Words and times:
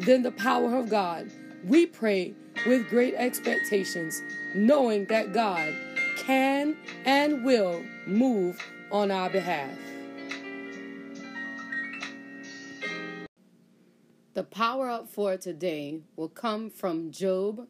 than 0.00 0.22
the 0.22 0.32
power 0.32 0.76
of 0.76 0.88
God. 0.88 1.30
We 1.64 1.86
pray 1.86 2.34
with 2.66 2.88
great 2.88 3.14
expectations, 3.14 4.22
knowing 4.54 5.06
that 5.06 5.32
God 5.32 5.74
can 6.16 6.76
and 7.04 7.44
will 7.44 7.82
move 8.06 8.60
on 8.90 9.10
our 9.10 9.30
behalf. 9.30 9.76
The 14.34 14.44
power 14.44 14.88
up 14.88 15.08
for 15.08 15.36
today 15.36 16.02
will 16.14 16.28
come 16.28 16.70
from 16.70 17.10
Job, 17.10 17.66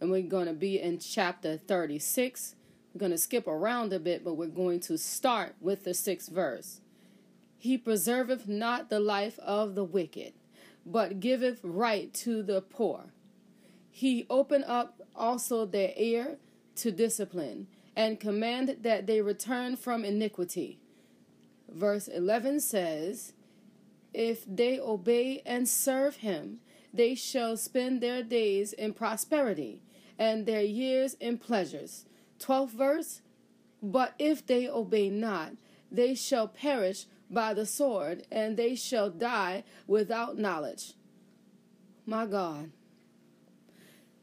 and 0.00 0.10
we're 0.10 0.20
going 0.20 0.46
to 0.46 0.52
be 0.52 0.78
in 0.78 0.98
chapter 0.98 1.56
36. 1.56 2.56
We're 2.92 2.98
going 2.98 3.12
to 3.12 3.16
skip 3.18 3.46
around 3.46 3.92
a 3.94 3.98
bit, 3.98 4.22
but 4.22 4.34
we're 4.34 4.48
going 4.48 4.80
to 4.80 4.98
start 4.98 5.54
with 5.62 5.84
the 5.84 5.94
sixth 5.94 6.28
verse. 6.30 6.82
He 7.56 7.78
preserveth 7.78 8.46
not 8.46 8.90
the 8.90 9.00
life 9.00 9.38
of 9.38 9.74
the 9.74 9.84
wicked, 9.84 10.34
but 10.86 11.20
giveth 11.20 11.60
right 11.62 12.12
to 12.14 12.42
the 12.42 12.60
poor. 12.60 13.06
He 13.90 14.26
opened 14.28 14.64
up 14.64 15.00
also 15.14 15.64
their 15.64 15.92
ear 15.96 16.38
to 16.76 16.90
discipline, 16.90 17.68
and 17.96 18.18
commanded 18.18 18.82
that 18.82 19.06
they 19.06 19.20
return 19.20 19.76
from 19.76 20.04
iniquity. 20.04 20.80
Verse 21.68 22.08
11 22.08 22.60
says, 22.60 23.32
If 24.12 24.44
they 24.46 24.80
obey 24.80 25.42
and 25.46 25.68
serve 25.68 26.16
him, 26.16 26.60
they 26.92 27.14
shall 27.14 27.56
spend 27.56 28.00
their 28.00 28.22
days 28.22 28.72
in 28.72 28.94
prosperity, 28.94 29.82
and 30.18 30.46
their 30.46 30.62
years 30.62 31.14
in 31.14 31.38
pleasures. 31.38 32.06
12th 32.40 32.70
verse, 32.70 33.20
But 33.82 34.14
if 34.18 34.44
they 34.46 34.68
obey 34.68 35.10
not, 35.10 35.52
they 35.90 36.14
shall 36.14 36.48
perish 36.48 37.06
by 37.34 37.52
the 37.52 37.66
sword, 37.66 38.26
and 38.30 38.56
they 38.56 38.74
shall 38.74 39.10
die 39.10 39.64
without 39.86 40.38
knowledge. 40.38 40.94
My 42.06 42.26
God. 42.26 42.70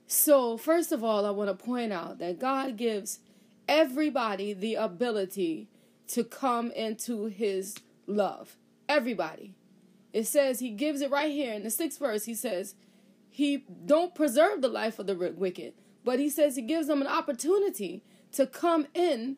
So, 0.08 0.58
first 0.58 0.92
of 0.92 1.04
all, 1.04 1.26
I 1.26 1.32
want 1.32 1.50
to 1.50 1.66
point 1.66 1.94
out 1.94 2.20
that 2.20 2.40
God 2.40 2.78
gives 2.78 3.20
everybody 3.68 4.54
the 4.54 4.76
ability 4.76 5.70
to 6.08 6.24
come 6.24 6.72
into 6.72 7.26
his 7.26 7.76
love. 8.08 8.58
Everybody. 8.90 9.56
It 10.12 10.28
says 10.28 10.60
he 10.60 10.72
gives 10.72 11.02
it 11.02 11.10
right 11.10 11.32
here 11.32 11.54
in 11.54 11.64
the 11.64 11.70
sixth 11.70 12.00
verse. 12.00 12.26
He 12.26 12.36
says 12.36 12.76
he 13.30 13.66
don't 13.86 14.14
preserve 14.14 14.62
the 14.62 14.68
life 14.68 15.00
of 15.00 15.08
the 15.08 15.16
wicked, 15.16 15.74
but 16.04 16.20
he 16.20 16.30
says 16.30 16.56
he 16.56 16.62
gives 16.62 16.88
them 16.88 17.02
an 17.02 17.08
opportunity 17.08 18.04
to 18.34 18.46
come 18.46 18.88
in 18.94 19.38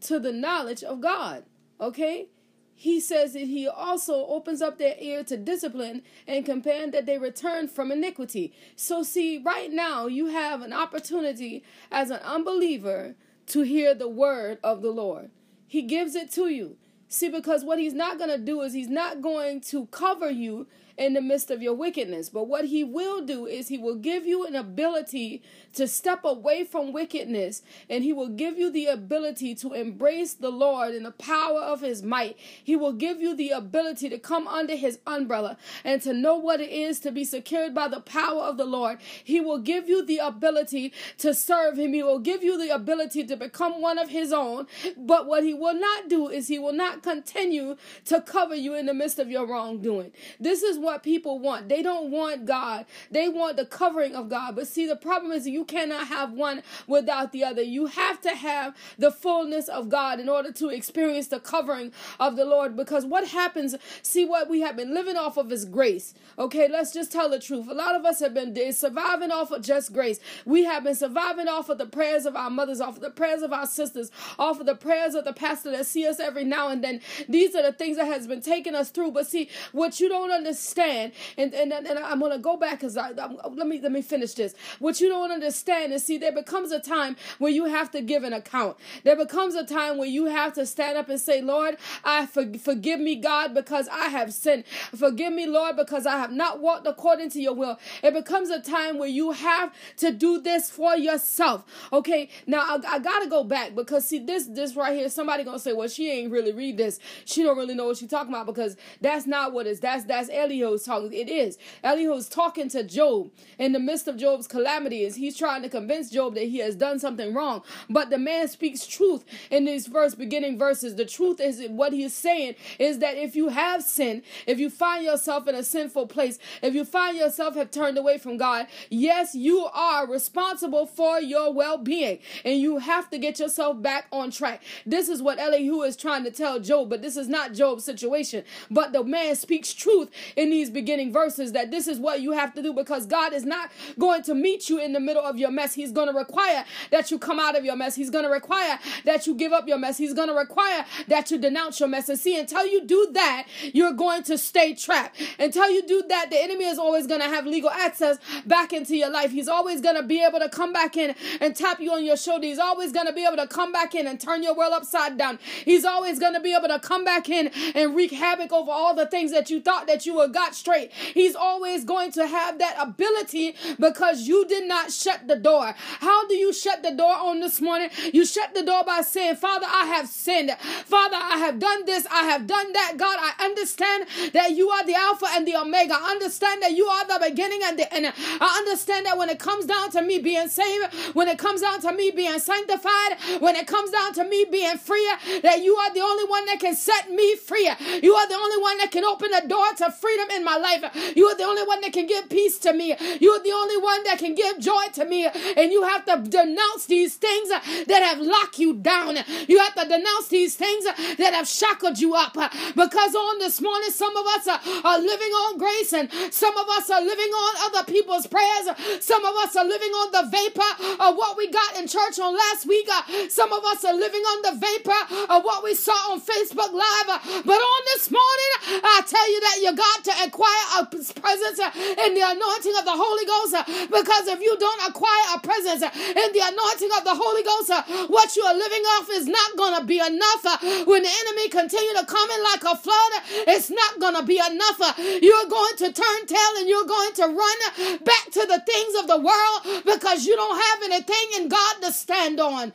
to 0.00 0.18
the 0.18 0.32
knowledge 0.32 0.82
of 0.82 1.00
God. 1.00 1.44
Okay? 1.80 2.28
He 2.74 3.00
says 3.00 3.34
that 3.34 3.40
he 3.40 3.68
also 3.68 4.26
opens 4.26 4.60
up 4.60 4.78
their 4.78 4.96
ear 4.98 5.22
to 5.24 5.36
discipline 5.36 6.02
and 6.26 6.44
command 6.44 6.92
that 6.92 7.06
they 7.06 7.18
return 7.18 7.68
from 7.68 7.92
iniquity. 7.92 8.52
So, 8.76 9.02
see, 9.02 9.38
right 9.38 9.70
now 9.72 10.06
you 10.06 10.26
have 10.26 10.60
an 10.60 10.72
opportunity 10.72 11.62
as 11.90 12.10
an 12.10 12.20
unbeliever 12.24 13.14
to 13.46 13.62
hear 13.62 13.94
the 13.94 14.08
word 14.08 14.58
of 14.64 14.82
the 14.82 14.90
Lord. 14.90 15.30
He 15.66 15.82
gives 15.82 16.14
it 16.14 16.30
to 16.32 16.48
you. 16.48 16.76
See, 17.08 17.28
because 17.28 17.64
what 17.64 17.78
he's 17.78 17.94
not 17.94 18.18
going 18.18 18.30
to 18.30 18.38
do 18.38 18.60
is 18.62 18.72
he's 18.72 18.88
not 18.88 19.22
going 19.22 19.60
to 19.62 19.86
cover 19.86 20.30
you 20.30 20.66
in 20.96 21.14
the 21.14 21.20
midst 21.20 21.50
of 21.50 21.62
your 21.62 21.74
wickedness. 21.74 22.28
But 22.28 22.44
what 22.44 22.66
he 22.66 22.84
will 22.84 23.24
do 23.24 23.46
is 23.46 23.68
he 23.68 23.78
will 23.78 23.96
give 23.96 24.26
you 24.26 24.46
an 24.46 24.54
ability 24.54 25.42
to 25.74 25.88
step 25.88 26.24
away 26.24 26.64
from 26.64 26.92
wickedness 26.92 27.62
and 27.90 28.04
he 28.04 28.12
will 28.12 28.28
give 28.28 28.56
you 28.58 28.70
the 28.70 28.86
ability 28.86 29.54
to 29.56 29.72
embrace 29.72 30.34
the 30.34 30.50
Lord 30.50 30.94
in 30.94 31.02
the 31.02 31.10
power 31.10 31.60
of 31.60 31.80
his 31.80 32.02
might. 32.02 32.36
He 32.62 32.76
will 32.76 32.92
give 32.92 33.20
you 33.20 33.34
the 33.34 33.50
ability 33.50 34.08
to 34.08 34.18
come 34.18 34.46
under 34.46 34.76
his 34.76 34.98
umbrella 35.06 35.56
and 35.84 36.00
to 36.02 36.12
know 36.12 36.36
what 36.36 36.60
it 36.60 36.70
is 36.70 37.00
to 37.00 37.10
be 37.10 37.24
secured 37.24 37.74
by 37.74 37.88
the 37.88 38.00
power 38.00 38.42
of 38.42 38.56
the 38.56 38.64
Lord. 38.64 38.98
He 39.22 39.40
will 39.40 39.58
give 39.58 39.88
you 39.88 40.04
the 40.04 40.18
ability 40.18 40.92
to 41.18 41.34
serve 41.34 41.78
him. 41.78 41.92
He 41.92 42.02
will 42.02 42.18
give 42.20 42.42
you 42.42 42.56
the 42.58 42.74
ability 42.74 43.24
to 43.24 43.36
become 43.36 43.80
one 43.80 43.98
of 43.98 44.10
his 44.10 44.32
own. 44.32 44.66
But 44.96 45.26
what 45.26 45.42
he 45.42 45.54
will 45.54 45.74
not 45.74 46.08
do 46.08 46.28
is 46.28 46.48
he 46.48 46.58
will 46.58 46.72
not 46.72 47.02
continue 47.02 47.76
to 48.06 48.20
cover 48.20 48.54
you 48.54 48.74
in 48.74 48.86
the 48.86 48.94
midst 48.94 49.18
of 49.18 49.30
your 49.30 49.46
wrongdoing. 49.46 50.12
This 50.38 50.62
is 50.62 50.78
what 50.84 51.02
people 51.02 51.38
want. 51.38 51.68
They 51.68 51.82
don't 51.82 52.10
want 52.10 52.44
God. 52.44 52.86
They 53.10 53.28
want 53.28 53.56
the 53.56 53.66
covering 53.66 54.14
of 54.14 54.28
God. 54.28 54.56
But 54.56 54.68
see, 54.68 54.86
the 54.86 54.96
problem 54.96 55.32
is 55.32 55.46
you 55.46 55.64
cannot 55.64 56.08
have 56.08 56.32
one 56.32 56.62
without 56.86 57.32
the 57.32 57.44
other. 57.44 57.62
You 57.62 57.86
have 57.86 58.20
to 58.22 58.34
have 58.34 58.76
the 58.98 59.10
fullness 59.10 59.68
of 59.68 59.88
God 59.88 60.20
in 60.20 60.28
order 60.28 60.52
to 60.52 60.68
experience 60.68 61.28
the 61.28 61.40
covering 61.40 61.92
of 62.20 62.36
the 62.36 62.44
Lord. 62.44 62.76
Because 62.76 63.04
what 63.04 63.28
happens, 63.28 63.74
see 64.02 64.24
what 64.24 64.48
we 64.48 64.60
have 64.60 64.76
been 64.76 64.94
living 64.94 65.16
off 65.16 65.36
of 65.36 65.50
is 65.50 65.64
grace. 65.64 66.14
Okay, 66.38 66.68
let's 66.68 66.92
just 66.92 67.10
tell 67.10 67.28
the 67.28 67.38
truth. 67.38 67.68
A 67.68 67.74
lot 67.74 67.96
of 67.96 68.04
us 68.04 68.20
have 68.20 68.34
been 68.34 68.54
surviving 68.72 69.30
off 69.30 69.50
of 69.50 69.62
just 69.62 69.92
grace. 69.92 70.20
We 70.44 70.64
have 70.64 70.84
been 70.84 70.94
surviving 70.94 71.48
off 71.48 71.68
of 71.68 71.78
the 71.78 71.86
prayers 71.86 72.26
of 72.26 72.36
our 72.36 72.50
mothers, 72.50 72.80
off 72.80 72.96
of 72.96 73.02
the 73.02 73.10
prayers 73.10 73.42
of 73.42 73.52
our 73.52 73.66
sisters, 73.66 74.10
off 74.38 74.60
of 74.60 74.66
the 74.66 74.74
prayers 74.74 75.14
of 75.14 75.24
the 75.24 75.32
pastor 75.32 75.70
that 75.70 75.86
see 75.86 76.06
us 76.06 76.20
every 76.20 76.44
now 76.44 76.68
and 76.68 76.84
then. 76.84 77.00
These 77.28 77.54
are 77.54 77.62
the 77.62 77.72
things 77.72 77.96
that 77.96 78.06
has 78.06 78.26
been 78.26 78.40
taking 78.40 78.74
us 78.74 78.90
through. 78.90 79.12
But 79.12 79.26
see, 79.26 79.48
what 79.72 80.00
you 80.00 80.08
don't 80.08 80.30
understand, 80.30 80.73
and 80.78 81.12
and, 81.36 81.54
and 81.54 81.98
I'm 81.98 82.20
gonna 82.20 82.38
go 82.38 82.56
back 82.56 82.80
because 82.80 82.96
I, 82.96 83.10
I 83.10 83.28
let 83.48 83.66
me 83.66 83.80
let 83.80 83.92
me 83.92 84.02
finish 84.02 84.34
this. 84.34 84.54
What 84.78 85.00
you 85.00 85.08
don't 85.08 85.30
understand 85.30 85.92
is 85.92 86.04
see, 86.04 86.18
there 86.18 86.32
becomes 86.32 86.72
a 86.72 86.80
time 86.80 87.16
where 87.38 87.52
you 87.52 87.66
have 87.66 87.90
to 87.92 88.00
give 88.02 88.24
an 88.24 88.32
account. 88.32 88.76
There 89.02 89.16
becomes 89.16 89.54
a 89.54 89.64
time 89.64 89.98
where 89.98 90.08
you 90.08 90.26
have 90.26 90.52
to 90.54 90.66
stand 90.66 90.96
up 90.96 91.08
and 91.08 91.20
say, 91.20 91.40
Lord, 91.40 91.76
I 92.04 92.26
for, 92.26 92.46
forgive 92.58 93.00
me, 93.00 93.16
God, 93.16 93.54
because 93.54 93.88
I 93.88 94.06
have 94.08 94.32
sinned. 94.32 94.64
Forgive 94.94 95.32
me, 95.32 95.46
Lord, 95.46 95.76
because 95.76 96.06
I 96.06 96.18
have 96.18 96.32
not 96.32 96.60
walked 96.60 96.86
according 96.86 97.30
to 97.30 97.40
your 97.40 97.54
will. 97.54 97.78
It 98.02 98.14
becomes 98.14 98.50
a 98.50 98.60
time 98.60 98.98
where 98.98 99.08
you 99.08 99.32
have 99.32 99.72
to 99.98 100.12
do 100.12 100.40
this 100.40 100.70
for 100.70 100.96
yourself. 100.96 101.64
Okay, 101.92 102.28
now 102.46 102.60
I, 102.60 102.80
I 102.86 102.98
gotta 102.98 103.28
go 103.28 103.44
back 103.44 103.74
because 103.74 104.06
see 104.06 104.18
this 104.18 104.46
this 104.46 104.76
right 104.76 104.96
here. 104.96 105.08
Somebody 105.08 105.44
gonna 105.44 105.58
say, 105.58 105.72
well, 105.72 105.88
she 105.88 106.10
ain't 106.10 106.30
really 106.32 106.52
read 106.52 106.76
this. 106.76 106.98
She 107.24 107.42
don't 107.42 107.56
really 107.56 107.74
know 107.74 107.86
what 107.86 107.98
she's 107.98 108.10
talking 108.10 108.32
about 108.32 108.46
because 108.46 108.76
that's 109.00 109.26
not 109.26 109.52
what 109.52 109.66
it's. 109.66 109.80
That's 109.80 110.04
that's 110.04 110.28
Elihu's 110.64 110.84
talking. 110.84 111.12
It 111.12 111.28
is 111.28 111.58
Elihu's 111.82 112.28
talking 112.28 112.68
to 112.70 112.82
Job 112.82 113.30
in 113.58 113.72
the 113.72 113.78
midst 113.78 114.08
of 114.08 114.16
Job's 114.16 114.46
calamities. 114.46 115.16
He's 115.16 115.36
trying 115.36 115.62
to 115.62 115.68
convince 115.68 116.10
Job 116.10 116.34
that 116.34 116.44
he 116.44 116.58
has 116.58 116.74
done 116.74 116.98
something 116.98 117.34
wrong, 117.34 117.62
but 117.88 118.10
the 118.10 118.18
man 118.18 118.48
speaks 118.48 118.86
truth 118.86 119.24
in 119.50 119.64
these 119.64 119.86
first 119.86 120.18
beginning 120.18 120.58
verses. 120.58 120.96
The 120.96 121.04
truth 121.04 121.40
is 121.40 121.62
what 121.68 121.92
he 121.92 122.04
is 122.04 122.14
saying 122.14 122.54
is 122.78 122.98
that 122.98 123.16
if 123.16 123.36
you 123.36 123.48
have 123.48 123.82
sinned, 123.82 124.22
if 124.46 124.58
you 124.58 124.70
find 124.70 125.04
yourself 125.04 125.46
in 125.48 125.54
a 125.54 125.62
sinful 125.62 126.06
place, 126.06 126.38
if 126.62 126.74
you 126.74 126.84
find 126.84 127.16
yourself 127.16 127.54
have 127.54 127.70
turned 127.70 127.98
away 127.98 128.18
from 128.18 128.36
God, 128.36 128.66
yes, 128.90 129.34
you 129.34 129.66
are 129.72 130.06
responsible 130.06 130.86
for 130.86 131.20
your 131.20 131.52
well-being, 131.52 132.18
and 132.44 132.60
you 132.60 132.78
have 132.78 133.10
to 133.10 133.18
get 133.18 133.38
yourself 133.38 133.80
back 133.80 134.06
on 134.12 134.30
track. 134.30 134.62
This 134.86 135.08
is 135.08 135.22
what 135.22 135.38
Elihu 135.38 135.82
is 135.82 135.96
trying 135.96 136.24
to 136.24 136.30
tell 136.30 136.60
Job, 136.60 136.90
but 136.90 137.02
this 137.02 137.16
is 137.16 137.28
not 137.28 137.52
Job's 137.52 137.84
situation. 137.84 138.44
But 138.70 138.92
the 138.92 139.04
man 139.04 139.36
speaks 139.36 139.72
truth 139.72 140.10
in 140.36 140.50
these 140.54 140.70
beginning 140.70 141.12
verses 141.12 141.50
that 141.52 141.72
this 141.72 141.88
is 141.88 141.98
what 141.98 142.20
you 142.20 142.30
have 142.30 142.54
to 142.54 142.62
do 142.62 142.72
because 142.72 143.06
God 143.06 143.32
is 143.32 143.44
not 143.44 143.72
going 143.98 144.22
to 144.22 144.34
meet 144.34 144.68
you 144.68 144.78
in 144.78 144.92
the 144.92 145.00
middle 145.00 145.22
of 145.22 145.36
your 145.36 145.50
mess. 145.50 145.74
He's 145.74 145.90
going 145.90 146.06
to 146.06 146.14
require 146.14 146.64
that 146.92 147.10
you 147.10 147.18
come 147.18 147.40
out 147.40 147.58
of 147.58 147.64
your 147.64 147.74
mess. 147.74 147.96
He's 147.96 148.08
going 148.10 148.24
to 148.24 148.30
require 148.30 148.78
that 149.04 149.26
you 149.26 149.34
give 149.34 149.52
up 149.52 149.66
your 149.66 149.78
mess. 149.78 149.98
He's 149.98 150.14
going 150.14 150.28
to 150.28 150.34
require 150.34 150.86
that 151.08 151.30
you 151.32 151.38
denounce 151.38 151.80
your 151.80 151.88
mess. 151.88 152.08
And 152.08 152.18
see, 152.18 152.38
until 152.38 152.64
you 152.66 152.86
do 152.86 153.08
that, 153.14 153.48
you're 153.72 153.92
going 153.92 154.22
to 154.24 154.38
stay 154.38 154.74
trapped. 154.74 155.20
Until 155.40 155.68
you 155.70 155.84
do 155.86 156.04
that, 156.08 156.30
the 156.30 156.40
enemy 156.40 156.66
is 156.66 156.78
always 156.78 157.08
going 157.08 157.20
to 157.20 157.28
have 157.28 157.46
legal 157.46 157.70
access 157.70 158.18
back 158.46 158.72
into 158.72 158.96
your 158.96 159.10
life. 159.10 159.32
He's 159.32 159.48
always 159.48 159.80
going 159.80 159.96
to 159.96 160.04
be 160.04 160.22
able 160.22 160.38
to 160.38 160.48
come 160.48 160.72
back 160.72 160.96
in 160.96 161.16
and 161.40 161.56
tap 161.56 161.80
you 161.80 161.92
on 161.92 162.04
your 162.04 162.16
shoulder. 162.16 162.46
He's 162.46 162.60
always 162.60 162.92
going 162.92 163.06
to 163.06 163.12
be 163.12 163.24
able 163.26 163.38
to 163.38 163.48
come 163.48 163.72
back 163.72 163.96
in 163.96 164.06
and 164.06 164.20
turn 164.20 164.44
your 164.44 164.54
world 164.54 164.72
upside 164.72 165.18
down. 165.18 165.40
He's 165.64 165.84
always 165.84 166.20
going 166.20 166.34
to 166.34 166.40
be 166.40 166.54
able 166.54 166.68
to 166.68 166.78
come 166.78 167.04
back 167.04 167.28
in 167.28 167.48
and 167.74 167.96
wreak 167.96 168.12
havoc 168.12 168.52
over 168.52 168.70
all 168.70 168.94
the 168.94 169.06
things 169.06 169.32
that 169.32 169.50
you 169.50 169.60
thought 169.60 169.86
that 169.88 170.06
you 170.06 170.14
were 170.14 170.28
God 170.28 170.43
Straight. 170.52 170.92
He's 170.92 171.36
always 171.36 171.84
going 171.84 172.10
to 172.12 172.26
have 172.26 172.58
that 172.58 172.76
ability 172.80 173.54
because 173.78 174.26
you 174.26 174.46
did 174.46 174.66
not 174.66 174.90
shut 174.92 175.28
the 175.28 175.36
door. 175.36 175.74
How 176.00 176.26
do 176.26 176.34
you 176.34 176.52
shut 176.52 176.82
the 176.82 176.90
door 176.92 177.14
on 177.14 177.40
this 177.40 177.60
morning? 177.60 177.90
You 178.12 178.26
shut 178.26 178.54
the 178.54 178.64
door 178.64 178.82
by 178.84 179.02
saying, 179.02 179.36
Father, 179.36 179.66
I 179.68 179.86
have 179.86 180.08
sinned. 180.08 180.50
Father, 180.84 181.16
I 181.16 181.38
have 181.38 181.58
done 181.58 181.84
this. 181.86 182.06
I 182.10 182.24
have 182.24 182.46
done 182.46 182.72
that. 182.72 182.94
God, 182.96 183.18
I 183.20 183.44
understand 183.44 184.06
that 184.32 184.52
you 184.52 184.70
are 184.70 184.84
the 184.84 184.94
Alpha 184.94 185.26
and 185.30 185.46
the 185.46 185.56
Omega. 185.56 185.94
I 185.94 186.10
understand 186.10 186.62
that 186.62 186.72
you 186.72 186.86
are 186.86 187.06
the 187.06 187.24
beginning 187.28 187.60
and 187.64 187.78
the 187.78 187.92
end. 187.94 188.12
I 188.16 188.56
understand 188.58 189.06
that 189.06 189.16
when 189.16 189.30
it 189.30 189.38
comes 189.38 189.66
down 189.66 189.90
to 189.92 190.02
me 190.02 190.18
being 190.18 190.48
saved, 190.48 190.92
when 191.14 191.28
it 191.28 191.38
comes 191.38 191.60
down 191.60 191.80
to 191.82 191.92
me 191.92 192.10
being 192.10 192.38
sanctified, 192.38 193.40
when 193.40 193.56
it 193.56 193.66
comes 193.66 193.90
down 193.90 194.12
to 194.14 194.24
me 194.24 194.44
being 194.50 194.76
free, 194.78 195.08
that 195.42 195.62
you 195.62 195.76
are 195.76 195.92
the 195.94 196.00
only 196.00 196.24
one 196.24 196.46
that 196.46 196.60
can 196.60 196.74
set 196.74 197.10
me 197.10 197.36
free. 197.36 197.70
You 198.02 198.14
are 198.14 198.28
the 198.28 198.34
only 198.34 198.58
one 198.62 198.78
that 198.78 198.90
can 198.90 199.04
open 199.04 199.30
the 199.30 199.46
door 199.48 199.66
to 199.78 199.90
freedom 199.90 200.28
in 200.34 200.44
my 200.44 200.56
life. 200.56 200.84
You 201.16 201.26
are 201.26 201.36
the 201.36 201.44
only 201.44 201.62
one 201.62 201.80
that 201.82 201.92
can 201.92 202.06
give 202.06 202.28
peace 202.28 202.58
to 202.58 202.72
me. 202.72 202.94
You 203.20 203.30
are 203.30 203.42
the 203.42 203.52
only 203.52 203.76
one 203.78 204.04
that 204.04 204.18
can 204.18 204.34
give 204.34 204.58
joy 204.58 204.84
to 204.94 205.04
me. 205.04 205.26
And 205.56 205.72
you 205.72 205.82
have 205.84 206.04
to 206.06 206.22
denounce 206.28 206.86
these 206.86 207.16
things 207.16 207.48
that 207.48 208.02
have 208.02 208.20
locked 208.20 208.58
you 208.58 208.74
down. 208.74 209.18
You 209.48 209.58
have 209.58 209.74
to 209.74 209.88
denounce 209.88 210.28
these 210.28 210.56
things 210.56 210.84
that 210.84 211.32
have 211.34 211.48
shackled 211.48 211.98
you 211.98 212.14
up. 212.14 212.34
Because 212.34 213.14
on 213.14 213.38
this 213.38 213.60
morning, 213.60 213.90
some 213.90 214.16
of 214.16 214.26
us 214.26 214.48
are 214.84 214.98
living 214.98 215.32
on 215.44 215.58
grace 215.58 215.92
and 215.92 216.10
some 216.30 216.56
of 216.56 216.68
us 216.68 216.90
are 216.90 217.00
living 217.00 217.30
on 217.30 217.72
other 217.72 217.90
people's 217.90 218.26
prayers. 218.26 218.68
Some 219.00 219.24
of 219.24 219.34
us 219.36 219.56
are 219.56 219.64
living 219.64 219.90
on 219.90 220.12
the 220.12 220.28
vapor 220.30 221.00
of 221.00 221.16
what 221.16 221.36
we 221.36 221.50
got 221.50 221.78
in 221.78 221.86
church 221.86 222.18
on 222.18 222.34
last 222.34 222.66
week. 222.66 222.88
Some 223.28 223.52
of 223.52 223.64
us 223.64 223.84
are 223.84 223.94
living 223.94 224.22
on 224.22 224.42
the 224.42 224.58
vapor 224.58 225.32
of 225.32 225.44
what 225.44 225.62
we 225.62 225.74
saw 225.74 226.12
on 226.12 226.20
Facebook 226.20 226.72
Live. 226.72 227.44
But 227.44 227.58
on 227.58 227.82
this 227.94 228.10
morning, 228.10 228.82
I 228.82 229.02
tell 229.06 229.30
you 229.30 229.40
that 229.40 229.58
you 229.62 229.76
got 229.76 230.04
to 230.04 230.23
acquire 230.26 230.66
a 230.80 230.86
presence 230.86 231.58
in 231.60 232.14
the 232.14 232.24
anointing 232.24 232.74
of 232.78 232.84
the 232.84 232.96
Holy 232.96 233.24
Ghost. 233.26 233.54
Because 233.90 234.28
if 234.28 234.40
you 234.40 234.56
don't 234.58 234.88
acquire 234.88 235.36
a 235.36 235.40
presence 235.40 235.82
in 235.82 236.28
the 236.32 236.42
anointing 236.42 236.90
of 236.96 237.04
the 237.04 237.14
Holy 237.14 237.42
Ghost, 237.42 237.70
what 238.10 238.34
you 238.36 238.42
are 238.44 238.54
living 238.54 238.84
off 238.98 239.08
is 239.10 239.26
not 239.26 239.56
going 239.56 239.78
to 239.80 239.84
be 239.84 239.98
enough. 239.98 240.44
When 240.86 241.02
the 241.02 241.12
enemy 241.12 241.48
continue 241.48 241.94
to 242.00 242.06
come 242.06 242.30
in 242.30 242.42
like 242.42 242.64
a 242.64 242.76
flood, 242.76 243.12
it's 243.48 243.70
not 243.70 244.00
going 244.00 244.14
to 244.16 244.24
be 244.24 244.38
enough. 244.38 244.80
You're 244.98 245.48
going 245.48 245.76
to 245.78 245.92
turn 245.92 246.26
tail 246.26 246.52
and 246.58 246.68
you're 246.68 246.86
going 246.86 247.14
to 247.14 247.26
run 247.28 247.58
back 248.04 248.24
to 248.32 248.46
the 248.46 248.62
things 248.66 248.94
of 249.00 249.06
the 249.08 249.18
world 249.18 249.84
because 249.84 250.26
you 250.26 250.36
don't 250.36 250.60
have 250.60 250.82
anything 250.90 251.42
in 251.42 251.48
God 251.48 251.74
to 251.82 251.92
stand 251.92 252.40
on. 252.40 252.72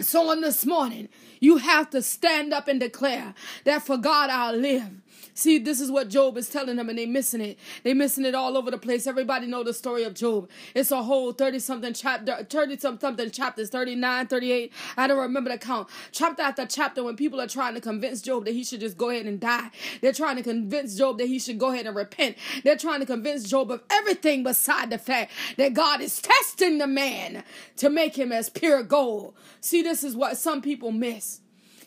So 0.00 0.30
on 0.30 0.40
this 0.40 0.64
morning, 0.64 1.08
you 1.40 1.58
have 1.58 1.90
to 1.90 2.02
stand 2.02 2.52
up 2.52 2.68
and 2.68 2.80
declare 2.80 3.34
that 3.64 3.82
for 3.82 3.96
God 3.96 4.30
I'll 4.30 4.56
live 4.56 4.90
See, 5.38 5.58
this 5.58 5.80
is 5.80 5.88
what 5.88 6.08
Job 6.08 6.36
is 6.36 6.48
telling 6.48 6.74
them, 6.74 6.88
and 6.88 6.98
they 6.98 7.06
missing 7.06 7.40
it. 7.40 7.60
They 7.84 7.94
missing 7.94 8.24
it 8.24 8.34
all 8.34 8.56
over 8.56 8.72
the 8.72 8.76
place. 8.76 9.06
Everybody 9.06 9.46
know 9.46 9.62
the 9.62 9.72
story 9.72 10.02
of 10.02 10.14
Job. 10.14 10.50
It's 10.74 10.90
a 10.90 11.00
whole 11.00 11.30
30 11.30 11.60
something 11.60 11.92
chapter, 11.92 12.42
30 12.42 12.76
something 12.78 13.30
chapters, 13.30 13.70
39, 13.70 14.26
38. 14.26 14.72
I 14.96 15.06
don't 15.06 15.20
remember 15.20 15.50
the 15.50 15.58
count. 15.58 15.88
Chapter 16.10 16.42
after 16.42 16.66
chapter, 16.66 17.04
when 17.04 17.14
people 17.14 17.40
are 17.40 17.46
trying 17.46 17.74
to 17.74 17.80
convince 17.80 18.20
Job 18.20 18.46
that 18.46 18.50
he 18.50 18.64
should 18.64 18.80
just 18.80 18.98
go 18.98 19.10
ahead 19.10 19.26
and 19.26 19.38
die. 19.38 19.70
They're 20.00 20.12
trying 20.12 20.38
to 20.38 20.42
convince 20.42 20.96
Job 20.96 21.18
that 21.18 21.28
he 21.28 21.38
should 21.38 21.60
go 21.60 21.70
ahead 21.70 21.86
and 21.86 21.94
repent. 21.94 22.36
They're 22.64 22.76
trying 22.76 22.98
to 22.98 23.06
convince 23.06 23.48
Job 23.48 23.70
of 23.70 23.84
everything 23.90 24.42
beside 24.42 24.90
the 24.90 24.98
fact 24.98 25.30
that 25.56 25.72
God 25.72 26.00
is 26.00 26.20
testing 26.20 26.78
the 26.78 26.88
man 26.88 27.44
to 27.76 27.88
make 27.88 28.18
him 28.18 28.32
as 28.32 28.50
pure 28.50 28.82
gold. 28.82 29.34
See, 29.60 29.82
this 29.82 30.02
is 30.02 30.16
what 30.16 30.36
some 30.36 30.62
people 30.62 30.90
miss. 30.90 31.42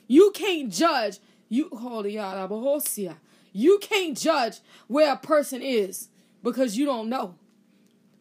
You 0.07 0.31
can't 0.33 0.71
judge. 0.71 1.19
You 1.49 1.67
holy 1.67 2.17
you 3.51 3.79
can't 3.79 4.17
judge 4.17 4.59
where 4.87 5.13
a 5.13 5.17
person 5.17 5.61
is 5.61 6.09
because 6.43 6.77
you 6.77 6.85
don't 6.85 7.09
know. 7.09 7.35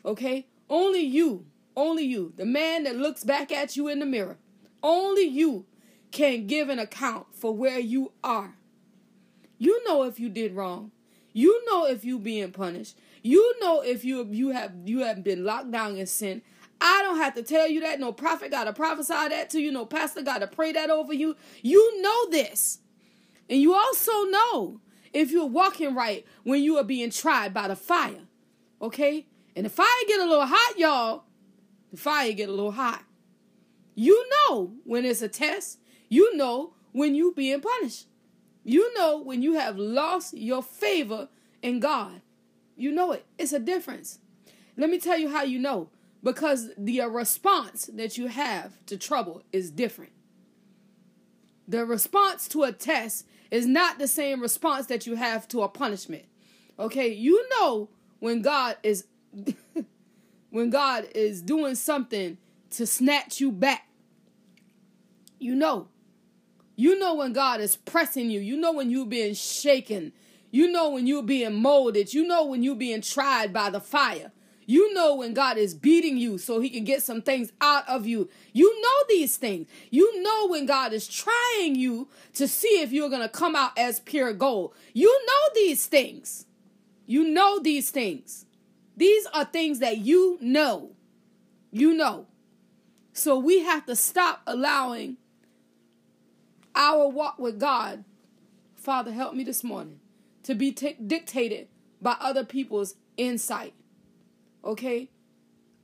Okay? 0.05 0.47
Only 0.69 1.01
you, 1.01 1.47
only 1.77 2.05
you, 2.05 2.33
the 2.37 2.47
man 2.47 2.85
that 2.85 2.97
looks 2.97 3.25
back 3.25 3.53
at 3.53 3.77
you 3.77 3.89
in 3.89 3.99
the 3.99 4.07
mirror, 4.07 4.37
only 4.83 5.23
you 5.23 5.67
can 6.11 6.47
give 6.47 6.69
an 6.69 6.79
account 6.79 7.27
for 7.33 7.55
where 7.55 7.79
you 7.79 8.13
are. 8.25 8.55
You 9.59 9.85
know 9.85 10.05
if 10.05 10.19
you 10.19 10.29
did 10.29 10.55
wrong. 10.55 10.91
You 11.33 11.65
know 11.67 11.87
if 11.87 12.05
you 12.05 12.19
being 12.19 12.51
punished. 12.51 12.97
You 13.23 13.55
know 13.61 13.83
if 13.83 14.05
you 14.05 14.27
you 14.31 14.49
have 14.49 14.73
you 14.85 15.01
have 15.01 15.23
been 15.23 15.45
locked 15.45 15.71
down 15.71 15.97
in 15.97 16.07
sin. 16.07 16.43
I 16.81 17.03
don't 17.03 17.19
have 17.19 17.35
to 17.35 17.43
tell 17.43 17.69
you 17.69 17.81
that. 17.81 18.01
No 18.01 18.13
prophet 18.13 18.51
got 18.51 18.65
to 18.65 18.73
prophesy 18.73 19.13
that 19.13 19.51
to 19.51 19.61
you. 19.61 19.71
No 19.71 19.85
pastor 19.85 20.23
got 20.23 20.39
to 20.39 20.47
pray 20.47 20.73
that 20.73 20.89
over 20.89 21.13
you. 21.13 21.37
You 21.63 22.01
know 22.01 22.31
this. 22.31 22.79
And 23.51 23.61
you 23.61 23.75
also 23.75 24.13
know 24.25 24.81
if 25.13 25.31
you're 25.31 25.47
walking 25.47 25.95
right 25.95 26.27
when 26.45 26.63
you 26.63 26.77
are 26.79 26.85
being 26.85 27.11
tried 27.11 27.53
by 27.53 27.69
the 27.69 27.77
fire. 27.77 28.27
Okay? 28.81 29.27
And 29.57 29.67
the 29.67 29.71
fire 29.71 29.87
get 30.07 30.21
a 30.21 30.25
little 30.25 30.47
hot, 30.47 30.79
y'all. 30.79 31.25
The 31.91 31.97
fire 31.97 32.33
get 32.33 32.49
a 32.49 32.53
little 32.53 32.73
hot. 32.73 33.05
You 33.95 34.29
know 34.31 34.75
when 34.85 35.05
it's 35.05 35.23
a 35.23 35.29
test. 35.29 35.79
You 36.09 36.37
know 36.37 36.75
when 36.93 37.15
you 37.15 37.33
being 37.37 37.61
punished. 37.61 38.07
You 38.63 38.95
know 38.95 39.19
when 39.19 39.43
you 39.43 39.55
have 39.55 39.77
lost 39.77 40.37
your 40.37 40.63
favor 40.63 41.29
in 41.63 41.81
God. 41.81 42.23
You 42.77 42.93
know 42.93 43.13
it. 43.13 43.27
It's 43.39 43.53
a 43.53 43.59
difference. 43.59 44.19
Let 44.77 44.91
me 44.91 44.99
tell 44.99 45.19
you 45.19 45.31
how 45.31 45.43
you 45.43 45.59
know. 45.59 45.91
Because 46.23 46.71
the 46.77 47.01
response 47.01 47.91
that 47.93 48.19
you 48.19 48.27
have 48.27 48.85
to 48.87 48.97
trouble 48.97 49.43
is 49.53 49.71
different. 49.71 50.13
The 51.67 51.87
response 51.87 52.47
to 52.49 52.65
a 52.65 52.73
test 52.73 53.27
is 53.51 53.67
not 53.67 53.99
the 53.99 54.09
same 54.09 54.41
response 54.41 54.87
that 54.87 55.07
you 55.07 55.17
have 55.17 55.49
to 55.49 55.63
a 55.63 55.69
punishment. 55.69 56.25
Okay, 56.79 57.09
you 57.09 57.49
know 57.51 57.89
when 58.21 58.43
God 58.43 58.77
is 58.83 59.07
when 60.51 60.71
God 60.71 61.09
is 61.15 61.43
doing 61.43 61.75
something 61.75 62.39
to 62.71 62.87
snatch 62.87 63.41
you 63.41 63.53
back. 63.53 63.89
You 65.39 65.55
know. 65.55 65.89
You 66.77 66.99
know 66.99 67.15
when 67.15 67.33
God 67.33 67.61
is 67.61 67.77
pressing 67.77 68.31
you. 68.31 68.41
You 68.41 68.57
know 68.57 68.73
when 68.73 68.91
you're 68.91 69.07
being 69.07 69.35
shaken. 69.35 70.13
You 70.51 70.71
know 70.71 70.91
when 70.91 71.07
you're 71.07 71.23
being 71.23 71.55
molded. 71.55 72.15
You 72.15 72.27
know 72.27 72.47
when 72.47 72.63
you're 72.63 72.75
being 72.75 73.03
tried 73.03 73.53
by 73.53 73.71
the 73.71 73.81
fire. 73.81 74.33
You 74.71 74.95
know 74.95 75.17
when 75.17 75.35
God 75.35 75.59
is 75.59 75.75
beating 75.75 76.17
you 76.17 76.39
so 76.39 76.61
he 76.61 76.71
can 76.71 76.85
get 76.85 77.03
some 77.03 77.23
things 77.23 77.51
out 77.61 77.89
of 77.89 78.07
you. 78.07 78.29
You 78.53 78.81
know 78.81 79.05
these 79.09 79.37
things. 79.37 79.67
You 79.91 80.23
know 80.23 80.47
when 80.47 80.65
God 80.65 80.93
is 80.93 81.09
trying 81.09 81.75
you 81.75 82.07
to 82.35 82.47
see 82.47 82.81
if 82.81 82.93
you're 82.93 83.09
going 83.09 83.21
to 83.21 83.29
come 83.29 83.57
out 83.57 83.77
as 83.77 83.99
pure 83.99 84.33
gold. 84.33 84.73
You 84.93 85.09
know 85.27 85.55
these 85.57 85.87
things. 85.87 86.47
You 87.05 87.25
know 87.25 87.59
these 87.59 87.91
things. 87.91 88.47
These 88.97 89.27
are 89.35 89.45
things 89.45 89.81
that 89.81 89.99
you 89.99 90.39
know. 90.41 90.93
You 91.73 91.93
know. 91.93 92.29
So 93.13 93.41
we 93.41 93.65
have 93.65 93.87
to 93.87 93.97
stop 93.97 94.41
allowing 94.47 95.17
our 96.77 97.09
walk 97.09 97.41
with 97.41 97.59
God, 97.59 98.05
Father, 98.77 99.11
help 99.11 99.35
me 99.35 99.43
this 99.43 99.65
morning, 99.65 99.99
to 100.45 100.55
be 100.55 100.71
t- 100.71 100.97
dictated 101.05 101.67
by 102.01 102.15
other 102.21 102.45
people's 102.45 102.95
insight. 103.17 103.75
Okay? 104.65 105.09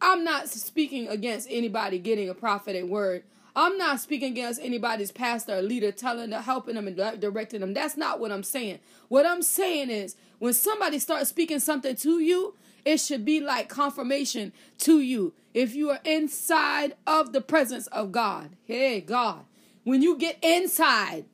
I'm 0.00 0.24
not 0.24 0.48
speaking 0.48 1.08
against 1.08 1.48
anybody 1.50 1.98
getting 1.98 2.28
a 2.28 2.34
prophetic 2.34 2.84
word. 2.84 3.24
I'm 3.54 3.78
not 3.78 4.00
speaking 4.00 4.32
against 4.32 4.60
anybody's 4.62 5.10
pastor 5.10 5.56
or 5.56 5.62
leader 5.62 5.90
telling 5.90 6.30
them, 6.30 6.42
helping 6.42 6.74
them 6.74 6.86
and 6.86 7.20
directing 7.20 7.60
them. 7.60 7.72
That's 7.72 7.96
not 7.96 8.20
what 8.20 8.30
I'm 8.30 8.42
saying. 8.42 8.80
What 9.08 9.24
I'm 9.24 9.40
saying 9.40 9.88
is 9.88 10.14
when 10.38 10.52
somebody 10.52 10.98
starts 10.98 11.30
speaking 11.30 11.58
something 11.58 11.96
to 11.96 12.20
you, 12.20 12.54
it 12.84 12.98
should 12.98 13.24
be 13.24 13.40
like 13.40 13.70
confirmation 13.70 14.52
to 14.78 15.00
you. 15.00 15.32
If 15.54 15.74
you 15.74 15.88
are 15.90 16.00
inside 16.04 16.94
of 17.06 17.32
the 17.32 17.40
presence 17.40 17.86
of 17.88 18.12
God, 18.12 18.50
hey, 18.66 19.00
God, 19.00 19.46
when 19.84 20.02
you 20.02 20.18
get 20.18 20.38
inside, 20.42 21.24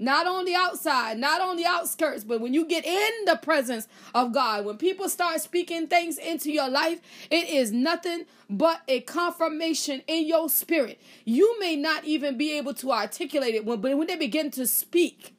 not 0.00 0.26
on 0.26 0.44
the 0.46 0.54
outside, 0.54 1.18
not 1.18 1.40
on 1.40 1.56
the 1.56 1.66
outskirts, 1.66 2.24
but 2.24 2.40
when 2.40 2.54
you 2.54 2.64
get 2.64 2.84
in 2.84 3.10
the 3.26 3.36
presence 3.36 3.86
of 4.14 4.32
God, 4.32 4.64
when 4.64 4.78
people 4.78 5.08
start 5.08 5.40
speaking 5.40 5.86
things 5.86 6.16
into 6.16 6.50
your 6.50 6.68
life, 6.68 7.00
it 7.30 7.48
is 7.48 7.70
nothing 7.70 8.24
but 8.48 8.80
a 8.88 9.00
confirmation 9.00 10.02
in 10.06 10.26
your 10.26 10.48
spirit. 10.48 11.00
You 11.24 11.60
may 11.60 11.76
not 11.76 12.04
even 12.04 12.38
be 12.38 12.56
able 12.56 12.74
to 12.74 12.90
articulate 12.90 13.54
it, 13.54 13.66
but 13.66 13.80
when 13.80 14.06
they 14.06 14.16
begin 14.16 14.50
to 14.52 14.66
speak, 14.66 15.34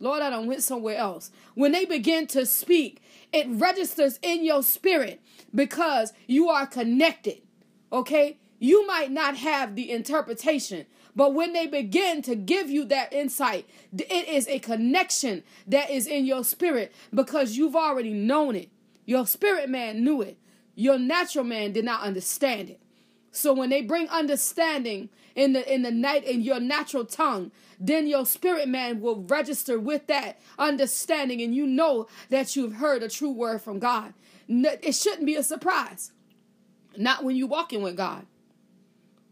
Lord, 0.00 0.20
I 0.20 0.30
don't 0.30 0.46
went 0.46 0.62
somewhere 0.62 0.96
else. 0.96 1.30
When 1.54 1.72
they 1.72 1.84
begin 1.84 2.26
to 2.28 2.44
speak, 2.44 3.00
it 3.32 3.46
registers 3.48 4.18
in 4.20 4.44
your 4.44 4.62
spirit 4.62 5.22
because 5.54 6.12
you 6.26 6.48
are 6.48 6.66
connected. 6.66 7.40
Okay? 7.92 8.36
You 8.58 8.86
might 8.86 9.10
not 9.10 9.36
have 9.36 9.74
the 9.74 9.90
interpretation, 9.90 10.86
but 11.16 11.34
when 11.34 11.52
they 11.54 11.66
begin 11.66 12.22
to 12.22 12.36
give 12.36 12.70
you 12.70 12.84
that 12.84 13.12
insight, 13.12 13.66
it 13.96 14.28
is 14.28 14.46
a 14.46 14.58
connection 14.58 15.42
that 15.66 15.90
is 15.90 16.06
in 16.06 16.26
your 16.26 16.44
spirit 16.44 16.92
because 17.12 17.56
you've 17.56 17.74
already 17.74 18.12
known 18.12 18.54
it. 18.54 18.68
Your 19.06 19.26
spirit 19.26 19.68
man 19.68 20.04
knew 20.04 20.20
it. 20.20 20.38
Your 20.74 20.98
natural 20.98 21.44
man 21.44 21.72
did 21.72 21.84
not 21.84 22.02
understand 22.02 22.68
it. 22.68 22.80
So 23.30 23.52
when 23.52 23.70
they 23.70 23.82
bring 23.82 24.08
understanding, 24.08 25.08
in 25.36 25.52
the 25.52 25.72
in 25.72 25.82
the 25.82 25.90
night 25.90 26.24
in 26.24 26.40
your 26.40 26.58
natural 26.58 27.04
tongue, 27.04 27.52
then 27.78 28.08
your 28.08 28.26
spirit 28.26 28.68
man 28.68 29.00
will 29.00 29.22
register 29.22 29.78
with 29.78 30.06
that 30.06 30.40
understanding 30.58 31.42
and 31.42 31.54
you 31.54 31.66
know 31.66 32.08
that 32.30 32.56
you've 32.56 32.76
heard 32.76 33.02
a 33.02 33.08
true 33.08 33.30
word 33.30 33.60
from 33.60 33.78
God. 33.78 34.14
It 34.48 34.94
shouldn't 34.94 35.26
be 35.26 35.36
a 35.36 35.42
surprise. 35.42 36.12
Not 36.96 37.22
when 37.22 37.36
you're 37.36 37.46
walking 37.46 37.82
with 37.82 37.96
God. 37.96 38.24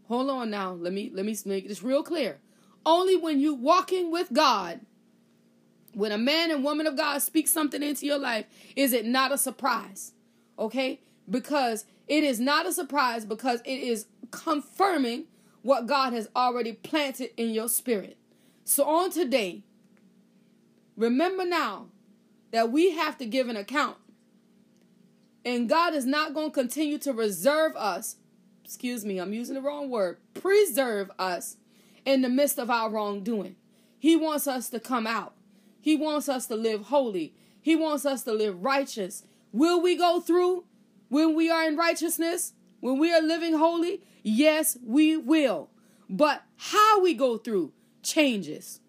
Hold 0.08 0.30
on 0.30 0.50
now. 0.50 0.72
Let 0.72 0.92
me 0.92 1.10
let 1.12 1.24
me 1.24 1.36
make 1.46 1.68
this 1.68 1.82
real 1.82 2.02
clear. 2.02 2.38
Only 2.86 3.16
when 3.16 3.40
you 3.40 3.54
walking 3.54 4.10
with 4.10 4.32
God, 4.32 4.80
when 5.94 6.12
a 6.12 6.18
man 6.18 6.50
and 6.50 6.62
woman 6.62 6.86
of 6.86 6.96
God 6.96 7.22
speak 7.22 7.48
something 7.48 7.82
into 7.82 8.04
your 8.04 8.18
life, 8.18 8.46
is 8.76 8.92
it 8.92 9.06
not 9.06 9.32
a 9.32 9.38
surprise. 9.38 10.12
Okay? 10.58 11.00
Because 11.28 11.86
it 12.06 12.22
is 12.24 12.38
not 12.38 12.66
a 12.66 12.72
surprise 12.72 13.24
because 13.24 13.60
it 13.64 13.80
is 13.80 14.06
confirming 14.30 15.24
what 15.62 15.86
God 15.86 16.12
has 16.12 16.28
already 16.36 16.72
planted 16.72 17.30
in 17.38 17.50
your 17.50 17.68
spirit. 17.68 18.18
So 18.64 18.84
on 18.84 19.10
today, 19.10 19.62
remember 20.96 21.46
now 21.46 21.86
that 22.50 22.70
we 22.70 22.90
have 22.92 23.16
to 23.18 23.26
give 23.26 23.48
an 23.48 23.56
account. 23.56 23.96
And 25.44 25.68
God 25.68 25.94
is 25.94 26.06
not 26.06 26.34
going 26.34 26.50
to 26.50 26.54
continue 26.54 26.98
to 26.98 27.12
reserve 27.12 27.76
us, 27.76 28.16
excuse 28.64 29.04
me, 29.04 29.18
I'm 29.18 29.34
using 29.34 29.54
the 29.54 29.60
wrong 29.60 29.90
word, 29.90 30.16
preserve 30.32 31.10
us 31.18 31.56
in 32.04 32.22
the 32.22 32.28
midst 32.28 32.58
of 32.58 32.70
our 32.70 32.90
wrongdoing. 32.90 33.56
He 33.98 34.16
wants 34.16 34.46
us 34.46 34.70
to 34.70 34.80
come 34.80 35.06
out. 35.06 35.34
He 35.80 35.96
wants 35.96 36.28
us 36.28 36.46
to 36.46 36.56
live 36.56 36.86
holy. 36.86 37.34
He 37.60 37.76
wants 37.76 38.06
us 38.06 38.22
to 38.24 38.32
live 38.32 38.62
righteous. 38.64 39.24
Will 39.52 39.80
we 39.80 39.96
go 39.96 40.20
through 40.20 40.64
when 41.08 41.34
we 41.34 41.50
are 41.50 41.68
in 41.68 41.76
righteousness? 41.76 42.54
When 42.80 42.98
we 42.98 43.12
are 43.12 43.22
living 43.22 43.54
holy? 43.54 44.02
Yes, 44.22 44.76
we 44.84 45.16
will. 45.16 45.70
But 46.08 46.42
how 46.56 47.00
we 47.00 47.14
go 47.14 47.38
through 47.38 47.72
changes. 48.02 48.80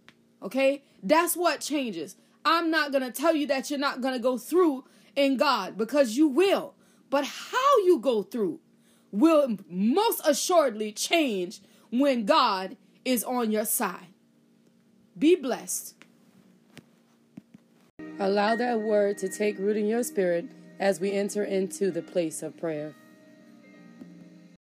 Okay? 0.41 0.83
That's 1.03 1.35
what 1.35 1.61
changes. 1.61 2.15
I'm 2.43 2.69
not 2.69 2.91
going 2.91 3.03
to 3.03 3.11
tell 3.11 3.35
you 3.35 3.47
that 3.47 3.69
you're 3.69 3.79
not 3.79 4.01
going 4.01 4.13
to 4.13 4.19
go 4.19 4.37
through 4.37 4.85
in 5.15 5.37
God 5.37 5.77
because 5.77 6.17
you 6.17 6.27
will. 6.27 6.75
But 7.09 7.25
how 7.25 7.77
you 7.85 7.99
go 7.99 8.23
through 8.23 8.59
will 9.15 9.57
most 9.69 10.21
assuredly 10.25 10.91
change 10.91 11.61
when 11.89 12.25
God 12.25 12.77
is 13.03 13.23
on 13.23 13.51
your 13.51 13.65
side. 13.65 14.07
Be 15.17 15.35
blessed. 15.35 15.95
Allow 18.19 18.55
that 18.57 18.81
word 18.81 19.17
to 19.19 19.29
take 19.29 19.57
root 19.59 19.77
in 19.77 19.87
your 19.87 20.03
spirit 20.03 20.45
as 20.79 20.99
we 20.99 21.11
enter 21.11 21.43
into 21.43 21.91
the 21.91 22.01
place 22.01 22.43
of 22.43 22.57
prayer. 22.57 22.93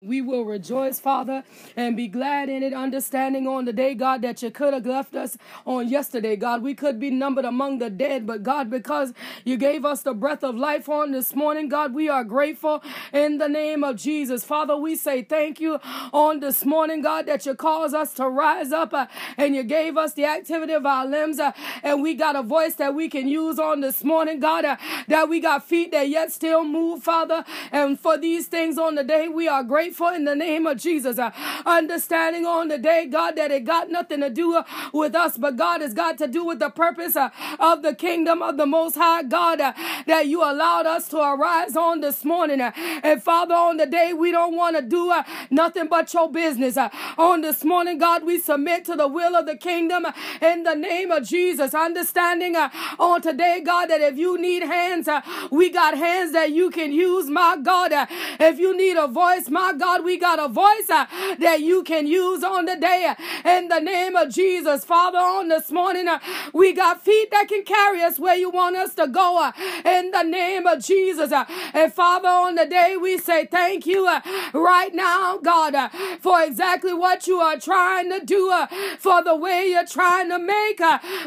We 0.03 0.19
will 0.21 0.45
rejoice, 0.45 0.99
Father, 0.99 1.43
and 1.75 1.95
be 1.95 2.07
glad 2.07 2.49
in 2.49 2.63
it, 2.63 2.73
understanding 2.73 3.47
on 3.47 3.65
the 3.65 3.73
day, 3.73 3.93
God, 3.93 4.23
that 4.23 4.41
you 4.41 4.49
could 4.49 4.73
have 4.73 4.87
left 4.87 5.13
us 5.13 5.37
on 5.63 5.89
yesterday, 5.89 6.35
God. 6.37 6.63
We 6.63 6.73
could 6.73 6.99
be 6.99 7.11
numbered 7.11 7.45
among 7.45 7.77
the 7.77 7.91
dead, 7.91 8.25
but 8.25 8.41
God, 8.41 8.71
because 8.71 9.13
you 9.45 9.57
gave 9.57 9.85
us 9.85 10.01
the 10.01 10.15
breath 10.15 10.43
of 10.43 10.55
life 10.55 10.89
on 10.89 11.11
this 11.11 11.35
morning, 11.35 11.69
God, 11.69 11.93
we 11.93 12.09
are 12.09 12.23
grateful 12.23 12.83
in 13.13 13.37
the 13.37 13.47
name 13.47 13.83
of 13.83 13.97
Jesus. 13.97 14.43
Father, 14.43 14.75
we 14.75 14.95
say 14.95 15.21
thank 15.21 15.61
you 15.61 15.79
on 16.11 16.39
this 16.39 16.65
morning, 16.65 17.03
God, 17.03 17.27
that 17.27 17.45
you 17.45 17.53
caused 17.53 17.93
us 17.93 18.15
to 18.15 18.27
rise 18.27 18.71
up 18.71 18.95
uh, 18.95 19.05
and 19.37 19.55
you 19.55 19.61
gave 19.61 19.97
us 19.97 20.13
the 20.13 20.25
activity 20.25 20.73
of 20.73 20.83
our 20.83 21.05
limbs, 21.05 21.39
uh, 21.39 21.51
and 21.83 22.01
we 22.01 22.15
got 22.15 22.35
a 22.35 22.41
voice 22.41 22.73
that 22.77 22.95
we 22.95 23.07
can 23.07 23.27
use 23.27 23.59
on 23.59 23.81
this 23.81 24.03
morning, 24.03 24.39
God, 24.39 24.65
uh, 24.65 24.77
that 25.09 25.29
we 25.29 25.39
got 25.41 25.63
feet 25.63 25.91
that 25.91 26.09
yet 26.09 26.31
still 26.31 26.63
move, 26.65 27.03
Father. 27.03 27.45
And 27.71 27.99
for 27.99 28.17
these 28.17 28.47
things 28.47 28.79
on 28.79 28.95
the 28.95 29.03
day, 29.03 29.27
we 29.27 29.47
are 29.47 29.63
grateful 29.63 29.90
grateful 29.91 30.15
in 30.15 30.23
the 30.23 30.35
name 30.35 30.65
of 30.65 30.77
Jesus. 30.77 31.19
Uh, 31.19 31.31
understanding 31.65 32.45
on 32.45 32.69
the 32.69 32.77
day, 32.77 33.05
God, 33.05 33.35
that 33.35 33.51
it 33.51 33.65
got 33.65 33.89
nothing 33.89 34.21
to 34.21 34.29
do 34.29 34.55
uh, 34.55 34.63
with 34.93 35.13
us, 35.15 35.37
but 35.37 35.57
God 35.57 35.81
has 35.81 35.93
got 35.93 36.17
to 36.19 36.27
do 36.27 36.45
with 36.45 36.59
the 36.59 36.69
purpose 36.69 37.17
uh, 37.17 37.29
of 37.59 37.81
the 37.81 37.93
kingdom 37.93 38.41
of 38.41 38.55
the 38.55 38.65
Most 38.65 38.95
High 38.95 39.23
God 39.23 39.59
uh, 39.59 39.73
that 40.07 40.27
you 40.27 40.41
allowed 40.43 40.85
us 40.85 41.09
to 41.09 41.17
arise 41.17 41.75
on 41.75 41.99
this 41.99 42.23
morning. 42.23 42.61
Uh, 42.61 42.71
and 43.03 43.21
Father, 43.21 43.53
on 43.53 43.75
the 43.75 43.85
day, 43.85 44.13
we 44.13 44.31
don't 44.31 44.55
want 44.55 44.77
to 44.77 44.81
do 44.81 45.11
uh, 45.11 45.23
nothing 45.49 45.87
but 45.87 46.13
your 46.13 46.31
business. 46.31 46.77
on 47.17 47.41
this 47.41 47.65
morning, 47.65 47.97
God, 47.97 48.23
we 48.23 48.39
submit 48.39 48.85
to 48.85 48.95
the 48.95 49.09
will 49.09 49.35
of 49.35 49.45
the 49.45 49.57
kingdom 49.57 50.07
in 50.41 50.63
the 50.63 50.73
name 50.75 51.11
of 51.11 51.27
Jesus. 51.27 51.73
Understanding 51.73 52.55
on 52.97 53.21
today, 53.21 53.61
God, 53.65 53.87
that 53.87 53.99
if 53.99 54.17
you 54.17 54.37
need 54.39 54.63
hands, 54.63 55.09
we 55.51 55.69
got 55.69 55.97
hands 55.97 56.31
that 56.31 56.51
you 56.51 56.69
can 56.69 56.93
use, 56.93 57.29
my 57.29 57.57
God. 57.61 57.91
if 58.39 58.57
you 58.57 58.75
need 58.77 58.95
a 58.95 59.07
voice, 59.07 59.49
my 59.49 59.73
God, 59.81 60.05
we 60.05 60.15
got 60.15 60.37
a 60.37 60.47
voice 60.47 60.91
uh, 60.91 61.07
that 61.39 61.61
you 61.61 61.81
can 61.81 62.05
use 62.05 62.43
on 62.43 62.65
the 62.65 62.75
day 62.75 63.15
in 63.43 63.67
the 63.67 63.79
name 63.79 64.15
of 64.15 64.29
Jesus. 64.29 64.85
Father, 64.85 65.17
on 65.17 65.47
this 65.47 65.71
morning, 65.71 66.07
uh, 66.07 66.19
we 66.53 66.71
got 66.71 67.03
feet 67.03 67.31
that 67.31 67.47
can 67.47 67.63
carry 67.63 68.03
us 68.03 68.19
where 68.19 68.35
you 68.35 68.51
want 68.51 68.75
us 68.75 68.93
to 68.93 69.07
go 69.07 69.41
uh, 69.41 69.51
in 69.83 70.11
the 70.11 70.21
name 70.21 70.67
of 70.67 70.85
Jesus. 70.85 71.31
Uh, 71.31 71.45
and 71.73 71.91
Father, 71.91 72.27
on 72.27 72.53
the 72.53 72.67
day, 72.67 72.95
we 72.95 73.17
say 73.17 73.47
thank 73.47 73.87
you 73.87 74.05
uh, 74.05 74.21
right 74.53 74.93
now, 74.93 75.39
God, 75.39 75.73
uh, 75.73 75.89
for 76.19 76.43
exactly 76.43 76.93
what 76.93 77.25
you 77.25 77.37
are 77.37 77.57
trying 77.59 78.11
to 78.11 78.23
do, 78.23 78.53
for 78.99 79.23
the 79.23 79.35
way 79.35 79.65
you're 79.67 79.87
trying 79.87 80.29
to 80.29 80.37
make. 80.37 80.79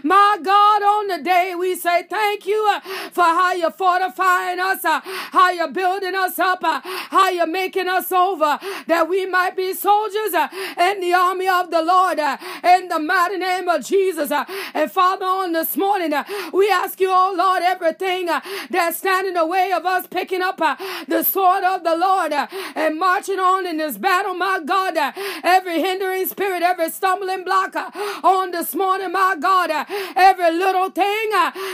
My 0.04 0.38
God, 0.40 0.82
on 0.84 1.08
the 1.08 1.20
day, 1.24 1.56
we 1.58 1.74
say 1.74 2.04
thank 2.04 2.46
you 2.46 2.62
for 3.10 3.24
how 3.24 3.52
you're 3.52 3.72
fortifying 3.72 4.60
us, 4.60 4.84
how 4.84 5.50
you're 5.50 5.72
building 5.72 6.14
us 6.14 6.38
up, 6.38 6.60
how 6.62 7.30
you're 7.30 7.48
making 7.48 7.88
us 7.88 8.12
over 8.12 8.43
Uh, 8.44 8.58
that 8.86 9.08
we 9.08 9.26
might 9.26 9.56
be 9.56 9.72
soldiers 9.72 10.34
uh, 10.34 10.48
in 10.78 11.00
the 11.00 11.12
army 11.12 11.48
of 11.48 11.70
the 11.70 11.82
Lord 11.82 12.18
uh, 12.18 12.36
in 12.62 12.88
the 12.88 12.98
mighty 12.98 13.38
name 13.38 13.68
of 13.68 13.84
Jesus. 13.84 14.30
Uh, 14.30 14.44
and 14.74 14.90
Father, 14.90 15.24
on 15.24 15.52
this 15.52 15.76
morning, 15.76 16.12
uh, 16.12 16.24
we 16.52 16.70
ask 16.70 17.00
you, 17.00 17.10
oh 17.10 17.34
Lord, 17.36 17.62
everything 17.62 18.28
uh, 18.28 18.40
that's 18.70 18.98
standing 18.98 19.28
in 19.28 19.34
the 19.34 19.46
way 19.46 19.72
of 19.72 19.86
us 19.86 20.06
picking 20.06 20.42
up 20.42 20.58
the 21.08 21.22
sword 21.22 21.64
of 21.64 21.84
the 21.84 21.96
Lord 21.96 22.32
and 22.32 22.98
marching 22.98 23.38
on 23.38 23.66
in 23.66 23.78
this 23.78 23.98
battle, 23.98 24.34
my 24.34 24.60
God, 24.64 24.96
every 25.42 25.80
hindering 25.80 26.26
spirit, 26.26 26.62
every 26.62 26.90
stumbling 26.90 27.44
block 27.44 27.74
on 28.22 28.50
this 28.50 28.74
morning, 28.74 29.12
my 29.12 29.36
God, 29.40 29.70
every 30.16 30.50
little 30.52 30.90
thing 30.90 31.30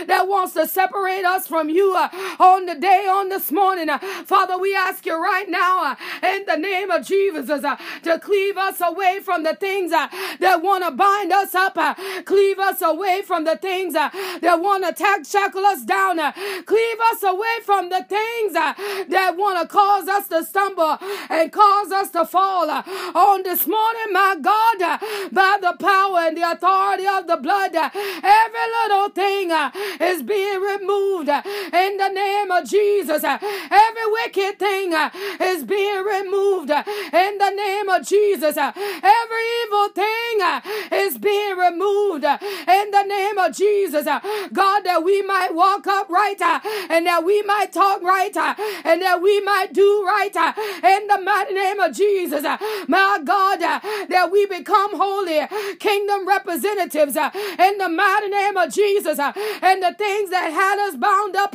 that 0.06 0.26
wants 0.28 0.54
to 0.54 0.66
separate 0.66 1.24
us 1.24 1.46
from 1.46 1.68
you 1.68 1.94
on 2.38 2.66
the 2.66 2.74
day, 2.74 3.06
on 3.10 3.28
this 3.28 3.50
morning, 3.50 3.88
Father, 4.24 4.56
we 4.58 4.74
ask 4.74 5.04
you 5.06 5.20
right 5.20 5.48
now 5.48 5.96
in 6.22 6.44
the 6.46 6.56
name 6.60 6.90
of 6.90 7.06
Jesus 7.06 7.50
uh, 7.50 7.76
to 8.02 8.18
cleave 8.18 8.56
us 8.56 8.80
away 8.80 9.20
from 9.20 9.42
the 9.42 9.54
things 9.54 9.92
uh, 9.92 10.08
that 10.38 10.62
want 10.62 10.84
to 10.84 10.90
bind 10.90 11.32
us 11.32 11.54
up, 11.54 11.76
uh, 11.76 11.94
cleave 12.24 12.58
us 12.58 12.82
away 12.82 13.22
from 13.22 13.44
the 13.44 13.56
things 13.56 13.94
uh, 13.94 14.10
that 14.40 14.60
want 14.60 14.84
to 14.84 14.92
tack 14.92 15.24
shackle 15.26 15.64
us 15.64 15.82
down, 15.82 16.18
uh, 16.18 16.32
cleave 16.66 16.98
us 17.12 17.22
away 17.22 17.56
from 17.64 17.88
the 17.88 18.04
things 18.04 18.54
uh, 18.54 18.74
that 19.08 19.34
want 19.36 19.60
to 19.60 19.66
cause 19.66 20.08
us 20.08 20.28
to 20.28 20.44
stumble 20.44 20.98
and 21.28 21.52
cause 21.52 21.90
us 21.92 22.10
to 22.10 22.24
fall. 22.24 22.68
Uh, 22.70 22.82
on 23.14 23.42
this 23.42 23.66
morning, 23.66 24.12
my 24.12 24.36
God, 24.40 24.82
uh, 24.82 24.98
by 25.32 25.58
the 25.60 25.76
power 25.78 26.18
and 26.20 26.36
the 26.36 26.50
authority 26.50 27.06
of 27.06 27.26
the 27.26 27.36
blood, 27.36 27.74
uh, 27.74 27.90
every 27.94 28.66
little 28.82 29.08
thing 29.10 29.50
uh, 29.52 29.70
is 30.00 30.22
being 30.22 30.60
removed 30.60 31.28
uh, 31.28 31.42
in 31.72 31.96
the 31.96 32.08
name 32.08 32.50
of 32.50 32.68
Jesus. 32.68 33.24
Uh, 33.24 33.38
every 33.70 34.06
wicked 34.12 34.58
thing 34.58 34.92
is 35.40 35.64
being 35.64 36.04
removed 36.04 36.49
removed 36.50 36.70
uh, 36.70 36.82
in 37.12 37.38
the 37.38 37.50
name 37.50 37.88
of 37.88 38.06
Jesus. 38.06 38.56
Uh, 38.56 38.72
every 38.74 39.44
evil 39.64 39.88
thing 39.88 40.42
uh, 40.42 40.60
is 40.92 41.18
being 41.18 41.56
removed 41.56 42.24
uh, 42.24 42.38
in 42.40 42.90
the 42.90 43.02
name 43.04 43.38
of 43.38 43.54
Jesus. 43.54 44.06
Uh, 44.06 44.20
God, 44.52 44.80
that 44.84 45.02
we 45.04 45.22
might 45.22 45.54
walk 45.54 45.86
upright 45.86 46.40
uh, 46.40 46.60
and 46.90 47.06
that 47.06 47.24
we 47.24 47.42
might 47.42 47.72
talk 47.72 48.02
right 48.02 48.36
and 48.36 49.02
that 49.02 49.20
we 49.22 49.40
might 49.40 49.72
do 49.72 50.04
right 50.04 50.34
in 50.36 51.06
the 51.06 51.20
mighty 51.20 51.54
name 51.54 51.80
of 51.80 51.94
Jesus. 51.94 52.42
My 52.88 53.20
God, 53.24 53.60
that 53.60 54.28
we 54.30 54.46
become 54.46 54.96
holy 54.96 55.40
kingdom 55.78 56.26
representatives 56.26 57.16
in 57.16 57.78
the 57.78 57.88
mighty 57.88 58.28
name 58.28 58.56
of 58.56 58.72
Jesus. 58.72 59.18
And 59.18 59.82
the 59.82 59.94
things 59.96 60.30
that 60.30 60.50
had 60.52 60.78
us 60.88 60.96
bound 60.96 61.36
up 61.36 61.54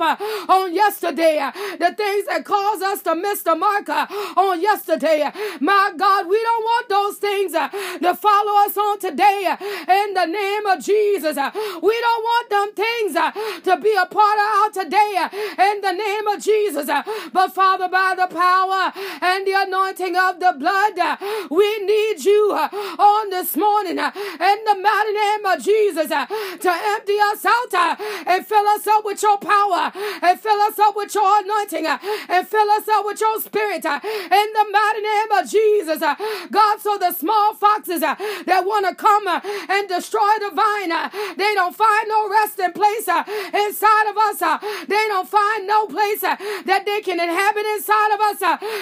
on 0.50 0.74
yesterday, 0.74 1.50
the 1.80 1.94
things 1.96 2.26
that 2.28 2.44
caused 2.46 2.84
us 2.84 3.02
to 3.04 3.16
miss 3.16 3.44
the 3.44 3.56
mark 3.56 3.90
on 3.90 4.62
yesterday 4.62 4.85
yesterday. 4.88 5.32
My 5.60 5.94
God, 5.98 6.28
we 6.28 6.42
don't 6.42 6.64
want 6.64 6.90
those 6.90 7.18
things 7.18 7.54
uh, 7.54 7.70
to 7.70 8.16
follow 8.16 8.66
us 8.66 8.78
on 8.78 9.00
today 9.00 9.46
uh, 9.48 9.58
in 9.92 10.14
the 10.14 10.26
name 10.26 10.66
of 10.66 10.84
Jesus. 10.84 11.38
Uh, 11.38 11.52
we 11.82 12.00
don't 12.02 12.24
want 12.24 12.50
them 12.50 12.74
things 12.74 13.16
uh, 13.16 13.32
to 13.64 13.78
be 13.82 13.96
a 13.96 14.06
part 14.06 14.38
of 14.40 14.48
our 14.58 14.84
today 14.84 15.16
uh, 15.18 15.30
in 15.72 15.82
the 15.82 15.92
name 15.92 16.28
of 16.28 16.42
Jesus. 16.42 16.90
Uh, 16.90 17.04
but 17.34 17.54
Father, 17.54 17.88
by 17.90 18.16
the 18.16 18.28
power 18.28 18.92
and 19.22 19.48
the 19.48 19.54
anointing 19.56 20.16
of 20.16 20.40
the 20.40 20.54
blood, 20.58 21.18
we 21.50 21.80
need 21.86 22.24
you 22.24 22.52
on 22.54 23.30
this 23.30 23.56
morning 23.56 23.98
in 23.98 24.58
the 24.66 24.76
mighty 24.82 25.14
name 25.14 25.46
of 25.46 25.64
Jesus 25.64 26.08
to 26.10 26.72
empty 26.72 27.18
us 27.32 27.46
out 27.46 27.98
and 28.28 28.46
fill 28.46 28.68
us 28.68 28.88
up 28.88 29.06
with 29.06 29.22
your 29.22 29.38
power 29.38 29.92
and 30.22 30.40
fill 30.40 30.60
us 30.62 30.78
up 30.80 30.96
with 30.96 31.14
your 31.16 31.42
anointing 31.42 31.86
and 31.86 32.48
fill 32.48 32.70
us 32.72 32.88
up 32.88 33.06
with 33.06 33.20
your 33.20 33.40
spirit 33.42 33.86
in 33.86 34.48
the 34.54 34.65
mighty 34.72 35.02
name 35.02 35.32
of 35.32 35.50
Jesus. 35.50 36.02
Uh, 36.02 36.16
God, 36.52 36.80
so 36.80 36.98
the 36.98 37.12
small 37.12 37.54
foxes 37.54 38.04
uh, 38.04 38.16
that 38.46 38.66
want 38.66 38.86
to 38.88 38.96
come 38.96 39.28
uh, 39.28 39.42
and 39.70 39.88
destroy 39.88 40.40
the 40.40 40.52
vine, 40.54 40.92
they 41.38 41.54
don't 41.54 41.76
find 41.76 42.08
no 42.08 42.30
resting 42.30 42.72
place 42.74 43.08
inside 43.08 44.08
of 44.10 44.18
us. 44.18 44.40
They 44.88 45.06
don't 45.08 45.28
find 45.30 45.68
no 45.68 45.88
place 45.88 46.22
that 46.22 46.84
they 46.86 47.02
can 47.02 47.20
inhabit 47.20 47.66
inside 47.76 48.12
of 48.14 48.20
us. 48.22 48.40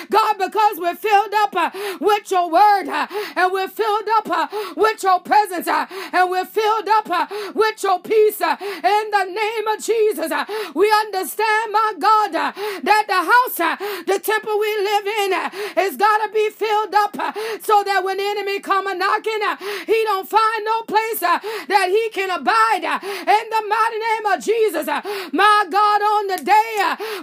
God, 0.10 0.38
because 0.38 0.80
we're 0.80 0.96
filled 0.96 1.34
up 1.34 1.54
with 2.00 2.32
your 2.32 2.50
word 2.50 2.88
and 2.88 3.52
we're 3.52 3.68
filled 3.68 4.10
up 4.10 4.52
with 4.76 5.04
your 5.04 5.20
presence 5.20 5.68
and 5.68 6.30
we're 6.30 6.46
filled 6.46 6.88
up 6.88 7.32
with 7.56 7.84
your 7.84 8.00
peace 8.00 8.42
in 8.42 9.06
the 9.12 9.26
name 9.30 9.68
of 9.68 9.84
Jesus. 9.84 10.32
We 10.76 10.92
understand, 10.92 11.72
my 11.72 11.94
God, 12.00 12.32
that 12.34 13.06
the 13.08 13.22
house, 13.22 13.78
the 14.06 14.20
temple 14.20 14.60
we 14.60 14.72
live 14.78 15.08
in, 15.08 15.32
is 15.78 15.98
got 15.98 16.26
to 16.26 16.32
be 16.34 16.50
filled 16.50 16.94
up 16.94 17.18
uh, 17.18 17.32
so 17.62 17.84
that 17.84 18.04
when 18.04 18.18
the 18.18 18.24
enemy 18.24 18.60
come 18.60 18.88
a 18.88 18.96
knocking, 18.96 19.42
uh, 19.44 19.58
he 19.86 20.04
don't 20.04 20.28
find 20.28 20.62
no 20.66 20.84
place 20.84 21.22
uh, 21.24 21.40
that 21.68 21.88
he 21.90 22.10
can 22.10 22.30
abide 22.30 22.84
in 22.84 23.46
the 23.50 23.64
mighty 23.68 24.00
name 24.00 24.26
of 24.30 24.38
Jesus. 24.44 24.88
My 25.34 25.66
God, 25.70 26.00
on 26.02 26.28
the 26.28 26.40
day 26.44 26.76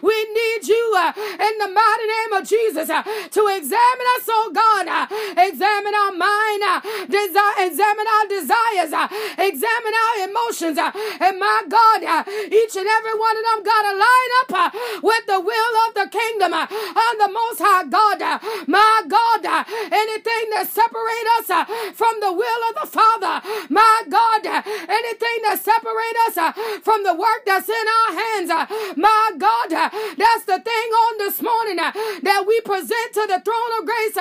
we 0.03 0.17
need 0.33 0.67
you 0.67 0.85
in 1.39 1.55
the 1.59 1.71
mighty 1.71 2.07
name 2.07 2.33
of 2.35 2.43
Jesus 2.47 2.89
to 2.89 3.43
examine 3.53 4.09
us, 4.19 4.25
oh 4.29 4.51
God, 4.53 4.87
examine 5.39 5.95
our 5.95 6.15
mind, 6.15 6.63
desire, 7.11 7.67
examine 7.67 8.09
our 8.09 8.27
desires, 8.29 8.93
examine 9.39 9.95
our 9.95 10.17
emotions, 10.29 10.77
and 10.79 11.39
my 11.39 11.63
God, 11.69 12.01
each 12.51 12.75
and 12.77 12.89
every 12.89 13.17
one 13.17 13.37
of 13.37 13.45
them 13.45 13.61
got 13.65 13.83
to 13.87 13.95
line 13.97 14.33
up 14.41 14.75
with 15.03 15.25
the 15.27 15.41
will 15.41 15.75
of 15.89 15.95
the 15.95 16.09
kingdom 16.11 16.53
on 16.55 17.15
the 17.19 17.31
Most 17.31 17.61
High 17.61 17.85
God. 17.85 18.40
My 18.67 19.03
God, 19.09 19.45
anything 19.93 20.45
that 20.55 20.69
separate 20.69 21.29
us 21.39 21.51
uh, 21.51 21.65
from 21.93 22.21
the 22.21 22.33
will 22.33 22.63
of 22.71 22.75
the 22.83 22.89
Father, 22.89 23.41
my 23.69 24.03
God, 24.09 24.47
anything 24.89 25.39
that 25.45 25.59
separate 25.61 26.19
us 26.29 26.37
uh, 26.37 26.53
from 26.83 27.05
the 27.05 27.15
work 27.15 27.43
that's 27.47 27.69
in 27.69 27.87
our 27.99 28.11
hands, 28.15 28.51
uh, 28.51 28.67
my 28.97 29.33
God, 29.39 29.71
that's 30.17 30.45
the 30.45 30.61
thing 30.61 30.89
on 31.09 31.19
this 31.19 31.43
morning 31.43 31.77
that 31.77 32.45
we 32.47 32.61
present 32.63 33.13
to 33.15 33.25
the 33.29 33.41
throne 33.45 33.73
of 33.79 33.87
grace, 33.87 34.17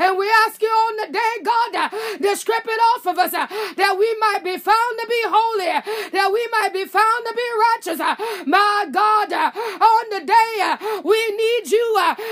and 0.00 0.16
we 0.16 0.28
ask 0.46 0.60
you 0.60 0.68
on 0.70 0.94
the 1.06 1.08
day, 1.12 1.32
God, 1.44 1.90
to 2.20 2.36
strip 2.36 2.64
it 2.66 2.80
off 2.94 3.06
of 3.06 3.18
us, 3.18 3.32
that 3.32 3.96
we 3.98 4.08
might 4.18 4.44
be 4.44 4.56
found 4.58 4.92
to 5.00 5.06
be 5.08 5.22
holy, 5.26 5.72
that 6.12 6.30
we 6.32 6.42
might 6.52 6.72
be 6.72 6.84
found 6.84 7.20
to 7.26 7.34
be 7.34 7.48
righteous. 7.70 7.98
My 8.46 8.86
God, 8.90 9.32
on 9.32 10.04
the 10.10 10.24
day 10.26 11.00
we 11.04 11.20
need 11.36 11.70
you 11.70 11.86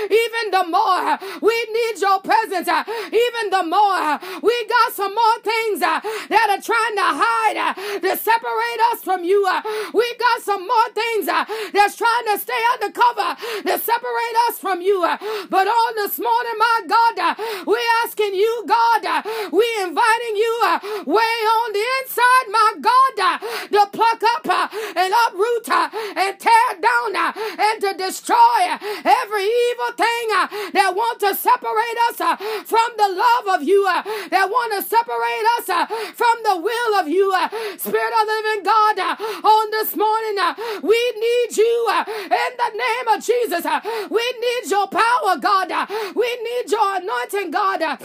even 0.09 0.51
the 0.51 0.65
more. 0.67 1.17
We 1.41 1.55
need 1.71 2.01
your 2.01 2.19
presence 2.19 2.67
uh, 2.67 2.83
even 2.87 3.49
the 3.49 3.63
more. 3.63 4.19
We 4.41 4.55
got 4.67 4.93
some 4.93 5.15
more 5.15 5.39
things 5.43 5.81
uh, 5.81 5.99
that 6.29 6.47
are 6.51 6.61
trying 6.61 6.95
to 6.99 7.07
hide 7.07 7.57
uh, 7.57 7.73
to 7.99 8.11
separate 8.17 8.81
us 8.91 9.03
from 9.03 9.23
you. 9.23 9.47
We 9.93 10.07
got 10.17 10.41
some 10.41 10.67
more 10.67 10.89
things 10.93 11.25
that's 11.25 11.95
trying 11.95 12.25
to 12.33 12.37
stay 12.39 12.61
undercover 12.75 13.37
to 13.63 13.75
separate 13.79 14.37
us 14.49 14.59
from 14.59 14.81
you. 14.81 15.01
But 15.49 15.67
on 15.67 15.91
this 15.95 16.19
morning, 16.19 16.57
my 16.57 16.79
God, 16.87 17.37
we're 17.65 17.91
asking 18.03 18.35
you, 18.35 18.65
God, 18.67 19.23
we're 19.51 19.87
inviting 19.87 20.35
you 20.35 20.53
way 21.05 21.33
on 21.55 21.67
the 21.73 21.85
inside, 22.01 22.47
my 22.51 22.71
God, 22.81 23.15
to 23.71 23.81
pluck 23.95 24.21
up 24.35 24.73
and 24.95 25.13
uproot 25.27 25.69
and 25.69 26.39
tear 26.39 26.67
down 26.81 27.15
and 27.15 27.81
to 27.81 27.93
destroy 27.97 28.59
every 29.05 29.45
evil 29.45 29.91
thing 29.95 30.25
that 30.73 30.93
want 30.95 31.20
to 31.21 31.35
separate 31.35 31.97
us 32.09 32.19
uh, 32.19 32.35
from 32.65 32.89
the 32.97 33.09
love 33.09 33.59
of 33.59 33.67
you, 33.67 33.85
uh, 33.87 34.01
that 34.29 34.49
want 34.49 34.73
to 34.73 34.81
separate 34.81 35.45
us 35.57 35.69
uh, 35.69 35.85
from 36.13 36.35
the 36.43 36.57
will 36.57 36.99
of 36.99 37.07
you. 37.07 37.31
Spirit 37.77 38.13
of 38.19 38.25
the 38.27 38.37
living 38.43 38.63
God, 38.63 38.99
on 39.45 39.71
this 39.71 39.95
morning, 39.95 40.37
we 40.81 40.99
need 41.15 41.57
you 41.57 41.87
in 42.25 42.51
the 42.57 42.71
name 42.73 43.07
of 43.13 43.23
Jesus. 43.23 43.65
We 44.09 44.25
need 44.41 44.69
your 44.69 44.87
power, 44.87 45.37
God. 45.39 45.69
We 46.15 46.29
need 46.43 46.71
your 46.71 46.97
anointing, 46.97 47.51
God. 47.51 47.99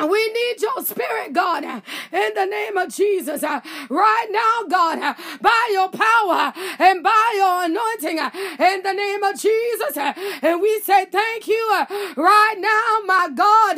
We 0.00 0.32
need 0.32 0.62
your 0.62 0.84
spirit, 0.84 1.32
God, 1.32 1.64
in 1.64 2.34
the 2.34 2.46
name 2.46 2.76
of 2.76 2.94
Jesus. 2.94 3.42
Right 3.42 4.26
now, 4.30 4.62
God, 4.68 5.16
by 5.40 5.68
your 5.72 5.88
power 5.88 6.52
and 6.78 7.02
by 7.02 7.34
your 7.36 7.64
anointing, 7.64 8.18
in 8.18 8.82
the 8.82 8.92
name 8.92 9.22
of 9.24 9.34
Jesus. 9.40 9.96
And 9.96 10.60
we 10.60 10.80
say 10.80 11.06
thank 11.06 11.48
you 11.48 11.84
right 12.16 12.56
now, 12.58 12.98
my 13.06 13.28
God, 13.34 13.76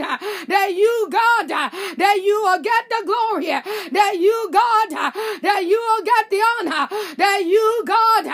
that 0.48 0.74
you, 0.74 1.08
God, 1.10 1.48
that 1.48 2.20
you 2.22 2.42
will 2.42 2.60
get 2.60 2.88
the 2.90 3.02
glory, 3.06 3.46
that 3.46 4.16
you, 4.18 4.50
God, 4.52 5.12
that 5.42 5.64
you 5.64 5.78
will 5.80 6.04
get 6.04 6.30
the 6.30 6.42
honor, 6.60 6.88
that 7.16 7.44
you, 7.46 7.82
God, 7.86 8.24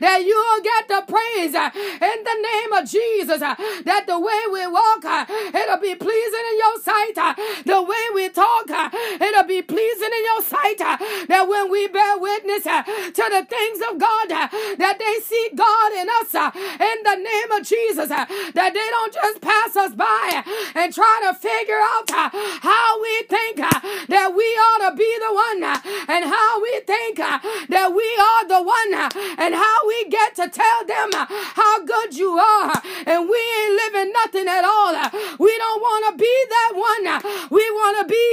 that 0.00 0.24
you 0.24 0.36
will 0.36 0.62
get 0.62 0.88
the 0.88 1.12
praise 1.12 1.54
in 1.54 2.24
the 2.24 2.36
name 2.40 2.72
of 2.72 2.88
Jesus. 2.88 3.40
That 3.40 4.04
the 4.06 4.18
way 4.18 4.40
we 4.50 4.66
walk, 4.66 5.04
it'll 5.54 5.80
be 5.80 5.94
pleasing 5.94 6.44
in 6.52 6.58
your 6.58 6.80
sight 6.80 7.33
the 7.64 7.82
way 7.82 8.04
we 8.14 8.28
talk, 8.28 8.70
uh, 8.70 8.90
it'll 9.20 9.44
be 9.44 9.62
pleasing 9.62 10.10
in 10.12 10.24
your 10.24 10.42
sight. 10.42 10.80
Uh, 10.80 10.96
that 11.28 11.48
when 11.48 11.70
we 11.70 11.88
bear 11.88 12.18
witness 12.18 12.66
uh, 12.66 12.82
to 12.82 13.24
the 13.30 13.44
things 13.48 13.80
of 13.90 13.98
God, 13.98 14.32
uh, 14.32 14.48
that 14.78 14.98
they 14.98 15.16
see 15.22 15.50
God 15.54 15.92
in 15.92 16.06
us 16.20 16.34
uh, 16.34 16.50
in 16.54 16.98
the 17.02 17.16
name 17.16 17.50
of 17.52 17.66
Jesus. 17.66 18.10
Uh, 18.10 18.24
that 18.54 18.72
they 18.74 18.88
don't 18.90 19.12
just 19.12 19.40
pass 19.40 19.76
us 19.76 19.94
by 19.94 20.42
and 20.74 20.92
try 20.92 21.20
to 21.26 21.34
figure 21.34 21.80
out 21.80 22.08
how 22.62 23.00
we 23.00 23.22
think 23.28 23.56
that 23.58 24.32
we 24.34 24.44
ought 24.44 24.90
to 24.90 24.96
be 24.96 25.10
the 25.18 25.32
one 25.32 25.62
and 26.08 26.24
how 26.24 26.62
we 26.62 26.80
think 26.86 27.18
that 27.18 27.88
we 27.92 28.08
are 28.18 28.44
the 28.48 28.62
one 28.62 28.92
and 29.38 29.54
how 29.54 29.86
we 29.86 30.08
get 30.08 30.34
to 30.36 30.48
tell 30.48 30.80
them 30.86 31.10
how 31.54 31.84
good 31.84 32.16
you 32.16 32.38
are 32.38 32.82
and 33.06 33.28
we 33.28 33.40
ain't 33.60 33.74
living 33.74 34.12
nothing 34.12 34.48
at 34.48 34.64
all. 34.64 34.94
We 35.38 35.52
don't 35.58 35.80
want 35.80 36.02
to 36.10 36.12
be 36.18 36.34
that 36.48 36.72
one. 36.74 37.04
We 37.50 37.64
want 37.70 37.94
to 38.00 38.04
be 38.10 38.26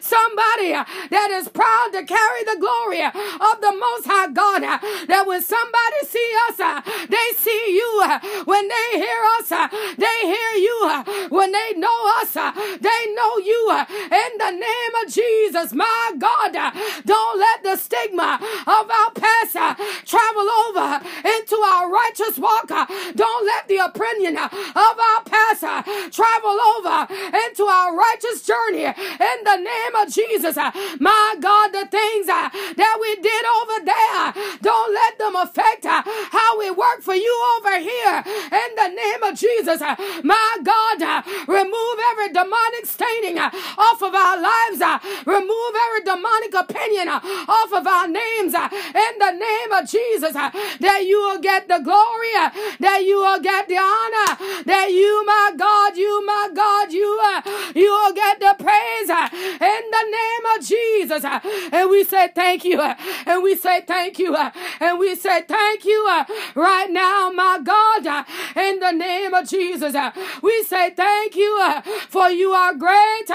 somebody 0.00 0.72
that 1.10 1.30
is 1.32 1.48
proud 1.48 1.90
to 1.92 2.04
carry 2.04 2.42
the 2.44 2.58
glory 2.60 3.02
of 3.02 3.60
the 3.60 3.72
Most 3.74 4.06
High 4.06 4.30
God. 4.32 4.62
That 5.08 5.24
when 5.26 5.42
somebody 5.42 6.00
see 6.06 6.30
us, 6.48 6.58
they 7.08 7.28
see 7.36 7.76
you. 7.76 7.90
When 8.44 8.68
they 8.68 8.88
hear 9.00 9.22
us, 9.38 9.48
they 9.96 10.18
hear 10.22 10.52
you. 10.56 11.28
When 11.30 11.52
they 11.52 11.74
know 11.76 11.98
us, 12.20 12.32
they 12.34 13.02
know 13.14 13.32
you. 13.38 13.62
In 14.10 14.30
the 14.38 14.52
name 14.52 14.92
of 15.02 15.12
Jesus, 15.12 15.72
my 15.72 16.12
God, 16.18 16.52
don't 17.04 17.38
let 17.38 17.62
the 17.62 17.76
stigma 17.76 18.38
of 18.66 18.84
our 18.90 19.10
past 19.14 19.52
travel 20.06 20.48
over 20.68 21.00
into 21.24 21.56
our 21.56 21.90
righteous 21.90 22.38
walk. 22.38 22.68
Don't 22.68 23.46
let 23.46 23.66
the 23.68 23.78
opinion 23.78 24.36
of 24.36 24.94
our 25.08 25.22
past 25.24 25.62
travel 26.14 26.56
over 26.76 27.06
into 27.46 27.64
our 27.64 27.96
righteous 27.96 28.29
journey 28.38 28.84
in 28.84 29.38
the 29.44 29.56
name 29.56 29.94
of 29.98 30.12
Jesus. 30.12 30.56
Uh, 30.56 30.70
my 30.98 31.36
God, 31.40 31.72
the 31.72 31.86
things 31.86 32.28
uh, 32.28 32.48
that 32.76 32.96
we 33.00 33.10
did 33.18 33.44
over 33.58 33.78
there, 33.84 34.58
don't 34.62 34.92
let 34.94 35.18
them 35.18 35.34
affect 35.36 35.84
uh, 35.86 36.02
how 36.30 36.58
we 36.58 36.70
work 36.70 37.02
for 37.02 37.14
you 37.14 37.34
over 37.58 37.78
here 37.78 38.22
in 38.26 38.70
the 38.76 38.88
name 38.88 39.22
of 39.22 39.34
Jesus. 39.38 39.82
Uh, 39.82 39.96
my 40.22 40.58
God, 40.62 41.02
uh, 41.02 41.22
remove 41.46 41.96
every 42.10 42.32
demonic 42.32 42.86
staining 42.86 43.38
uh, 43.38 43.50
off 43.78 44.02
of 44.02 44.14
our 44.14 44.38
lives, 44.40 44.78
remove 45.26 45.72
every 45.86 46.02
demonic 46.04 46.54
opinion 46.54 47.08
off 47.08 47.72
of 47.72 47.86
our 47.86 48.06
names 48.06 48.54
in 48.54 49.12
the 49.18 49.32
name 49.32 49.72
of 49.72 49.88
Jesus. 49.88 50.32
That 50.32 51.04
you 51.06 51.18
will 51.20 51.40
get 51.40 51.68
the 51.68 51.80
glory, 51.80 52.32
that 52.80 53.02
you 53.04 53.18
will 53.18 53.40
get 53.40 53.68
the 53.68 53.78
honor, 53.78 54.64
that 54.64 54.88
you, 54.90 55.24
my 55.26 55.52
God, 55.56 55.96
you, 55.96 56.24
my 56.26 56.48
God, 56.54 56.92
you, 56.92 57.10
you 57.74 57.90
get 58.14 58.40
the 58.40 58.54
praise 58.58 59.10
uh, 59.10 59.28
in 59.32 59.82
the 59.90 60.04
name 60.10 60.44
of 60.56 60.66
Jesus. 60.66 61.24
Uh, 61.24 61.40
and 61.72 61.90
we 61.90 62.04
say 62.04 62.28
thank 62.34 62.64
you. 62.64 62.80
Uh, 62.80 62.94
and 63.26 63.42
we 63.42 63.54
say 63.56 63.82
thank 63.82 64.18
you. 64.18 64.34
Uh, 64.34 64.50
and 64.80 64.98
we 64.98 65.14
say 65.14 65.42
thank 65.42 65.84
you 65.84 66.06
uh, 66.08 66.24
right 66.54 66.90
now, 66.90 67.30
my 67.30 67.60
God, 67.62 68.06
uh, 68.06 68.24
in 68.56 68.80
the 68.80 68.92
name 68.92 69.34
of 69.34 69.48
Jesus. 69.48 69.94
We 70.42 70.62
say 70.64 70.90
thank 70.90 71.36
you 71.36 71.60
for 72.08 72.30
you 72.30 72.52
are 72.52 72.74
great 72.74 73.30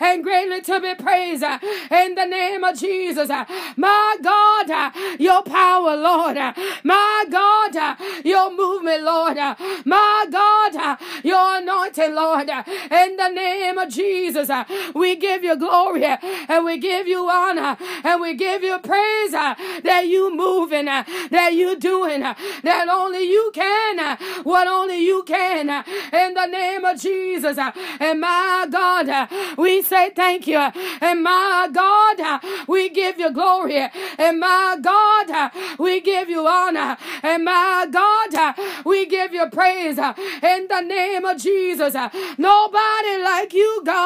and 0.00 0.22
greatly 0.22 0.60
to 0.62 0.80
be 0.80 0.94
praised 0.94 1.42
in 1.42 2.14
the 2.14 2.26
name 2.26 2.64
of 2.64 2.78
Jesus. 2.78 3.28
My 3.76 4.16
God, 4.22 4.92
your 5.20 5.42
power, 5.42 5.96
Lord. 5.96 6.36
My 6.84 7.24
God, 7.30 7.98
your 8.24 8.50
movement, 8.54 9.02
Lord. 9.02 9.36
My 9.84 10.26
God, 10.30 10.98
your 11.22 11.58
anointing, 11.58 12.14
Lord. 12.14 12.48
In 12.48 13.16
the 13.16 13.28
name 13.28 13.78
of 13.78 13.88
Jesus, 13.88 14.15
Uh, 14.24 14.64
we 14.94 15.14
give 15.16 15.44
you 15.44 15.56
glory 15.56 16.04
uh, 16.04 16.16
and 16.48 16.64
we 16.64 16.78
give 16.78 17.06
you 17.06 17.28
honor 17.28 17.76
and 18.02 18.20
we 18.20 18.34
give 18.34 18.62
you 18.62 18.78
praise 18.78 19.34
uh, 19.34 19.54
that 19.84 20.06
you 20.06 20.34
moving, 20.34 20.86
that 20.86 21.50
you 21.52 21.76
doing, 21.78 22.20
that 22.20 22.88
only 22.90 23.22
you 23.30 23.50
can, 23.52 24.16
what 24.42 24.66
only 24.66 25.04
you 25.04 25.22
can. 25.24 25.68
In 26.12 26.34
the 26.34 26.46
name 26.46 26.84
of 26.84 26.98
Jesus, 27.00 27.58
and 27.58 28.20
my 28.20 28.66
God, 28.70 29.28
we 29.58 29.82
say 29.82 30.10
thank 30.10 30.46
you. 30.46 30.58
And 31.00 31.22
my 31.22 31.68
God, 31.72 32.40
we 32.66 32.88
give 32.88 33.18
you 33.18 33.30
glory. 33.32 33.86
And 34.18 34.40
my 34.40 34.78
God, 34.80 35.52
we 35.78 36.00
give 36.00 36.30
you 36.30 36.46
honor. 36.46 36.96
And 37.22 37.44
my 37.44 37.86
God, 37.90 38.54
we 38.84 39.06
give 39.06 39.34
you 39.34 39.46
praise. 39.50 39.98
In 39.98 40.68
the 40.68 40.80
name 40.80 41.24
of 41.24 41.36
Jesus, 41.38 41.94
nobody 42.38 43.22
like 43.22 43.52
you, 43.52 43.82
God. 43.84 44.05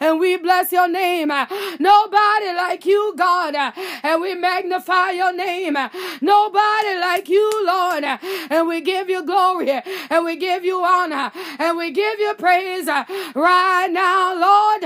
And 0.00 0.18
we 0.20 0.36
bless 0.36 0.72
your 0.72 0.88
name. 0.88 1.28
Nobody 1.28 2.52
like 2.54 2.84
you, 2.86 3.14
God. 3.16 3.54
And 4.02 4.20
we 4.20 4.34
magnify 4.34 5.10
your 5.12 5.32
name. 5.32 5.76
Nobody 6.20 6.98
like 6.98 7.28
you, 7.28 7.50
Lord. 7.66 8.04
And 8.04 8.68
we 8.68 8.80
give 8.80 9.08
you 9.08 9.22
glory. 9.24 9.70
And 10.10 10.24
we 10.24 10.36
give 10.36 10.64
you 10.64 10.82
honor. 10.82 11.30
And 11.58 11.76
we 11.76 11.90
give 11.90 12.18
you 12.18 12.34
praise 12.34 12.86
right 12.86 13.88
now, 13.90 14.34
Lord. 14.34 14.82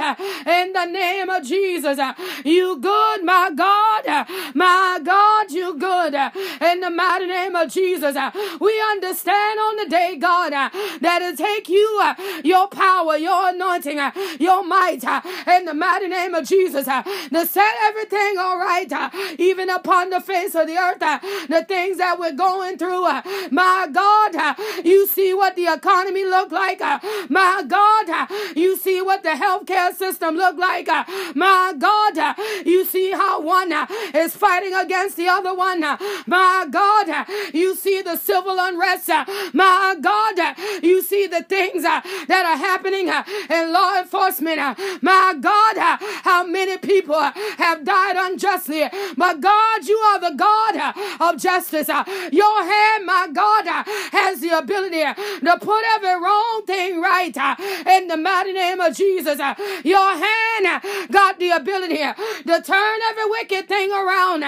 In 0.47 0.73
the 0.73 0.87
name 0.87 1.29
of 1.31 1.45
Jesus. 1.45 1.99
You 2.45 2.79
good, 2.79 3.25
my 3.25 3.51
God. 3.55 4.27
My 4.55 5.01
God, 5.03 5.51
you 5.51 5.79
good. 5.79 6.15
In 6.15 6.81
the 6.81 6.91
mighty 6.91 7.27
name 7.27 7.55
of 7.55 7.71
Jesus. 7.71 8.17
We 8.61 8.83
understand 8.91 9.61
on 9.61 9.77
the 9.77 9.87
day, 9.89 10.17
God, 10.17 10.51
that 10.51 11.23
it 11.23 11.39
take 11.39 11.69
you, 11.69 12.15
your 12.45 12.69
power, 12.69 13.17
your 13.17 13.51
anointing, 13.51 13.99
your 14.41 14.65
might, 14.65 15.05
uh, 15.05 15.21
in 15.47 15.67
the 15.67 15.75
mighty 15.75 16.09
name 16.09 16.35
of 16.35 16.47
Jesus, 16.49 16.89
uh, 16.89 17.03
to 17.03 17.47
set 17.47 17.75
everything 17.83 18.39
all 18.39 18.59
right, 18.59 18.91
uh, 18.91 19.11
even 19.39 19.69
upon 19.69 20.11
the 20.11 20.21
face 20.21 20.55
of 20.55 20.67
the 20.67 20.77
earth, 20.77 20.99
the 21.49 21.65
things 21.65 21.99
that 21.99 22.19
we're 22.19 22.33
going 22.33 22.79
through. 22.79 23.03
My 23.51 23.89
God, 23.93 24.57
you 24.85 25.07
see 25.07 25.35
what 25.35 25.57
the 25.57 25.67
economy 25.67 26.25
look 26.25 26.51
like. 26.51 26.81
My 27.29 27.63
God, 27.67 28.29
you 28.57 28.77
see 28.77 29.03
what 29.03 29.23
the 29.23 29.31
healthcare 29.31 29.95
system 29.95 30.37
look 30.37 30.57
like. 30.57 30.89
My 31.37 31.75
God, 31.79 32.37
you 32.65 32.85
see 32.85 33.11
how 33.11 33.41
one 33.43 33.73
is 34.15 34.35
fighting 34.35 34.75
against 34.75 35.17
the 35.17 35.29
other 35.29 35.55
one. 35.55 35.81
My 36.27 36.67
God, 36.71 37.27
you 37.53 37.75
see 37.77 38.01
the 38.01 38.17
civil 38.17 38.57
unrest. 38.59 39.11
My 39.53 39.97
God, 40.01 40.57
you 40.83 41.03
see 41.03 41.27
the 41.27 41.43
things 41.43 41.83
that 41.83 42.05
are 42.31 42.57
happening 42.57 43.09
in 43.09 43.73
law 43.73 43.99
enforcement. 43.99 44.30
My 45.03 45.35
God, 45.41 45.77
how 46.23 46.45
many 46.47 46.79
people 46.79 47.21
have 47.21 47.85
died 47.85 48.17
unjustly. 48.17 48.89
But 49.17 49.41
God, 49.41 49.87
you 49.87 49.97
are 49.97 50.21
the 50.21 50.37
God 50.37 50.95
of 51.21 51.41
justice. 51.41 51.89
Your 51.89 52.63
hand, 52.63 53.07
my 53.07 53.29
God, 53.33 53.67
has 54.13 54.41
the 54.41 54.57
ability 54.57 55.03
to 55.41 55.59
put 55.61 55.83
every 55.95 56.15
wrong 56.23 56.63
thing 56.67 57.01
right 57.01 57.37
in 57.87 58.09
the 58.09 58.17
mighty 58.17 58.53
name 58.53 58.81
of 58.81 58.97
Jesus. 58.97 59.39
Your 59.85 60.13
hand 60.13 60.83
got 61.11 61.39
the 61.39 61.51
ability 61.51 61.97
to 61.99 62.63
turn 62.63 62.99
every 63.11 63.31
wicked 63.31 63.69
thing 63.69 63.91
around. 63.93 64.43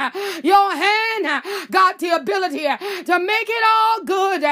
Your 0.44 0.74
hand 0.74 1.42
got 1.70 1.98
the 1.98 2.10
ability 2.10 2.68
to 3.04 3.18
make 3.18 3.48
it 3.48 3.64
all 3.74 4.04
good 4.04 4.42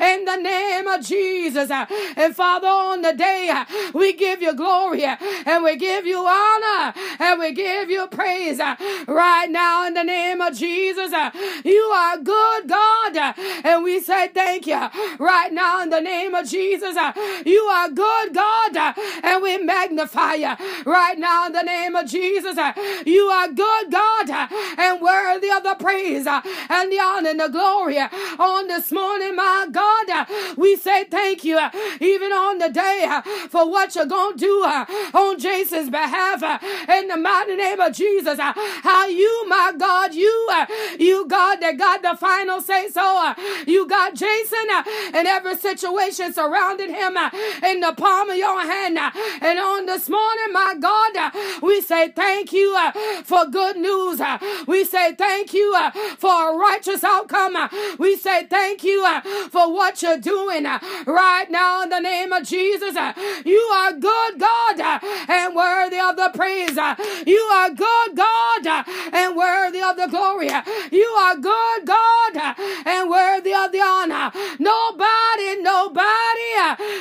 in 0.00 0.24
the 0.24 0.36
name 0.36 0.86
of 0.86 1.04
Jesus. 1.04 1.70
And 1.70 2.34
Father, 2.34 2.68
on 2.68 3.02
the 3.02 3.12
day 3.12 3.52
we 3.94 4.12
give 4.12 4.42
you 4.42 4.54
glory 4.54 4.79
and 4.88 5.62
we 5.62 5.76
give 5.76 6.06
you 6.06 6.26
honor 6.26 6.94
and 7.18 7.38
we 7.38 7.52
give 7.52 7.90
you 7.90 8.06
praise 8.06 8.58
uh, 8.58 8.76
right 9.06 9.48
now 9.50 9.86
in 9.86 9.94
the 9.94 10.02
name 10.02 10.40
of 10.40 10.56
Jesus. 10.56 11.12
Uh, 11.12 11.30
you 11.64 11.82
are 11.94 12.16
good, 12.16 12.68
God, 12.68 13.16
uh, 13.16 13.32
and 13.64 13.84
we 13.84 14.00
say 14.00 14.28
thank 14.28 14.66
you 14.66 14.88
right 15.18 15.52
now 15.52 15.82
in 15.82 15.90
the 15.90 16.00
name 16.00 16.34
of 16.34 16.48
Jesus. 16.48 16.96
You 17.44 17.60
are 17.60 17.90
good, 17.90 18.34
God, 18.34 18.94
and 19.22 19.42
we 19.42 19.58
magnify 19.58 20.34
you 20.34 20.54
right 20.86 21.18
now 21.18 21.46
in 21.46 21.52
the 21.52 21.62
name 21.62 21.94
of 21.94 22.06
Jesus. 22.06 22.56
You 23.06 23.26
are 23.26 23.48
good, 23.48 23.90
God, 23.90 24.30
and 24.78 25.00
worthy 25.00 25.50
of 25.50 25.62
the 25.62 25.76
praise 25.78 26.26
and 26.26 26.92
the 26.92 27.00
honor 27.00 27.30
and 27.30 27.40
the 27.40 27.48
glory 27.48 27.98
on 27.98 28.66
this 28.68 28.90
morning, 28.90 29.36
my 29.36 29.68
God. 29.70 30.26
We 30.56 30.76
say 30.76 31.04
thank 31.04 31.44
you 31.44 31.58
even 32.00 32.32
on 32.32 32.58
the 32.58 32.70
day 32.70 33.20
for 33.50 33.70
what 33.70 33.94
you're 33.94 34.06
going 34.06 34.36
to 34.36 34.44
do 34.44 34.69
Uh, 34.70 34.84
on 35.14 35.36
Jason's 35.36 35.90
behalf 35.90 36.44
uh, 36.44 36.58
in 36.94 37.08
the 37.08 37.16
mighty 37.16 37.56
name 37.56 37.80
of 37.80 37.92
Jesus. 37.92 38.38
Uh, 38.38 38.52
how 38.54 39.06
you, 39.08 39.44
my 39.48 39.72
God, 39.76 40.14
you, 40.14 40.48
you, 40.96 41.26
God, 41.26 41.56
that 41.60 41.76
got 41.76 42.02
the 42.02 42.16
final 42.16 42.60
say 42.60 42.88
so. 42.88 43.34
You 43.66 43.88
got 43.88 44.14
Jason 44.14 44.68
in 45.12 45.26
every 45.26 45.56
situation 45.56 46.32
surrounding 46.32 46.94
him 46.94 47.16
in 47.64 47.80
the 47.80 47.92
palm 47.96 48.30
of 48.30 48.36
your 48.36 48.60
hand. 48.60 48.96
And 49.42 49.58
on 49.58 49.86
this 49.86 50.08
morning, 50.08 50.52
my 50.52 50.76
God, 50.78 51.32
we 51.62 51.80
say 51.80 52.10
thank 52.10 52.52
you 52.52 52.78
for 53.24 53.46
good 53.46 53.76
news. 53.76 54.20
We 54.68 54.84
say 54.84 55.16
thank 55.16 55.52
you 55.52 55.74
for 56.18 56.52
a 56.52 56.56
righteous 56.56 57.02
outcome. 57.02 57.56
We 57.98 58.16
say 58.16 58.46
thank 58.46 58.84
you 58.84 59.04
for 59.50 59.72
what 59.72 60.00
you're 60.00 60.18
doing 60.18 60.64
right 61.06 61.46
now 61.50 61.82
in 61.82 61.88
the 61.88 62.00
name 62.00 62.32
of 62.32 62.44
Jesus. 62.46 62.94
You 63.44 63.58
are 63.58 63.92
good, 63.94 64.38
God, 64.38 64.59
and 64.78 65.54
worthy 65.54 65.98
of 65.98 66.16
the 66.16 66.30
praise. 66.34 66.76
You 67.26 67.38
are 67.38 67.70
good, 67.70 68.16
God, 68.16 68.84
and 69.12 69.36
worthy 69.36 69.82
of 69.82 69.96
the 69.96 70.06
glory. 70.08 70.50
You 70.90 71.06
are 71.18 71.36
good, 71.36 71.86
God, 71.86 72.56
and 72.86 73.10
worthy 73.10 73.54
of 73.54 73.72
the 73.72 73.80
honor. 73.80 74.32
Nobody, 74.58 75.62
nobody, 75.62 76.50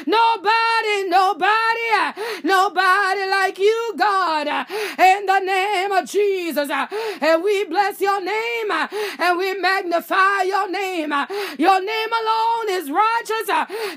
nobody, 0.05 1.07
nobody, 1.07 2.21
nobody 2.43 3.29
like 3.29 3.59
you, 3.59 3.93
God, 3.97 4.47
in 4.99 5.25
the 5.25 5.39
name 5.39 5.91
of 5.91 6.05
Jesus. 6.05 6.69
And 6.69 7.43
we 7.43 7.65
bless 7.65 8.01
your 8.01 8.23
name 8.23 8.71
and 8.71 9.37
we 9.37 9.53
magnify 9.59 10.43
your 10.43 10.69
name. 10.69 11.13
Your 11.57 11.83
name 11.83 12.09
alone 12.21 12.69
is 12.69 12.91
righteous. 12.91 13.49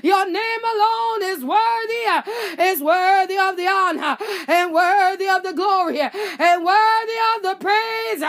Your 0.03 0.29
name 0.29 0.62
is 2.59 2.81
worthy 2.81 3.37
of 3.37 3.57
the 3.57 3.67
honor 3.67 4.17
and 4.47 4.73
worthy 4.73 5.27
of 5.27 5.43
the 5.43 5.53
glory 5.53 5.99
and 6.01 6.63
worthy 6.63 7.19
of 7.35 7.43
the 7.43 7.55
praise 7.59 8.21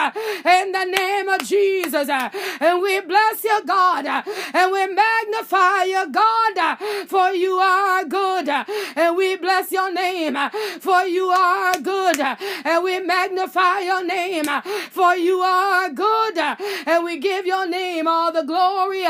in 0.45 0.73
the 0.73 0.85
name 0.85 1.29
of 1.29 1.43
Jesus. 1.45 2.09
And 2.09 2.83
we 2.83 3.01
bless 3.01 3.45
you, 3.45 3.63
God, 3.67 4.07
and 4.07 4.73
we 4.73 4.87
magnify 4.87 5.85
you, 5.85 6.11
God, 6.11 6.79
for 7.07 7.31
you 7.31 7.55
are 7.55 8.05
good. 8.05 8.49
And 8.49 9.17
we 9.17 9.37
bless 9.37 9.73
your 9.73 9.93
name, 9.93 10.37
for 10.81 11.05
you 11.05 11.29
are 11.29 11.79
good. 11.79 12.21
And 12.21 12.85
we 12.85 13.01
magnify 13.01 13.81
your 13.81 14.05
name, 14.05 14.47
for 14.91 15.15
you 15.15 15.39
are 15.41 15.91
good. 15.91 16.39
And 16.39 17.05
we 17.05 17.19
give 17.19 17.47
your 17.47 17.67
name 17.69 18.07
all 18.07 18.33
the 18.33 18.43
glory, 18.43 19.05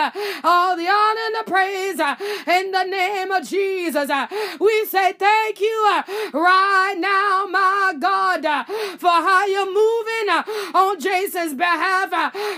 all 0.45 0.77
the 0.77 0.89
honor, 0.89 1.21
and 1.27 1.35
the 1.37 1.45
praise 1.51 2.01
in 2.47 2.71
the 2.71 2.85
name 2.85 3.31
of 3.31 3.49
Jesus. 3.49 4.11
We 4.61 4.85
say 4.95 5.13
thank 5.13 5.61
you 5.61 5.87
uh, 5.91 6.03
right 6.33 6.95
now, 6.97 7.47
my 7.51 7.95
God, 7.99 8.45
uh, 8.45 8.63
for 8.97 9.09
how 9.11 9.45
you're 9.45 9.67
moving 9.67 10.29
uh, 10.31 10.79
on 10.79 11.01
Jason's 11.01 11.55
behalf 11.55 12.13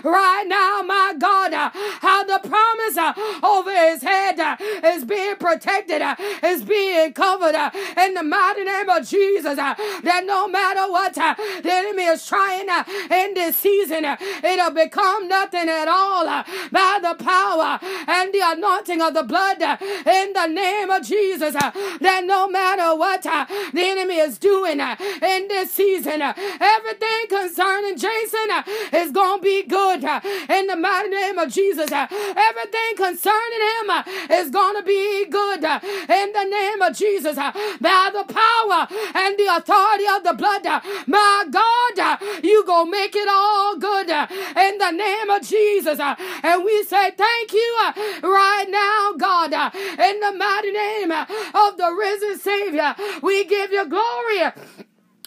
right 0.05 0.45
now, 0.47 0.83
my 0.83 1.15
God, 1.19 1.55
how 1.55 2.25
the 2.25 2.39
promise 2.47 2.99
over 3.43 3.71
his 3.71 4.03
head 4.03 4.59
is 4.85 5.07
being 5.07 5.37
protected, 5.37 6.03
is 6.45 6.63
being 6.63 7.15
covered 7.15 7.57
in 7.97 8.13
the 8.13 8.23
mighty 8.23 8.65
name 8.65 8.91
of 8.91 9.09
Jesus. 9.09 9.57
That 9.57 10.25
no 10.27 10.47
matter 10.47 10.91
what 10.93 11.15
the 11.15 11.73
enemy 11.73 12.05
is 12.05 12.27
trying 12.27 12.69
in 13.11 13.33
this 13.33 13.57
season, 13.57 14.05
it'll 14.05 14.73
become 14.73 15.27
nothing 15.27 15.71
at 15.71 15.89
all 15.89 16.27
by 16.71 16.99
the 17.01 17.15
power 17.25 17.79
and 17.83 18.35
the 18.35 18.41
anointing 18.43 19.01
of 19.01 19.15
the 19.15 19.23
blood 19.23 19.63
in 19.63 20.33
the 20.35 20.47
name 20.49 20.91
of 20.91 21.03
Jesus. 21.03 21.55
That 21.55 22.26
no 22.27 22.49
matter 22.49 22.97
what 22.97 23.25
uh, 23.27 23.47
the 23.73 23.83
enemy 23.83 24.17
is 24.17 24.39
doing 24.39 24.81
uh, 24.81 24.97
in 25.23 25.49
this 25.49 25.71
season, 25.71 26.23
uh, 26.23 26.35
everything 26.61 27.27
concerning 27.29 27.97
Jason 27.97 28.49
is 28.93 29.11
going 29.13 29.39
to 29.39 29.43
be 29.43 29.63
good 29.63 30.05
in 30.51 30.67
the 30.67 30.77
mighty 30.77 31.11
name 31.11 31.39
of 31.39 31.53
Jesus. 31.53 31.91
Everything 31.93 32.97
concerning 32.97 33.63
him 33.73 33.91
is 34.31 34.51
going 34.51 34.77
to 34.77 34.83
be 34.83 35.27
good 35.27 35.65
in 35.65 36.33
the 36.33 36.45
name 36.45 36.83
of 36.83 36.97
Jesus 36.97 37.37
by 37.37 38.11
the 38.13 38.25
power 38.33 38.87
and 39.15 39.37
the 39.39 39.57
authority 39.57 40.05
of 40.17 40.25
the 40.25 40.35
blood. 40.35 40.65
My 41.07 41.45
God, 41.51 42.19
you 42.43 42.65
going 42.65 42.87
to 42.87 42.91
make 42.91 43.15
it 43.15 43.29
all 43.29 43.77
good 43.79 44.09
in 44.09 44.79
the 44.79 44.91
name 44.91 45.31
of 45.31 45.43
Jesus. 45.43 46.01
And 46.01 46.65
we 46.65 46.83
say 46.85 47.11
thank 47.13 47.53
you 47.53 47.79
right 48.23 48.67
now, 48.69 49.13
God, 49.17 49.53
in 49.53 50.21
the 50.21 50.33
mighty 50.33 50.73
name 50.73 51.13
of 51.13 51.77
the 51.77 51.95
risen 51.99 52.16
Savior. 52.41 52.95
We 53.23 53.45
give 53.45 53.73
you 53.73 53.89
glory 53.89 54.53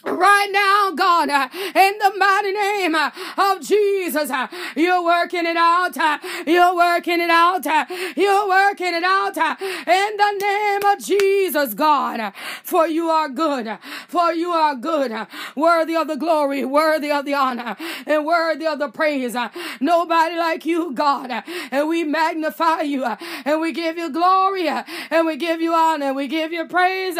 Right 0.02 0.48
now, 0.50 0.92
God, 0.92 1.28
uh, 1.28 1.48
in 1.52 1.98
the 1.98 2.12
mighty 2.16 2.52
name 2.52 2.94
uh, 2.94 3.10
of 3.36 3.60
Jesus, 3.60 4.30
uh, 4.30 4.48
you're 4.74 5.04
working 5.04 5.44
it 5.44 5.56
out. 5.58 5.96
Uh, 5.96 6.18
you're 6.46 6.74
working 6.74 7.20
it 7.20 7.28
out. 7.28 7.66
Uh, 7.66 7.84
you're 8.16 8.48
working 8.48 8.94
it 8.94 9.04
out 9.04 9.36
uh, 9.36 9.56
in 9.60 10.16
the 10.16 10.38
name 10.40 10.84
of 10.84 11.04
Jesus, 11.04 11.74
God. 11.74 12.32
For 12.62 12.86
you 12.86 13.10
are 13.10 13.28
good. 13.28 13.78
For 14.08 14.32
you 14.32 14.50
are 14.52 14.74
good. 14.74 15.12
Worthy 15.54 15.96
of 15.96 16.08
the 16.08 16.16
glory, 16.16 16.64
worthy 16.64 17.10
of 17.10 17.26
the 17.26 17.34
honor, 17.34 17.76
and 18.06 18.24
worthy 18.24 18.66
of 18.66 18.78
the 18.78 18.88
praise. 18.88 19.36
Nobody 19.80 20.36
like 20.36 20.64
you, 20.64 20.94
God. 20.94 21.30
And 21.70 21.88
we 21.88 22.04
magnify 22.04 22.82
you, 22.82 23.04
and 23.44 23.60
we 23.60 23.72
give 23.72 23.98
you 23.98 24.10
glory, 24.10 24.68
and 24.68 25.26
we 25.26 25.36
give 25.36 25.60
you 25.60 25.74
honor, 25.74 26.06
and 26.06 26.16
we 26.16 26.26
give 26.26 26.52
you 26.52 26.64
praise 26.66 27.16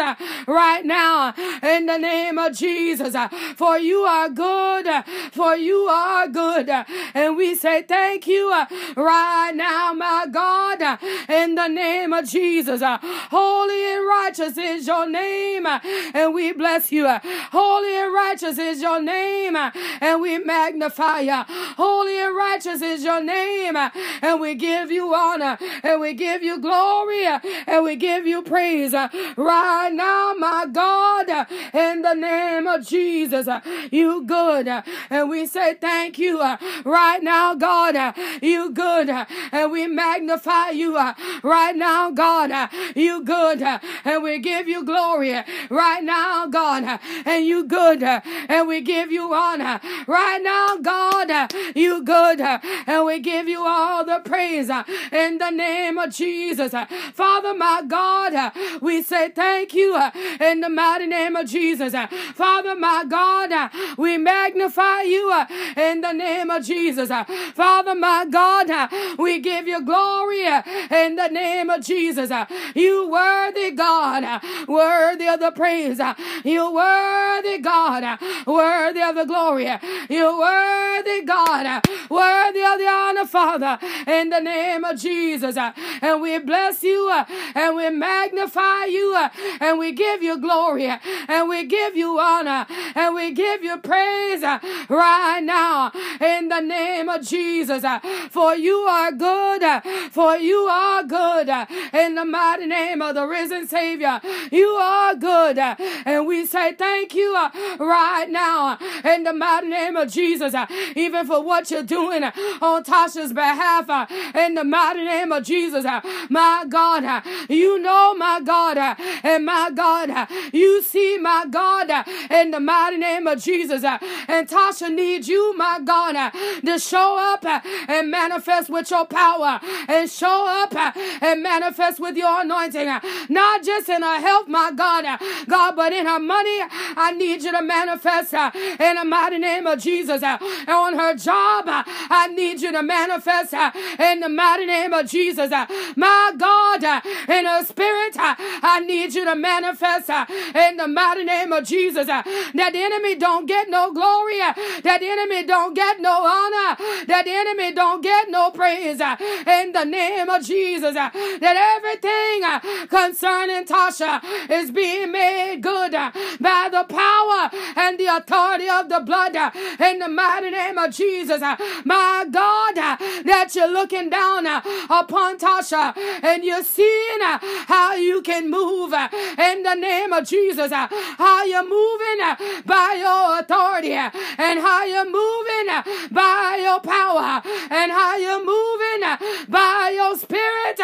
right 0.47 0.83
now 0.83 1.33
in 1.61 1.85
the 1.85 1.97
name 1.97 2.39
of 2.39 2.53
Jesus. 2.53 2.70
Jesus, 2.71 3.15
uh, 3.15 3.27
for 3.55 3.77
you 3.77 3.99
are 4.01 4.29
good, 4.29 4.87
uh, 4.87 5.03
for 5.31 5.55
you 5.55 5.79
are 5.87 6.27
good. 6.27 6.69
Uh, 6.69 6.83
and 7.13 7.35
we 7.35 7.53
say 7.55 7.83
thank 7.83 8.27
you 8.27 8.49
uh, 8.51 8.65
right 8.95 9.51
now, 9.53 9.93
my 9.93 10.25
God, 10.31 10.81
uh, 10.81 10.97
in 11.27 11.55
the 11.55 11.67
name 11.67 12.13
of 12.13 12.23
Jesus. 12.29 12.81
Uh, 12.81 12.97
holy 13.29 13.81
and 13.93 14.07
righteous 14.07 14.57
is 14.57 14.87
your 14.87 15.07
name, 15.09 15.65
and 15.65 16.33
we 16.33 16.53
bless 16.53 16.91
you. 16.91 17.05
Holy 17.51 17.93
and 17.95 18.13
righteous 18.13 18.57
is 18.57 18.81
your 18.81 19.01
name, 19.01 19.55
and 19.55 20.21
we 20.21 20.39
magnify 20.39 21.19
you. 21.19 21.43
Holy 21.77 22.17
and 22.17 22.35
righteous 22.35 22.81
is 22.81 23.03
your 23.03 23.21
name, 23.23 23.75
and 23.75 24.39
we 24.39 24.55
give 24.55 24.89
you 24.91 25.13
honor, 25.13 25.57
and 25.83 25.99
we 25.99 26.13
give 26.13 26.41
you 26.41 26.59
glory, 26.59 27.25
and 27.67 27.83
we 27.83 27.95
give 27.95 28.25
you 28.25 28.41
praise 28.41 28.93
right 28.93 29.91
now, 29.93 30.33
my 30.37 30.65
God, 30.71 31.27
in 31.73 32.01
the 32.01 32.13
name 32.13 32.60
name 32.61 32.67
of 32.67 32.85
Jesus. 32.85 33.47
Uh, 33.47 33.59
you 33.91 34.23
good. 34.25 34.67
Uh, 34.67 34.81
and 35.09 35.29
we 35.29 35.45
say 35.45 35.73
thank 35.73 36.19
you 36.19 36.39
uh, 36.39 36.57
right 36.85 37.21
now, 37.21 37.55
God. 37.55 37.95
Uh, 37.95 38.13
you 38.41 38.71
good. 38.71 39.09
Uh, 39.09 39.25
and 39.51 39.71
we 39.71 39.87
magnify 39.87 40.69
you 40.69 40.97
uh, 40.97 41.13
right 41.43 41.75
now, 41.75 42.11
God. 42.11 42.69
You 42.95 43.23
good. 43.23 43.61
And 43.61 44.23
we 44.23 44.39
give 44.39 44.67
you 44.67 44.83
glory 44.83 45.41
right 45.69 46.03
now, 46.03 46.47
God. 46.47 46.99
And 47.25 47.45
you 47.45 47.65
good. 47.65 48.03
And 48.03 48.67
we 48.67 48.81
give 48.81 49.11
you 49.11 49.33
honor 49.33 49.79
right 50.07 50.41
now, 50.43 50.77
God. 50.77 51.51
You 51.75 52.03
good. 52.03 52.41
And 52.41 53.05
we 53.05 53.19
give 53.19 53.47
you 53.47 53.65
all 53.65 54.05
the 54.05 54.19
praise 54.23 54.69
in 54.69 55.37
the 55.39 55.49
name 55.49 55.97
of 55.97 56.13
Jesus. 56.13 56.73
Father, 57.13 57.53
my 57.53 57.83
God, 57.87 58.53
we 58.81 59.01
say 59.01 59.29
thank 59.29 59.73
you 59.73 59.99
in 60.39 60.61
the 60.61 60.69
mighty 60.69 61.07
name 61.07 61.35
of 61.35 61.47
Jesus. 61.47 61.93
Father, 62.35 62.50
Father, 62.51 62.75
my 62.75 63.05
God, 63.07 63.51
uh, 63.53 63.69
we 63.97 64.17
magnify 64.17 65.03
you 65.03 65.31
uh, 65.31 65.45
in 65.77 66.01
the 66.01 66.11
name 66.11 66.49
of 66.49 66.65
Jesus. 66.65 67.09
Uh, 67.09 67.23
Father, 67.55 67.95
my 67.95 68.25
God, 68.29 68.69
uh, 68.69 68.89
we 69.17 69.39
give 69.39 69.69
you 69.69 69.81
glory 69.85 70.45
uh, 70.45 70.61
in 70.91 71.15
the 71.15 71.29
name 71.29 71.69
of 71.69 71.81
Jesus. 71.81 72.29
Uh, 72.29 72.45
you 72.75 73.09
worthy 73.09 73.71
God, 73.71 74.43
worthy 74.67 75.29
of 75.29 75.39
the 75.39 75.51
praise. 75.51 76.01
You 76.43 76.73
worthy 76.73 77.57
God, 77.59 78.19
worthy 78.45 79.01
of 79.01 79.15
the 79.15 79.23
glory. 79.23 79.71
You 80.09 80.37
worthy 80.37 81.21
God, 81.21 81.85
worthy 82.09 82.63
of 82.63 82.77
the 82.79 82.87
honor, 82.87 83.27
Father, 83.27 83.79
in 84.05 84.29
the 84.29 84.41
name 84.41 84.83
of 84.83 84.99
Jesus. 84.99 85.55
And 85.57 86.21
we 86.21 86.37
bless 86.39 86.83
you 86.83 87.09
and 87.55 87.77
we 87.77 87.89
magnify 87.89 88.85
you 88.85 89.15
and 89.61 89.79
we 89.79 89.93
give 89.93 90.21
you 90.21 90.37
glory 90.37 90.91
and 91.29 91.47
we 91.47 91.65
give 91.65 91.95
you 91.95 92.19
honor 92.19 92.40
honor 92.41 92.65
and 92.95 93.15
we 93.15 93.31
give 93.31 93.63
you 93.63 93.77
praise 93.77 94.43
uh, 94.43 94.59
right 94.89 95.41
now 95.41 95.91
in 96.19 96.47
the 96.49 96.59
name 96.59 97.09
of 97.09 97.25
Jesus. 97.25 97.83
Uh, 97.83 97.99
for 98.29 98.55
you 98.55 98.77
are 98.77 99.11
good, 99.11 99.63
uh, 99.63 99.81
for 100.11 100.37
you 100.37 100.57
are 100.59 101.03
good 101.03 101.49
uh, 101.49 101.65
in 101.93 102.15
the 102.15 102.25
mighty 102.25 102.65
name 102.65 103.01
of 103.01 103.15
the 103.15 103.25
risen 103.25 103.67
Savior. 103.67 104.19
You 104.51 104.67
are 104.67 105.15
good, 105.15 105.57
uh, 105.57 105.75
and 106.05 106.25
we 106.27 106.45
say 106.45 106.73
thank 106.73 107.13
you 107.13 107.35
uh, 107.35 107.49
right 107.79 108.29
now 108.29 108.77
in 109.03 109.23
the 109.23 109.33
mighty 109.33 109.67
name 109.67 109.95
of 109.95 110.11
Jesus, 110.11 110.53
even 110.95 111.25
for 111.25 111.43
what 111.43 111.71
you're 111.71 111.83
doing 111.83 112.23
on 112.23 112.83
Tasha's 112.83 113.33
behalf 113.33 114.11
in 114.35 114.55
the 114.55 114.63
mighty 114.63 115.03
name 115.03 115.31
of 115.31 115.43
Jesus. 115.43 115.85
My 116.29 116.65
God, 116.67 117.23
you 117.49 117.79
know, 117.79 118.15
my 118.15 118.41
God, 118.41 118.77
and 119.23 119.45
my 119.45 119.71
God, 119.73 120.27
you 120.53 120.81
see, 120.81 121.17
my 121.17 121.45
God, 121.49 121.89
in 122.31 122.51
the 122.51 122.59
mighty 122.59 122.97
name 122.97 123.27
of 123.27 123.41
Jesus. 123.41 123.83
And 123.83 124.47
Tasha 124.47 124.93
needs 124.93 125.27
you, 125.27 125.55
my 125.57 125.79
God, 125.83 126.31
to 126.65 126.79
show 126.79 127.17
up 127.17 127.45
and 127.45 128.09
manifest 128.09 128.69
with 128.69 128.89
your 128.91 129.05
power 129.05 129.59
and 129.87 130.09
show 130.09 130.45
up 130.47 130.75
and 131.21 131.43
manifest 131.43 131.99
with 131.99 132.15
your 132.15 132.41
anointing. 132.41 132.87
Not 133.29 133.63
just 133.63 133.89
in 133.89 134.01
her 134.01 134.19
health, 134.19 134.47
my 134.47 134.71
God, 134.71 135.05
God, 135.47 135.75
but 135.75 135.93
in 135.93 136.05
her 136.05 136.19
money. 136.19 136.59
I 136.61 137.13
need 137.17 137.43
you 137.43 137.51
to 137.51 137.61
manifest 137.61 138.33
in 138.33 138.95
the 138.95 139.05
mighty 139.05 139.37
name 139.37 139.67
of 139.67 139.79
Jesus. 139.79 140.23
On 140.23 140.97
her 140.97 141.15
job, 141.15 141.65
I 141.67 142.31
need 142.33 142.61
you 142.61 142.71
to 142.71 142.83
manifest 142.83 143.53
in 143.53 144.19
the 144.19 144.29
mighty 144.29 144.65
name 144.65 144.93
of 144.93 145.07
Jesus. 145.07 145.51
My 145.95 146.33
God, 146.37 146.83
in 147.27 147.45
her 147.45 147.63
spirit, 147.65 148.15
I 148.17 148.83
need 148.85 149.13
you 149.13 149.25
to 149.25 149.35
manifest 149.35 150.09
in 150.09 150.77
the 150.77 150.87
mighty 150.87 151.23
name 151.23 151.51
of 151.51 151.65
Jesus 151.65 152.07
that 152.53 152.71
the 152.73 152.81
enemy 152.81 153.15
don't 153.15 153.45
get 153.45 153.69
no 153.69 153.91
glory, 153.93 154.41
uh, 154.41 154.53
that 154.83 154.99
the 154.99 155.07
enemy 155.07 155.43
don't 155.43 155.73
get 155.73 155.99
no 155.99 156.25
honor, 156.25 156.77
that 157.07 157.23
the 157.25 157.31
enemy 157.31 157.73
don't 157.73 158.01
get 158.01 158.29
no 158.29 158.51
praise 158.51 158.99
uh, 159.01 159.15
in 159.47 159.71
the 159.71 159.83
name 159.83 160.29
of 160.29 160.43
Jesus, 160.43 160.95
uh, 160.95 161.09
that 161.13 161.77
everything 161.77 162.87
concerning 162.87 163.65
Tasha 163.65 164.21
is 164.49 164.71
being 164.71 165.11
made 165.11 165.61
good 165.61 165.91
by 165.91 166.69
the 166.71 166.85
power 166.87 167.49
and 167.75 167.99
the 167.99 168.07
authority 168.07 168.69
of 168.69 168.89
the 168.89 168.99
blood 168.99 169.35
in 169.79 169.99
the 169.99 170.07
mighty 170.07 170.51
name 170.51 170.77
of 170.77 170.91
Jesus. 170.91 171.41
My 171.41 172.25
God, 172.29 172.75
that 172.75 173.51
you're 173.55 173.71
looking 173.71 174.09
down 174.09 174.45
upon 174.45 175.37
Tasha 175.37 175.95
and 176.23 176.43
you're 176.43 176.63
seeing 176.63 177.21
how 177.21 177.95
you 177.95 178.21
can 178.21 178.49
move 178.49 178.93
in 178.93 179.63
the 179.63 179.75
name 179.75 180.13
of 180.13 180.27
Jesus, 180.27 180.71
how 180.71 181.43
you're 181.45 181.67
moving 182.01 182.63
by 182.65 182.95
your 182.99 183.39
authority 183.39 183.93
and 183.93 184.59
how 184.59 184.85
you're 184.85 185.05
moving 185.05 185.67
by 186.11 186.59
your 186.61 186.79
power 186.79 187.41
and 187.69 187.91
how 187.91 188.17
you're 188.17 188.43
moving 188.43 189.01
by 189.49 189.91
your 189.93 190.15
spirit 190.17 190.79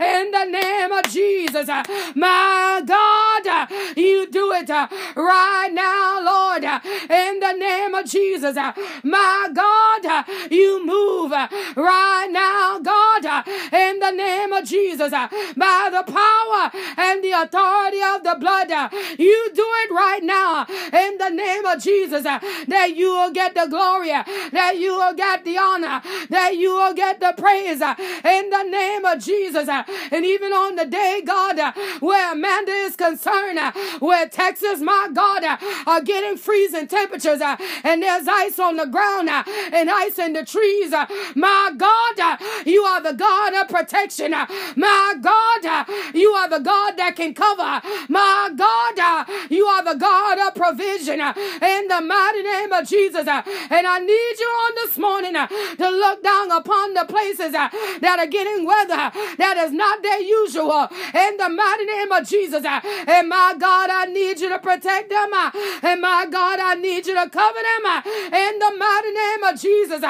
in 0.00 0.30
the 0.30 0.44
name 0.44 0.92
of 0.92 1.04
Jesus. 1.10 1.68
My 2.14 2.82
God, 2.86 3.31
Uh, 3.46 3.66
you 3.96 4.26
do 4.30 4.52
it 4.52 4.70
uh, 4.70 4.88
right 5.16 5.70
now, 5.72 6.20
Lord, 6.22 6.64
uh, 6.64 6.80
in 7.10 7.40
the 7.40 7.52
name 7.52 7.94
of 7.94 8.06
Jesus. 8.06 8.56
My 9.02 9.48
God, 9.52 10.24
you 10.50 10.84
move 10.84 11.32
right 11.32 12.28
now, 12.30 12.78
God, 12.78 13.46
in 13.72 13.98
the 13.98 14.10
name 14.10 14.52
of 14.52 14.64
Jesus, 14.64 15.10
by 15.10 15.88
the 15.90 16.04
power 16.12 16.70
and 16.96 17.22
the 17.22 17.32
authority 17.32 18.00
of 18.02 18.22
the 18.22 18.36
blood. 18.38 18.70
You 19.18 19.50
do 19.54 19.66
it 19.82 19.90
right 19.90 20.22
now 20.22 20.66
in 20.92 21.18
the 21.18 21.30
name 21.30 21.64
of 21.66 21.82
Jesus 21.82 22.24
uh, 22.26 22.38
that 22.68 22.94
you 22.96 23.08
will 23.10 23.32
get 23.32 23.54
the 23.54 23.66
glory, 23.68 24.12
uh, 24.12 24.24
that 24.52 24.76
you 24.78 24.94
will 24.94 25.14
get 25.14 25.44
the 25.44 25.58
honor, 25.58 26.02
that 26.30 26.56
you 26.56 26.74
will 26.74 26.94
get 26.94 27.20
the 27.20 27.34
praise 27.36 27.80
uh, 27.80 27.94
in 27.98 28.50
the 28.50 28.62
name 28.64 29.04
of 29.04 29.18
Jesus. 29.20 29.68
And 29.68 30.24
even 30.24 30.52
on 30.52 30.76
the 30.76 30.86
day, 30.86 31.22
God, 31.24 31.58
where 32.00 32.32
Amanda 32.32 32.72
is 32.72 32.96
concerned, 32.96 33.31
Uh, 33.32 33.72
where 34.00 34.28
Texas, 34.28 34.80
my 34.80 35.08
God, 35.12 35.44
uh, 35.44 35.56
are 35.86 36.02
getting 36.02 36.36
freezing 36.36 36.86
temperatures 36.86 37.40
uh, 37.40 37.56
and 37.84 38.02
there's 38.02 38.28
ice 38.28 38.58
on 38.58 38.76
the 38.76 38.86
ground 38.86 39.28
and 39.28 39.90
ice 39.90 40.18
in 40.18 40.32
the 40.32 40.44
trees, 40.44 40.90
my 41.34 41.72
God, 41.76 42.38
you 42.66 42.82
are 42.82 43.00
the 43.00 43.12
God 43.12 43.54
of 43.54 43.68
protection 43.68 43.92
protection. 43.92 44.32
My 44.76 45.14
God, 45.20 45.86
you 46.14 46.30
are 46.30 46.48
the 46.48 46.60
God 46.60 46.96
that 46.96 47.16
can 47.16 47.34
cover. 47.34 47.80
My 48.08 48.50
God, 48.56 49.26
you 49.50 49.66
are 49.66 49.84
the 49.84 49.98
God 49.98 50.38
of 50.38 50.54
provision 50.54 51.20
in 51.20 51.88
the 51.88 52.00
mighty 52.00 52.42
name 52.42 52.72
of 52.72 52.88
Jesus. 52.88 53.26
And 53.26 53.86
I 53.86 53.98
need 53.98 54.34
you 54.38 54.46
on 54.46 54.72
this 54.76 54.98
morning 54.98 55.34
to 55.34 55.90
look 55.90 56.22
down 56.22 56.50
upon 56.50 56.94
the 56.94 57.04
places 57.04 57.52
that 57.52 58.16
are 58.18 58.26
getting 58.26 58.64
weather 58.64 59.10
that 59.38 59.56
is 59.58 59.72
not 59.72 60.02
their 60.02 60.20
usual 60.20 60.88
in 61.14 61.36
the 61.36 61.48
mighty 61.48 61.84
name 61.84 62.12
of 62.12 62.26
Jesus. 62.26 62.64
And 62.64 63.21
my 63.28 63.54
God, 63.58 63.90
I 63.90 64.06
need 64.06 64.40
you 64.40 64.48
to 64.48 64.58
protect 64.58 65.10
them. 65.10 65.30
And 65.82 66.00
my 66.00 66.26
God, 66.30 66.58
I 66.60 66.74
need 66.74 67.06
you 67.06 67.14
to 67.14 67.28
cover 67.28 67.58
them 67.58 68.02
in 68.32 68.58
the 68.58 68.72
mighty 68.78 69.12
name 69.12 69.42
of 69.44 69.60
Jesus. 69.60 70.00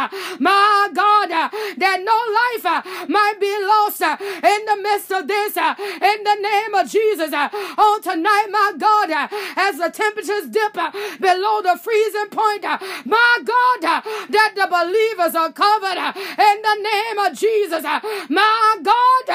My 0.41 0.89
God, 0.95 1.29
that 1.29 1.99
no 2.03 2.19
life 2.41 3.09
might 3.09 3.39
be 3.41 3.53
lost 3.65 4.01
in 4.03 4.61
the 4.67 4.77
midst 4.83 5.11
of 5.13 5.29
this 5.29 5.57
in 5.57 6.25
the 6.25 6.39
name 6.41 6.75
of 6.75 6.89
Jesus. 6.89 7.33
On 7.33 8.03
tonight, 8.03 8.49
my 8.51 8.73
God, 8.79 9.11
as 9.57 9.79
the 9.79 9.91
temperatures 9.91 10.49
dip 10.49 10.75
below 11.21 11.63
the 11.63 11.79
freezing 11.83 12.31
point, 12.31 12.63
my 13.05 13.39
God, 13.45 14.03
that 14.31 14.53
the 14.55 14.67
believers 14.67 15.35
are 15.35 15.53
covered 15.53 15.99
in 15.99 16.57
the 16.63 16.77
name 16.83 17.19
of 17.19 17.39
Jesus. 17.39 17.83
My 17.83 18.79
God, 18.83 19.27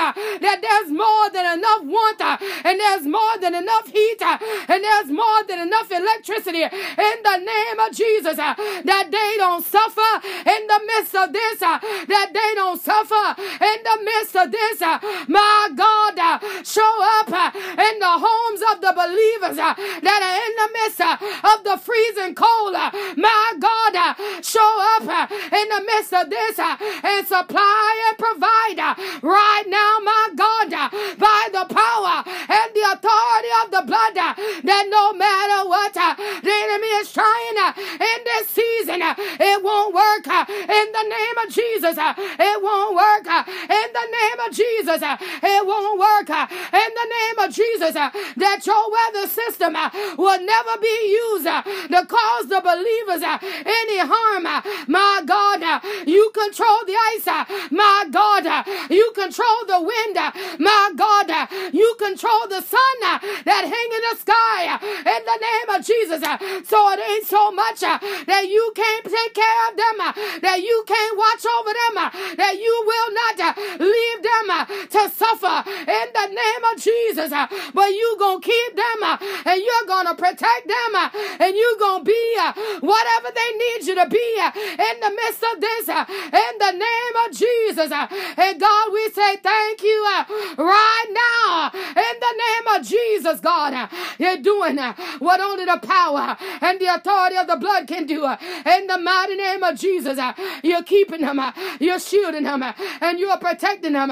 that 0.42 0.60
there's 0.62 0.92
more 0.92 1.30
than 1.30 1.58
enough 1.58 1.84
warmth 1.84 2.22
and 2.22 2.80
there's 2.80 3.06
more 3.06 3.38
than 3.40 3.54
enough 3.56 3.67
heat 3.88 4.22
uh, 4.22 4.38
and 4.68 4.84
there's 4.84 5.12
more 5.12 5.44
than 5.48 5.60
enough 5.60 5.92
electricity 5.92 6.64
in 6.64 7.18
the 7.24 7.38
name 7.38 7.80
of 7.80 7.92
Jesus 7.96 8.38
uh, 8.40 8.54
that 8.84 9.08
they 9.12 9.32
don't 9.38 9.66
suffer 9.66 10.12
in 10.26 10.68
the 10.68 10.82
midst 10.88 11.16
of 11.16 11.34
this, 11.34 11.62
uh, 11.62 11.80
that 12.08 12.30
they 12.34 12.52
don't 12.56 12.82
suffer 12.82 13.42
in 13.42 13.80
the 13.84 13.98
midst 14.04 14.36
of 14.36 14.52
this. 14.52 14.82
My 15.28 15.70
God, 15.76 16.18
show 16.66 16.94
up 17.20 17.30
in 17.30 18.00
the 18.00 18.14
homes 18.18 18.62
of 18.72 18.82
the 18.82 18.94
believers 18.94 19.58
that 19.58 20.20
are 20.28 20.38
in 20.46 20.54
the 20.62 20.70
midst 20.80 21.02
of 21.02 21.64
the 21.64 21.78
freezing 21.78 22.36
cold. 22.36 22.74
My 23.18 23.54
God, 23.60 23.96
show 24.44 24.74
up 24.98 25.32
in 25.32 25.68
the 25.70 25.84
midst 25.86 26.14
of 26.14 26.30
this 26.30 26.60
and 26.60 27.28
supply 27.28 27.94
and 28.10 28.18
provide 28.18 28.80
right 29.22 29.66
now, 29.68 30.00
my 30.04 30.30
God, 30.36 30.70
by 31.18 31.50
the 31.52 31.66
power 31.74 32.24
and 32.26 32.74
authority 32.94 33.52
of 33.64 33.72
the 33.72 33.84
blood, 33.86 34.16
that 34.16 34.86
no 34.90 35.14
matter 35.14 35.68
what 35.68 35.96
uh, 35.98 36.16
the 36.42 36.56
enemy 36.78 36.94
is 37.02 37.12
trying 37.12 37.58
in 37.58 38.20
this 38.24 38.50
season, 38.50 39.02
it 39.02 39.64
won't 39.64 39.94
work 39.94 40.28
in 40.28 40.88
the 40.92 41.04
name 41.10 41.38
of 41.46 41.54
Jesus. 41.54 41.98
It 41.98 42.62
won't 42.62 42.96
work 42.96 43.26
in 43.26 43.88
the 43.94 44.08
name 44.18 44.40
of 44.48 44.54
Jesus. 44.54 45.02
It 45.02 45.66
won't 45.66 46.00
work 46.00 46.30
in 46.30 46.90
the 46.94 47.08
name 47.18 47.40
of 47.40 47.54
Jesus. 47.54 47.94
That 47.94 48.62
your 48.66 48.92
weather 48.92 49.28
system 49.28 49.74
will 50.18 50.42
never 50.42 50.78
be 50.80 50.98
used 51.10 51.46
to 51.46 52.06
cause 52.06 52.48
the 52.48 52.62
believers 52.62 53.24
any 53.66 54.00
harm. 54.00 54.44
My 54.88 55.22
God, 55.26 55.82
you 56.08 56.32
control 56.34 56.86
the 56.86 56.96
ice. 57.16 57.72
My 57.72 58.06
God, 58.12 58.46
you 58.90 59.12
control 59.16 59.66
the 59.66 59.82
wind. 59.82 60.16
My 60.60 60.92
God, 60.96 61.74
you 61.74 61.96
control 61.98 62.48
the 62.48 62.62
sun 62.62 62.98
that 63.46 63.64
hang 63.66 63.90
in 63.98 64.04
the 64.12 64.18
sky 64.22 64.78
in 64.84 65.26
the 65.26 65.38
name 65.42 65.70
of 65.76 65.86
Jesus. 65.86 66.67
So 66.68 66.76
it 66.92 67.00
ain't 67.00 67.26
so 67.26 67.50
much 67.52 67.82
uh, 67.82 67.98
that 68.28 68.44
you 68.50 68.74
can't 68.76 69.06
take 69.06 69.34
care 69.34 69.60
of 69.72 69.78
them, 69.80 69.96
uh, 70.04 70.12
that 70.44 70.60
you 70.60 70.84
can't 70.86 71.16
watch 71.18 71.44
over 71.48 71.72
them, 71.72 71.96
uh, 71.96 72.10
that 72.36 72.60
you 72.60 72.76
will 72.84 73.10
not 73.16 73.40
leave 73.80 74.20
them 74.20 74.46
to 74.92 75.02
suffer 75.16 75.64
in 75.64 76.08
the 76.12 76.28
name 76.28 76.64
of 76.68 76.76
Jesus. 76.76 77.32
But 77.74 77.90
you 77.96 78.18
gonna 78.20 78.42
keep 78.42 78.76
them 78.76 79.00
and 79.48 79.62
you're 79.64 79.88
gonna 79.88 80.16
protect 80.16 80.68
them 80.68 80.92
and 81.40 81.56
you're 81.56 81.80
gonna 81.80 82.04
be 82.04 82.36
whatever 82.84 83.32
they 83.32 83.50
need 83.56 83.88
you 83.88 83.96
to 83.96 84.08
be 84.12 84.28
in 84.44 84.96
the 85.00 85.12
midst 85.16 85.44
of 85.48 85.62
this 85.64 85.88
in 85.88 86.47
the 86.72 86.78
name 86.78 87.16
of 87.26 87.36
Jesus. 87.36 87.92
And 87.92 88.60
God, 88.60 88.94
we 88.94 89.10
say 89.10 89.38
thank 89.38 89.82
you 89.82 90.06
uh, 90.16 90.26
right 90.58 91.06
now 91.10 91.72
in 91.74 92.20
the 92.20 92.34
name 92.46 92.80
of 92.80 92.88
Jesus, 92.88 93.40
God. 93.40 93.74
Uh, 93.74 93.88
you're 94.20 94.38
doing 94.38 94.80
uh, 94.80 94.94
what 95.20 95.40
only 95.40 95.66
the 95.66 95.78
power 95.78 96.36
and 96.62 96.80
the 96.80 96.88
authority 96.88 97.38
of 97.38 97.48
the 97.48 97.56
blood 97.56 97.88
can 97.88 98.06
do 98.06 98.26
in 98.26 98.88
the 98.88 98.98
mighty 98.98 99.36
name 99.36 99.64
of 99.64 99.78
Jesus. 99.78 100.20
You're 100.64 100.84
keeping 100.84 101.22
them, 101.22 101.42
you're 101.80 102.00
shielding 102.00 102.44
them, 102.44 102.64
and 103.02 103.20
you're 103.20 103.38
protecting 103.38 103.94
them 103.94 104.12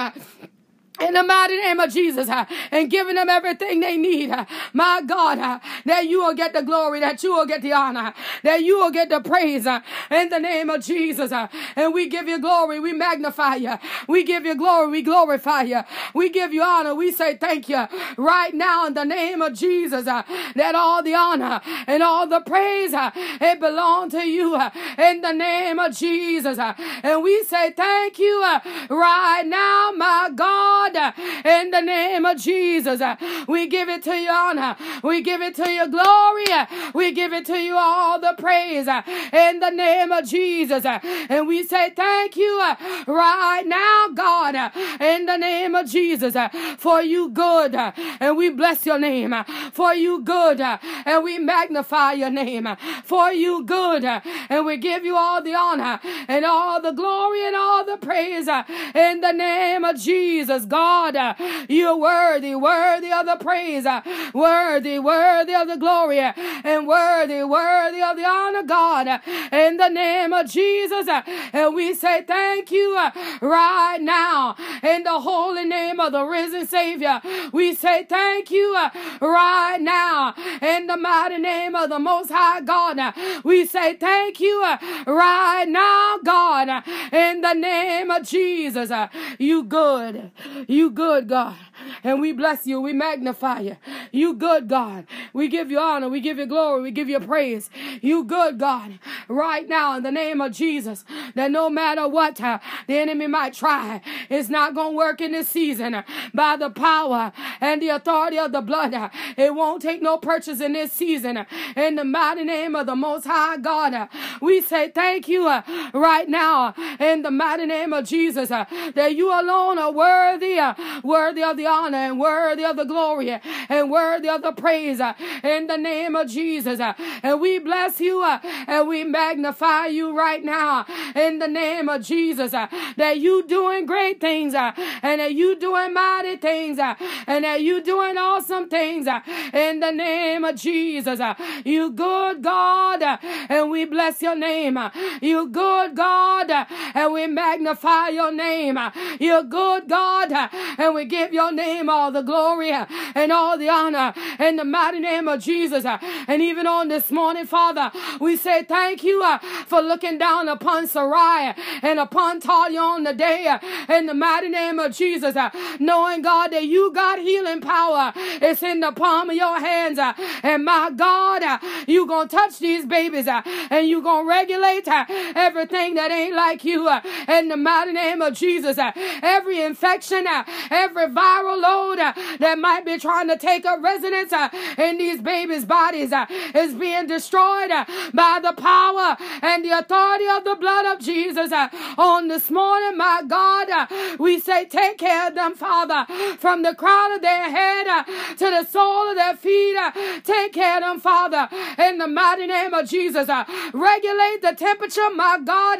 in 0.99 1.13
the 1.13 1.23
mighty 1.23 1.57
name 1.57 1.79
of 1.79 1.91
Jesus 1.91 2.29
uh, 2.29 2.45
and 2.71 2.89
giving 2.89 3.15
them 3.15 3.29
everything 3.29 3.79
they 3.79 3.97
need. 3.97 4.29
Uh, 4.29 4.45
my 4.73 5.01
God, 5.05 5.39
uh, 5.39 5.59
that 5.85 6.07
you 6.07 6.19
will 6.19 6.33
get 6.33 6.53
the 6.53 6.61
glory, 6.61 6.99
that 6.99 7.21
you 7.23 7.33
will 7.33 7.45
get 7.45 7.61
the 7.61 7.73
honor, 7.73 8.13
that 8.43 8.63
you 8.63 8.77
will 8.79 8.91
get 8.91 9.09
the 9.09 9.19
praise 9.19 9.67
uh, 9.67 9.81
in 10.09 10.29
the 10.29 10.39
name 10.39 10.69
of 10.69 10.83
Jesus. 10.83 11.31
Uh, 11.31 11.47
and 11.75 11.93
we 11.93 12.07
give 12.07 12.27
you 12.27 12.39
glory, 12.39 12.79
we 12.79 12.93
magnify 12.93 13.55
you, 13.55 13.77
we 14.07 14.23
give 14.23 14.45
you 14.45 14.55
glory, 14.55 14.89
we 14.89 15.01
glorify 15.01 15.63
you, 15.63 15.81
we 16.13 16.29
give 16.29 16.53
you 16.53 16.63
honor, 16.63 16.95
we 16.95 17.11
say 17.11 17.35
thank 17.35 17.67
you 17.67 17.87
right 18.17 18.53
now 18.53 18.87
in 18.87 18.93
the 18.93 19.03
name 19.05 19.41
of 19.41 19.53
Jesus. 19.53 20.07
Uh, 20.07 20.23
that 20.55 20.75
all 20.75 21.03
the 21.03 21.13
honor 21.13 21.61
and 21.87 22.03
all 22.03 22.27
the 22.27 22.39
praise 22.41 22.91
it 22.95 23.59
belong 23.59 24.09
to 24.09 24.27
you 24.27 24.55
in 24.97 25.21
the 25.21 25.33
name 25.33 25.79
of 25.79 25.95
Jesus. 25.95 26.57
and 26.57 27.23
we 27.23 27.43
say 27.43 27.71
thank 27.71 28.17
you 28.19 28.41
right 28.89 29.43
now, 29.45 29.91
my 29.95 30.31
God. 30.33 30.84
In 30.93 31.71
the 31.71 31.81
name 31.81 32.25
of 32.25 32.37
Jesus. 32.37 33.01
We 33.47 33.67
give 33.67 33.89
it 33.89 34.03
to 34.03 34.15
you 34.15 34.29
honor. 34.29 34.75
We 35.03 35.21
give 35.21 35.41
it 35.41 35.55
to 35.55 35.69
you 35.69 35.87
glory. 35.89 36.45
We 36.93 37.11
give 37.11 37.33
it 37.33 37.45
to 37.47 37.57
you 37.57 37.75
all 37.75 38.19
the 38.19 38.35
praise 38.37 38.87
in 38.87 39.59
the 39.59 39.71
name 39.71 40.11
of 40.11 40.25
Jesus. 40.27 40.85
And 40.85 41.47
we 41.47 41.63
say 41.63 41.89
thank 41.89 42.35
you 42.35 42.59
right 43.07 43.63
now, 43.65 44.09
God, 44.13 44.71
in 45.01 45.25
the 45.25 45.37
name 45.37 45.75
of 45.75 45.89
Jesus, 45.89 46.35
for 46.77 47.01
you 47.01 47.29
good. 47.29 47.75
And 47.75 48.37
we 48.37 48.49
bless 48.49 48.85
your 48.85 48.99
name 48.99 49.33
for 49.73 49.93
you 49.93 50.21
good. 50.21 50.61
And 50.61 51.23
we 51.23 51.39
magnify 51.39 52.13
your 52.13 52.29
name 52.29 52.67
for 53.03 53.31
you 53.31 53.63
good. 53.65 54.03
And 54.03 54.65
we 54.65 54.77
give 54.77 55.03
you 55.03 55.15
all 55.15 55.41
the 55.41 55.55
honor 55.55 55.99
and 56.27 56.45
all 56.45 56.81
the 56.81 56.91
glory 56.91 57.45
and 57.45 57.55
all 57.55 57.85
the 57.85 57.97
praise 57.97 58.47
in 58.47 59.21
the 59.21 59.31
name 59.31 59.83
of 59.83 59.97
Jesus. 59.97 60.65
God. 60.65 60.74
Uh, 60.75 61.33
You're 61.69 61.97
worthy, 61.97 62.55
worthy 62.55 63.11
of 63.11 63.25
the 63.25 63.37
praise, 63.39 63.85
uh, 63.85 64.01
worthy, 64.33 64.99
worthy 64.99 65.53
of 65.53 65.67
the 65.67 65.77
glory, 65.77 66.19
uh, 66.19 66.33
and 66.63 66.87
worthy, 66.87 67.43
worthy 67.43 68.01
of 68.01 68.17
the 68.17 68.25
honor, 68.25 68.63
God. 68.63 69.21
In 69.51 69.77
the 69.77 69.89
name 69.89 70.33
of 70.33 70.49
Jesus, 70.49 71.07
and 71.53 71.75
we 71.75 71.93
say 71.93 72.23
thank 72.23 72.71
you 72.71 72.95
right 73.41 73.99
now. 74.01 74.55
In 74.83 75.03
the 75.03 75.19
holy 75.19 75.65
name 75.65 75.99
of 75.99 76.11
the 76.11 76.23
risen 76.23 76.67
Savior, 76.67 77.21
we 77.51 77.73
say 77.75 78.05
thank 78.07 78.51
you 78.51 78.73
right 79.21 79.77
now. 79.79 80.33
In 80.61 80.87
the 80.87 80.97
mighty 80.97 81.37
name 81.37 81.75
of 81.75 81.89
the 81.89 81.99
Most 81.99 82.31
High 82.31 82.61
God, 82.61 83.13
we 83.43 83.65
say 83.65 83.95
thank 83.95 84.39
you 84.39 84.61
right 84.61 85.65
now, 85.67 86.19
God. 86.23 86.83
In 87.11 87.41
the 87.41 87.53
name 87.53 88.11
of 88.11 88.23
Jesus, 88.27 88.91
you 89.39 89.63
good. 89.63 90.31
You 90.67 90.91
good, 90.91 91.27
God. 91.27 91.55
And 92.03 92.21
we 92.21 92.31
bless 92.31 92.65
you. 92.65 92.81
We 92.81 92.93
magnify 92.93 93.59
you. 93.61 93.77
You 94.11 94.33
good, 94.33 94.67
God. 94.67 95.05
We 95.33 95.47
give 95.47 95.71
you 95.71 95.79
honor. 95.79 96.09
We 96.09 96.19
give 96.19 96.37
you 96.37 96.45
glory. 96.45 96.81
We 96.81 96.91
give 96.91 97.09
you 97.09 97.19
praise. 97.19 97.69
You 98.01 98.23
good, 98.23 98.59
God. 98.59 98.99
Right 99.27 99.67
now, 99.67 99.97
in 99.97 100.03
the 100.03 100.11
name 100.11 100.41
of 100.41 100.51
Jesus, 100.51 101.03
that 101.35 101.51
no 101.51 101.69
matter 101.69 102.07
what 102.07 102.39
uh, 102.41 102.59
the 102.87 102.97
enemy 102.97 103.27
might 103.27 103.53
try, 103.53 104.01
it's 104.29 104.49
not 104.49 104.75
going 104.75 104.91
to 104.91 104.97
work 104.97 105.21
in 105.21 105.31
this 105.31 105.49
season. 105.49 106.03
By 106.33 106.57
the 106.57 106.69
power 106.69 107.31
and 107.61 107.81
the 107.81 107.89
authority 107.89 108.37
of 108.37 108.51
the 108.51 108.61
blood, 108.61 108.93
uh, 108.93 109.09
it 109.37 109.53
won't 109.53 109.81
take 109.81 110.01
no 110.01 110.17
purchase 110.17 110.61
in 110.61 110.73
this 110.73 110.91
season. 110.91 111.45
In 111.75 111.95
the 111.95 112.05
mighty 112.05 112.43
name 112.43 112.75
of 112.75 112.85
the 112.85 112.95
Most 112.95 113.25
High 113.25 113.57
God, 113.57 113.93
uh, 113.93 114.07
we 114.41 114.61
say 114.61 114.89
thank 114.89 115.27
you 115.27 115.45
right 115.93 116.27
now 116.27 116.73
in 116.99 117.21
the 117.21 117.31
mighty 117.31 117.65
name 117.65 117.93
of 117.93 118.05
Jesus 118.05 118.49
that 118.49 119.15
you 119.15 119.29
alone 119.29 119.79
are 119.79 119.91
worthy 119.91 120.54
worthy, 120.55 121.35
worthy 121.35 121.43
of 121.43 121.57
the 121.57 121.65
honor 121.65 121.97
and 121.97 122.19
worthy 122.19 122.63
of 122.63 122.75
the 122.75 122.83
glory 122.83 123.39
and 123.69 123.91
worthy 123.91 124.29
of 124.29 124.41
the 124.41 124.51
praise 124.51 124.99
uh, 124.99 125.13
in 125.43 125.67
the 125.67 125.77
name 125.77 126.15
of 126.15 126.29
Jesus. 126.29 126.79
Uh, 126.79 126.93
and 127.23 127.41
we 127.41 127.59
bless 127.59 127.99
you 127.99 128.21
uh, 128.21 128.39
and 128.67 128.87
we 128.87 129.03
magnify 129.03 129.87
you 129.87 130.15
right 130.15 130.43
now 130.43 130.85
in 131.15 131.39
the 131.39 131.47
name 131.47 131.89
of 131.89 132.01
Jesus 132.03 132.51
that 132.51 133.19
you 133.19 133.45
doing 133.47 133.85
great 133.85 134.21
things 134.21 134.53
and 134.53 134.75
that 135.19 135.33
you 135.33 135.57
doing 135.57 135.93
mighty 135.93 136.37
things 136.37 136.79
and 136.79 137.43
that 137.43 137.61
you 137.61 137.81
doing 137.83 138.17
awesome 138.17 138.69
things 138.69 139.07
in 139.53 139.79
the 139.79 139.91
name 139.91 140.43
of 140.43 140.55
Jesus. 140.55 141.19
You 141.65 141.91
good 141.91 142.41
God 142.41 143.01
and 143.49 143.69
we 143.69 143.85
bless 143.85 144.21
your 144.21 144.35
name. 144.35 144.77
You 145.21 145.49
good 145.49 145.95
God 145.95 146.51
and 146.51 147.13
we 147.13 147.27
magnify 147.27 148.09
your 148.09 148.31
name. 148.31 148.77
You 149.19 149.43
good 149.43 149.87
God 149.89 150.44
and 150.51 150.93
we 150.93 151.05
give 151.05 151.33
your 151.33 151.51
name 151.51 151.89
all 151.89 152.11
the 152.11 152.21
glory 152.21 152.71
and 152.71 153.31
all 153.31 153.57
the 153.57 153.69
honor 153.69 154.13
in 154.39 154.55
the 154.57 154.65
mighty 154.65 154.99
name 154.99 155.27
of 155.27 155.41
Jesus. 155.41 155.85
And 155.85 156.41
even 156.41 156.67
on 156.67 156.87
this 156.87 157.11
morning, 157.11 157.45
Father, 157.45 157.91
we 158.19 158.37
say 158.37 158.63
thank 158.63 159.03
you 159.03 159.21
uh, 159.23 159.39
for 159.67 159.81
looking 159.81 160.17
down 160.17 160.47
upon 160.47 160.87
Sarai 160.87 161.53
and 161.81 161.99
upon 161.99 162.39
Talia 162.39 162.79
on 162.81 163.03
the 163.03 163.13
day 163.13 163.47
uh, 163.47 163.59
in 163.93 164.05
the 164.05 164.13
mighty 164.13 164.49
name 164.49 164.79
of 164.79 164.93
Jesus, 164.93 165.35
uh, 165.35 165.49
knowing 165.79 166.21
God 166.21 166.51
that 166.51 166.65
you 166.65 166.91
got 166.93 167.19
healing 167.19 167.61
power. 167.61 168.13
It's 168.15 168.63
in 168.63 168.79
the 168.79 168.91
palm 168.91 169.29
of 169.29 169.35
your 169.35 169.59
hands. 169.59 169.99
And 170.43 170.65
my 170.65 170.91
God, 170.95 171.61
you 171.87 172.07
gonna 172.07 172.29
touch 172.29 172.59
these 172.59 172.85
babies 172.85 173.27
and 173.27 173.87
you 173.87 174.01
gonna 174.01 174.27
regulate 174.27 174.87
everything 174.87 175.95
that 175.95 176.11
ain't 176.11 176.35
like 176.35 176.63
you 176.63 176.89
in 177.27 177.49
the 177.49 177.57
mighty 177.57 177.93
name 177.93 178.21
of 178.21 178.33
Jesus. 178.33 178.77
Every 178.77 179.61
infection, 179.61 180.24
Uh, 180.27 180.43
every 180.71 181.07
viral 181.07 181.61
load 181.61 181.99
uh, 181.99 182.13
that 182.39 182.57
might 182.57 182.85
be 182.85 182.97
trying 182.97 183.27
to 183.27 183.37
take 183.37 183.65
up 183.65 183.81
residence 183.81 184.33
uh, 184.33 184.49
in 184.77 184.97
these 184.97 185.21
babies' 185.21 185.65
bodies 185.65 186.11
is 186.53 186.73
being 186.73 187.07
destroyed 187.07 187.69
by 188.13 188.39
the 188.41 188.53
power 188.53 189.17
and 189.41 189.63
the 189.63 189.71
authority 189.71 190.25
of 190.27 190.43
the 190.43 190.55
blood 190.55 190.85
of 190.85 190.99
Jesus. 190.99 191.51
On 191.97 192.27
this 192.27 192.49
morning, 192.49 192.97
my 192.97 193.23
God, 193.27 193.89
we 194.19 194.39
say, 194.39 194.65
take 194.65 194.97
care 194.97 195.27
of 195.27 195.35
them, 195.35 195.55
Father, 195.55 196.05
from 196.37 196.63
the 196.63 196.73
crown 196.75 197.13
of 197.13 197.21
their 197.21 197.49
head 197.49 198.05
to 198.37 198.45
the 198.45 198.65
sole 198.65 199.09
of 199.09 199.15
their 199.15 199.35
feet. 199.35 199.77
Take 200.23 200.53
care 200.53 200.77
of 200.77 200.83
them, 200.83 200.99
Father, 200.99 201.49
in 201.77 201.97
the 201.97 202.07
mighty 202.07 202.47
name 202.47 202.73
of 202.73 202.89
Jesus. 202.89 203.29
Regulate 203.73 204.41
the 204.41 204.55
temperature, 204.57 205.09
my 205.15 205.39
God. 205.43 205.79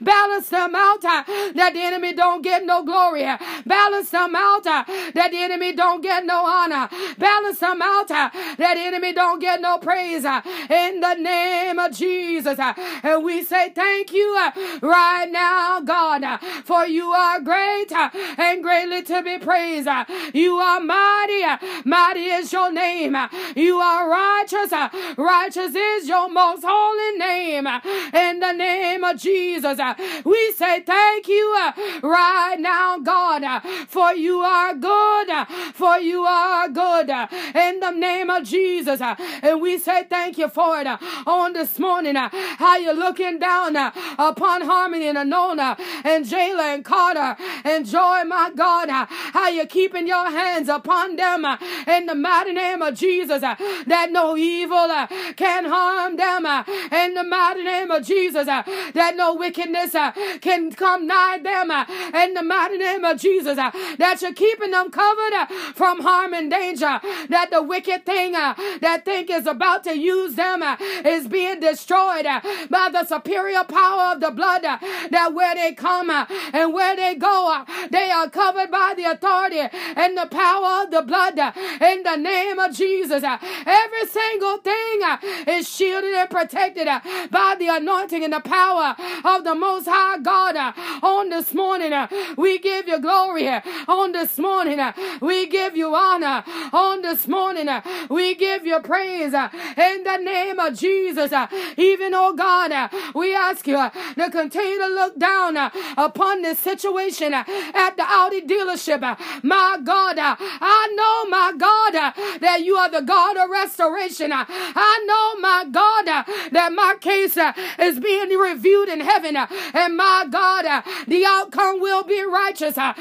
Balance 0.00 0.48
them 0.48 0.74
out 0.74 1.02
that 1.02 1.70
the 1.72 1.80
enemy 1.80 2.12
don't 2.12 2.42
get 2.42 2.64
no 2.64 2.82
glory. 2.84 3.24
Balance 3.64 3.85
them 3.90 4.34
out 4.34 4.66
uh, 4.66 4.84
that 5.14 5.30
the 5.30 5.38
enemy 5.38 5.72
don't 5.72 6.02
get 6.02 6.24
no 6.24 6.44
honor. 6.44 6.88
Balance 7.18 7.60
them 7.60 7.80
out 7.82 8.10
uh, 8.10 8.30
that 8.58 8.74
the 8.74 8.80
enemy 8.80 9.12
don't 9.12 9.38
get 9.40 9.60
no 9.60 9.78
praise. 9.78 10.24
Uh, 10.24 10.40
in 10.70 11.00
the 11.00 11.14
name 11.14 11.78
of 11.78 11.92
Jesus. 11.92 12.58
And 12.58 13.24
we 13.24 13.42
say 13.42 13.70
thank 13.70 14.12
you 14.12 14.34
right 14.82 15.28
now, 15.30 15.80
God, 15.80 16.40
for 16.64 16.86
you 16.86 17.10
are 17.10 17.40
great 17.40 17.92
and 17.92 18.62
greatly 18.62 19.02
to 19.02 19.22
be 19.22 19.38
praised. 19.38 19.88
You 20.34 20.56
are 20.56 20.80
mighty. 20.80 21.42
Mighty 21.84 22.26
is 22.26 22.52
your 22.52 22.72
name. 22.72 23.16
You 23.54 23.78
are 23.78 24.08
righteous. 24.08 24.72
Righteous 25.16 25.74
is 25.74 26.08
your 26.08 26.28
most 26.28 26.64
holy 26.66 27.18
name. 27.18 27.66
In 28.12 28.40
the 28.40 28.52
name 28.52 29.04
of 29.04 29.18
Jesus, 29.18 29.78
we 30.24 30.52
say 30.52 30.80
thank 30.80 31.28
you 31.28 31.72
right 32.02 32.56
now, 32.58 32.98
God, 32.98 33.42
for 33.88 34.12
you 34.12 34.40
are 34.40 34.74
good. 34.74 35.28
For 35.74 35.98
you 35.98 36.24
are 36.24 36.68
good. 36.68 37.10
In 37.10 37.80
the 37.80 37.90
name 37.90 38.30
of 38.30 38.44
Jesus. 38.44 39.00
And 39.00 39.60
we 39.60 39.78
say 39.78 40.04
thank 40.04 40.38
you 40.38 40.48
for 40.48 40.80
it 40.80 40.86
on 41.26 41.52
this 41.52 41.78
morning. 41.78 42.16
How 42.16 42.76
you 42.76 42.92
looking 42.92 43.38
down 43.38 43.76
upon 43.76 44.62
Harmani 44.62 45.14
and 45.14 45.18
Anona 45.18 45.78
and 46.04 46.24
Jayla 46.24 46.74
and 46.74 46.84
Carter 46.84 47.36
and 47.64 47.86
Joy, 47.86 48.24
my 48.24 48.50
God. 48.54 48.88
How 48.90 49.48
you 49.48 49.66
keeping 49.66 50.06
your 50.06 50.30
hands 50.30 50.68
upon 50.68 51.16
them 51.16 51.44
in 51.86 52.06
the 52.06 52.14
mighty 52.14 52.52
name 52.52 52.82
of 52.82 52.94
Jesus 52.94 53.40
that 53.40 54.08
no 54.10 54.36
evil 54.36 54.88
can 55.36 55.64
harm 55.66 56.16
them 56.16 56.46
in 56.92 57.14
the 57.14 57.24
mighty 57.24 57.62
name 57.62 57.90
of 57.90 58.04
Jesus 58.04 58.46
that 58.46 59.14
no 59.16 59.34
wickedness 59.34 59.92
can 60.40 60.72
come 60.72 61.06
nigh 61.06 61.38
them 61.38 61.70
in 62.14 62.34
the 62.34 62.42
mighty 62.42 62.78
name 62.78 63.04
of 63.04 63.20
Jesus 63.20 63.58
that 63.98 64.22
you're 64.22 64.32
keeping 64.34 64.70
them 64.70 64.90
covered 64.90 65.32
uh, 65.32 65.46
from 65.74 66.00
harm 66.00 66.34
and 66.34 66.50
danger 66.50 67.00
that 67.28 67.48
the 67.50 67.62
wicked 67.62 68.04
thing 68.04 68.34
uh, 68.34 68.54
that 68.80 69.04
think 69.04 69.30
is 69.30 69.46
about 69.46 69.84
to 69.84 69.98
use 69.98 70.34
them 70.34 70.62
uh, 70.62 70.76
is 71.04 71.28
being 71.28 71.60
destroyed 71.60 72.26
by 72.70 72.88
the 72.92 73.04
superior 73.04 73.64
power 73.64 74.14
of 74.14 74.20
the 74.20 74.30
blood 74.30 74.62
that 74.62 75.32
where 75.34 75.54
they 75.54 75.72
come 75.72 76.10
and 76.10 76.72
where 76.72 76.96
they 76.96 77.14
go 77.14 77.64
they 77.90 78.10
are 78.10 78.28
covered 78.30 78.70
by 78.70 78.94
the 78.96 79.04
authority 79.04 79.60
and 79.96 80.16
the 80.16 80.26
power 80.26 80.84
of 80.84 80.90
the 80.90 81.02
blood 81.02 81.38
in 81.80 82.02
the 82.02 82.16
name 82.16 82.58
of 82.58 82.74
Jesus 82.74 83.22
every 83.22 84.06
single 84.06 84.58
thing 84.58 85.00
is 85.48 85.68
shielded 85.68 86.14
and 86.14 86.30
protected 86.30 86.86
by 87.30 87.56
the 87.58 87.68
anointing 87.68 88.24
and 88.24 88.32
the 88.32 88.40
power 88.40 88.94
of 89.24 89.44
the 89.44 89.54
most 89.54 89.86
high 89.86 90.18
God 90.18 90.56
on 91.02 91.28
this 91.28 91.52
morning 91.54 91.92
we 92.36 92.58
give 92.58 92.88
you 92.88 93.00
glory 93.00 93.46
on 93.88 94.12
this 94.12 94.38
morning 94.38 94.80
uh, 94.80 94.92
we 95.20 95.46
give 95.46 95.76
you 95.76 95.94
honor. 95.94 96.44
On 96.72 97.02
this 97.02 97.26
morning 97.28 97.68
uh, 97.68 97.82
we 98.10 98.34
give 98.34 98.64
you 98.66 98.78
praise 98.80 99.34
uh, 99.34 99.48
in 99.76 100.04
the 100.04 100.16
name 100.18 100.58
of 100.58 100.74
Jesus 100.78 101.32
even 101.76 102.14
oh 102.14 102.34
God 102.34 102.90
we 103.14 103.34
ask 103.34 103.66
you 103.66 103.76
to 103.76 104.30
continue 104.30 104.78
to 104.78 104.88
look 104.88 105.18
down 105.18 105.56
upon 105.96 106.42
this 106.42 106.58
situation 106.58 107.32
at 107.32 107.96
the 107.96 108.04
Audi 108.04 108.42
dealership. 108.42 109.00
My 109.42 109.78
God 109.82 110.16
I 110.18 110.92
know 110.94 111.30
my 111.30 111.52
God 111.56 112.14
that 112.40 112.62
you 112.62 112.76
are 112.76 112.90
the 112.90 113.02
God 113.02 113.36
of 113.36 113.50
restoration. 113.50 114.30
I 114.32 115.04
know 115.06 115.40
my 115.40 115.64
God 115.70 116.06
that 116.52 116.72
my 116.74 116.94
case 117.00 117.36
is 117.78 118.00
being 118.00 118.30
reviewed 118.38 118.88
in 118.88 119.00
heaven. 119.00 119.36
And 119.36 119.96
my 119.96 120.26
God 120.30 120.84
the 121.06 121.24
outcome 121.24 121.80
will 121.80 122.04
be 122.04 122.22
righteous. 122.24 122.76
My 122.76 122.94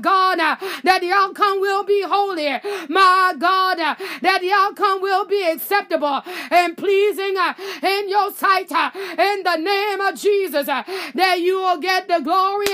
God 0.00 0.38
uh, 0.38 0.56
that 0.84 1.00
the 1.00 1.10
outcome 1.10 1.60
will 1.60 1.84
be 1.84 2.02
holy. 2.02 2.48
My 2.88 3.34
God 3.38 3.78
uh, 3.78 3.94
that 4.22 4.40
the 4.40 4.52
outcome 4.52 5.00
will 5.02 5.24
be 5.26 5.42
acceptable 5.48 6.22
and 6.50 6.76
pleasing 6.76 7.36
uh, 7.36 7.54
in 7.82 8.08
your 8.08 8.32
sight 8.32 8.70
in 8.70 9.42
the 9.42 9.56
name 9.56 10.00
of 10.00 10.14
Jesus 10.14 10.66
that 10.66 11.40
you 11.40 11.56
will 11.56 11.78
get 11.78 12.08
the 12.08 12.20
glory 12.20 12.66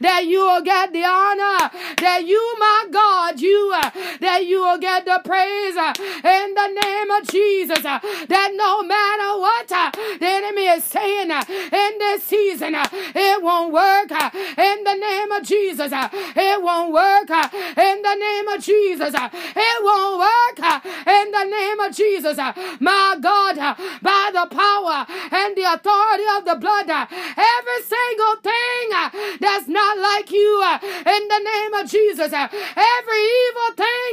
that 0.00 0.24
you 0.26 0.40
will 0.40 0.62
get 0.62 0.92
the 0.92 1.04
honor 1.04 1.70
that 1.98 2.24
you 2.26 2.42
my 2.58 2.86
God 2.90 3.40
you 3.40 3.74
that 4.20 4.44
you 4.46 4.60
will 4.60 4.78
get 4.78 5.04
the 5.04 5.20
praise 5.24 5.76
in 5.76 6.54
the 6.54 6.68
name 6.82 7.10
of 7.10 7.28
Jesus 7.28 7.82
that 7.82 8.50
no 8.54 8.82
matter 8.82 9.30
what 9.40 9.68
the 9.68 10.26
enemy 10.26 10.66
is 10.66 10.84
saying 10.84 11.30
in 11.30 11.98
this 11.98 12.22
season 12.22 12.74
it 12.74 13.42
won't 13.42 13.72
work 13.72 14.10
in 14.10 14.84
the 14.84 14.94
name 14.94 15.32
of 15.32 15.42
Jesus 15.42 15.92
it 15.92 16.47
won't 16.56 16.92
work 16.92 17.30
uh, 17.30 17.48
in 17.52 18.02
the 18.02 18.14
name 18.14 18.48
of 18.48 18.62
Jesus 18.62 19.14
uh, 19.14 19.28
it 19.32 19.78
won't 19.84 20.18
work 20.18 20.58
uh, 20.60 20.80
in 21.06 21.30
the 21.30 21.44
name 21.44 21.80
of 21.80 21.94
Jesus 21.94 22.36
my 22.80 23.16
God 23.20 23.56
by 24.02 24.30
the 24.32 24.46
power 24.54 25.06
and 25.32 25.56
the 25.56 25.66
authority 25.72 26.24
of 26.36 26.44
the 26.44 26.56
blood 26.56 26.88
every 26.88 27.80
single 27.84 28.36
thing 28.42 29.38
that's 29.40 29.68
not 29.68 29.98
like 29.98 30.30
you 30.30 30.62
in 31.06 31.22
the 31.28 31.40
name 31.44 31.74
of 31.74 31.90
Jesus 31.90 32.32
every 32.32 33.22
evil 33.44 33.70
thing 33.76 34.12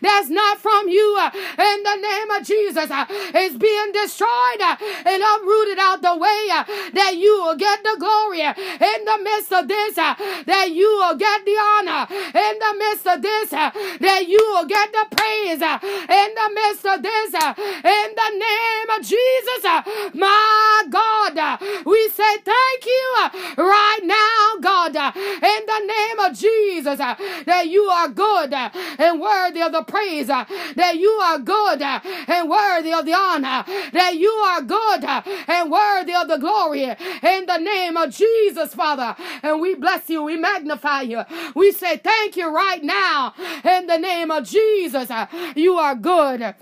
that's 0.00 0.28
not 0.28 0.58
from 0.58 0.88
you 0.88 1.18
in 1.58 1.82
the 1.82 1.96
name 1.96 2.30
of 2.30 2.46
Jesus 2.46 2.90
is 3.34 3.56
being 3.56 3.92
destroyed 3.92 4.60
and 4.60 5.22
uprooted 5.22 5.78
out 5.78 6.02
the 6.02 6.16
way 6.16 6.48
that 6.92 7.16
you 7.16 7.32
will 7.42 7.56
get 7.56 7.82
the 7.82 7.96
glory 7.98 8.40
in 8.40 9.04
the 9.04 9.18
midst 9.22 9.52
of 9.52 9.68
this 9.68 9.94
that 9.94 10.70
you 10.70 10.88
will 11.00 11.16
get 11.16 11.44
the 11.44 11.56
in 11.82 12.58
the 12.58 12.74
midst 12.78 13.06
of 13.06 13.22
this 13.22 13.52
uh, 13.52 13.70
that 14.00 14.28
you 14.28 14.38
will 14.38 14.66
get 14.66 14.92
the 14.92 15.06
praise 15.16 15.62
uh, 15.62 15.78
in 15.82 16.28
the 16.34 16.50
midst 16.54 16.86
of 16.86 17.02
this 17.02 17.34
uh, 17.34 17.54
in 17.58 18.08
the 18.14 18.30
name 18.38 18.88
of 18.96 19.00
Jesus 19.02 19.62
my 20.14 20.84
God 20.90 21.60
we 21.84 22.08
say 22.08 22.36
thank 22.44 22.86
you 22.86 23.16
right 23.58 24.00
now 24.04 24.60
God 24.60 24.94
in 24.94 25.66
the 25.66 25.80
name 25.86 26.18
of 26.20 26.38
Jesus, 26.38 26.98
that 26.98 27.68
you 27.68 27.82
are 27.84 28.08
good 28.08 28.52
and 28.52 29.20
worthy 29.20 29.62
of 29.62 29.72
the 29.72 29.82
praise, 29.82 30.26
that 30.26 30.96
you 30.96 31.10
are 31.10 31.38
good 31.38 31.82
and 31.82 32.50
worthy 32.50 32.92
of 32.92 33.04
the 33.04 33.14
honor, 33.14 33.64
that 33.92 34.16
you 34.16 34.30
are 34.30 34.62
good 34.62 35.04
and 35.04 35.70
worthy 35.70 36.14
of 36.14 36.28
the 36.28 36.36
glory 36.38 36.84
in 36.84 37.46
the 37.46 37.58
name 37.58 37.96
of 37.96 38.10
Jesus, 38.10 38.74
Father. 38.74 39.16
And 39.42 39.60
we 39.60 39.74
bless 39.74 40.08
you, 40.08 40.22
we 40.22 40.36
magnify 40.36 41.02
you, 41.02 41.22
we 41.54 41.63
say 41.72 41.96
thank 41.96 42.36
you 42.36 42.54
right 42.54 42.82
now 42.82 43.34
in 43.64 43.86
the 43.86 43.98
name 43.98 44.30
of 44.30 44.44
Jesus. 44.44 45.10
You 45.56 45.74
are 45.74 45.94
good. 45.94 46.54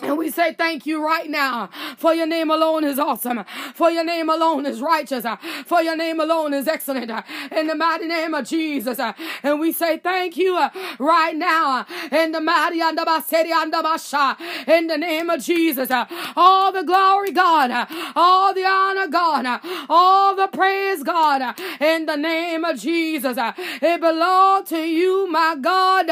And 0.00 0.18
we 0.18 0.30
say 0.30 0.54
thank 0.54 0.86
you 0.86 1.04
right 1.04 1.30
now. 1.30 1.70
For 1.96 2.12
your 2.12 2.26
name 2.26 2.50
alone 2.50 2.84
is 2.84 2.98
awesome, 2.98 3.44
for 3.74 3.90
your 3.90 4.04
name 4.04 4.28
alone 4.28 4.66
is 4.66 4.80
righteous, 4.80 5.24
for 5.64 5.82
your 5.82 5.96
name 5.96 6.20
alone 6.20 6.52
is 6.52 6.66
excellent. 6.66 7.10
In 7.52 7.68
the 7.68 7.74
mighty 7.74 8.06
name 8.06 8.34
of 8.34 8.46
Jesus. 8.46 8.98
And 9.42 9.60
we 9.60 9.72
say 9.72 9.98
thank 9.98 10.36
you 10.36 10.56
right 10.98 11.36
now. 11.36 11.86
In 12.10 12.32
the 12.32 12.40
mighty 12.40 12.80
and 12.80 12.98
the 12.98 13.04
and 13.06 13.72
the 13.72 14.36
in 14.66 14.86
the 14.88 14.98
name 14.98 15.30
of 15.30 15.42
Jesus. 15.42 15.88
All 16.36 16.72
the 16.72 16.82
glory, 16.82 17.30
God, 17.30 17.88
all 18.16 18.52
the 18.52 18.64
honor, 18.64 19.06
God, 19.06 19.60
all 19.88 20.34
the 20.34 20.48
praise, 20.48 21.02
God, 21.02 21.58
in 21.80 22.06
the 22.06 22.16
name 22.16 22.64
of 22.64 22.78
Jesus. 22.78 23.36
It 23.38 24.00
belongs 24.00 24.68
to 24.70 24.78
you, 24.78 25.30
my 25.30 25.56
God. 25.60 26.08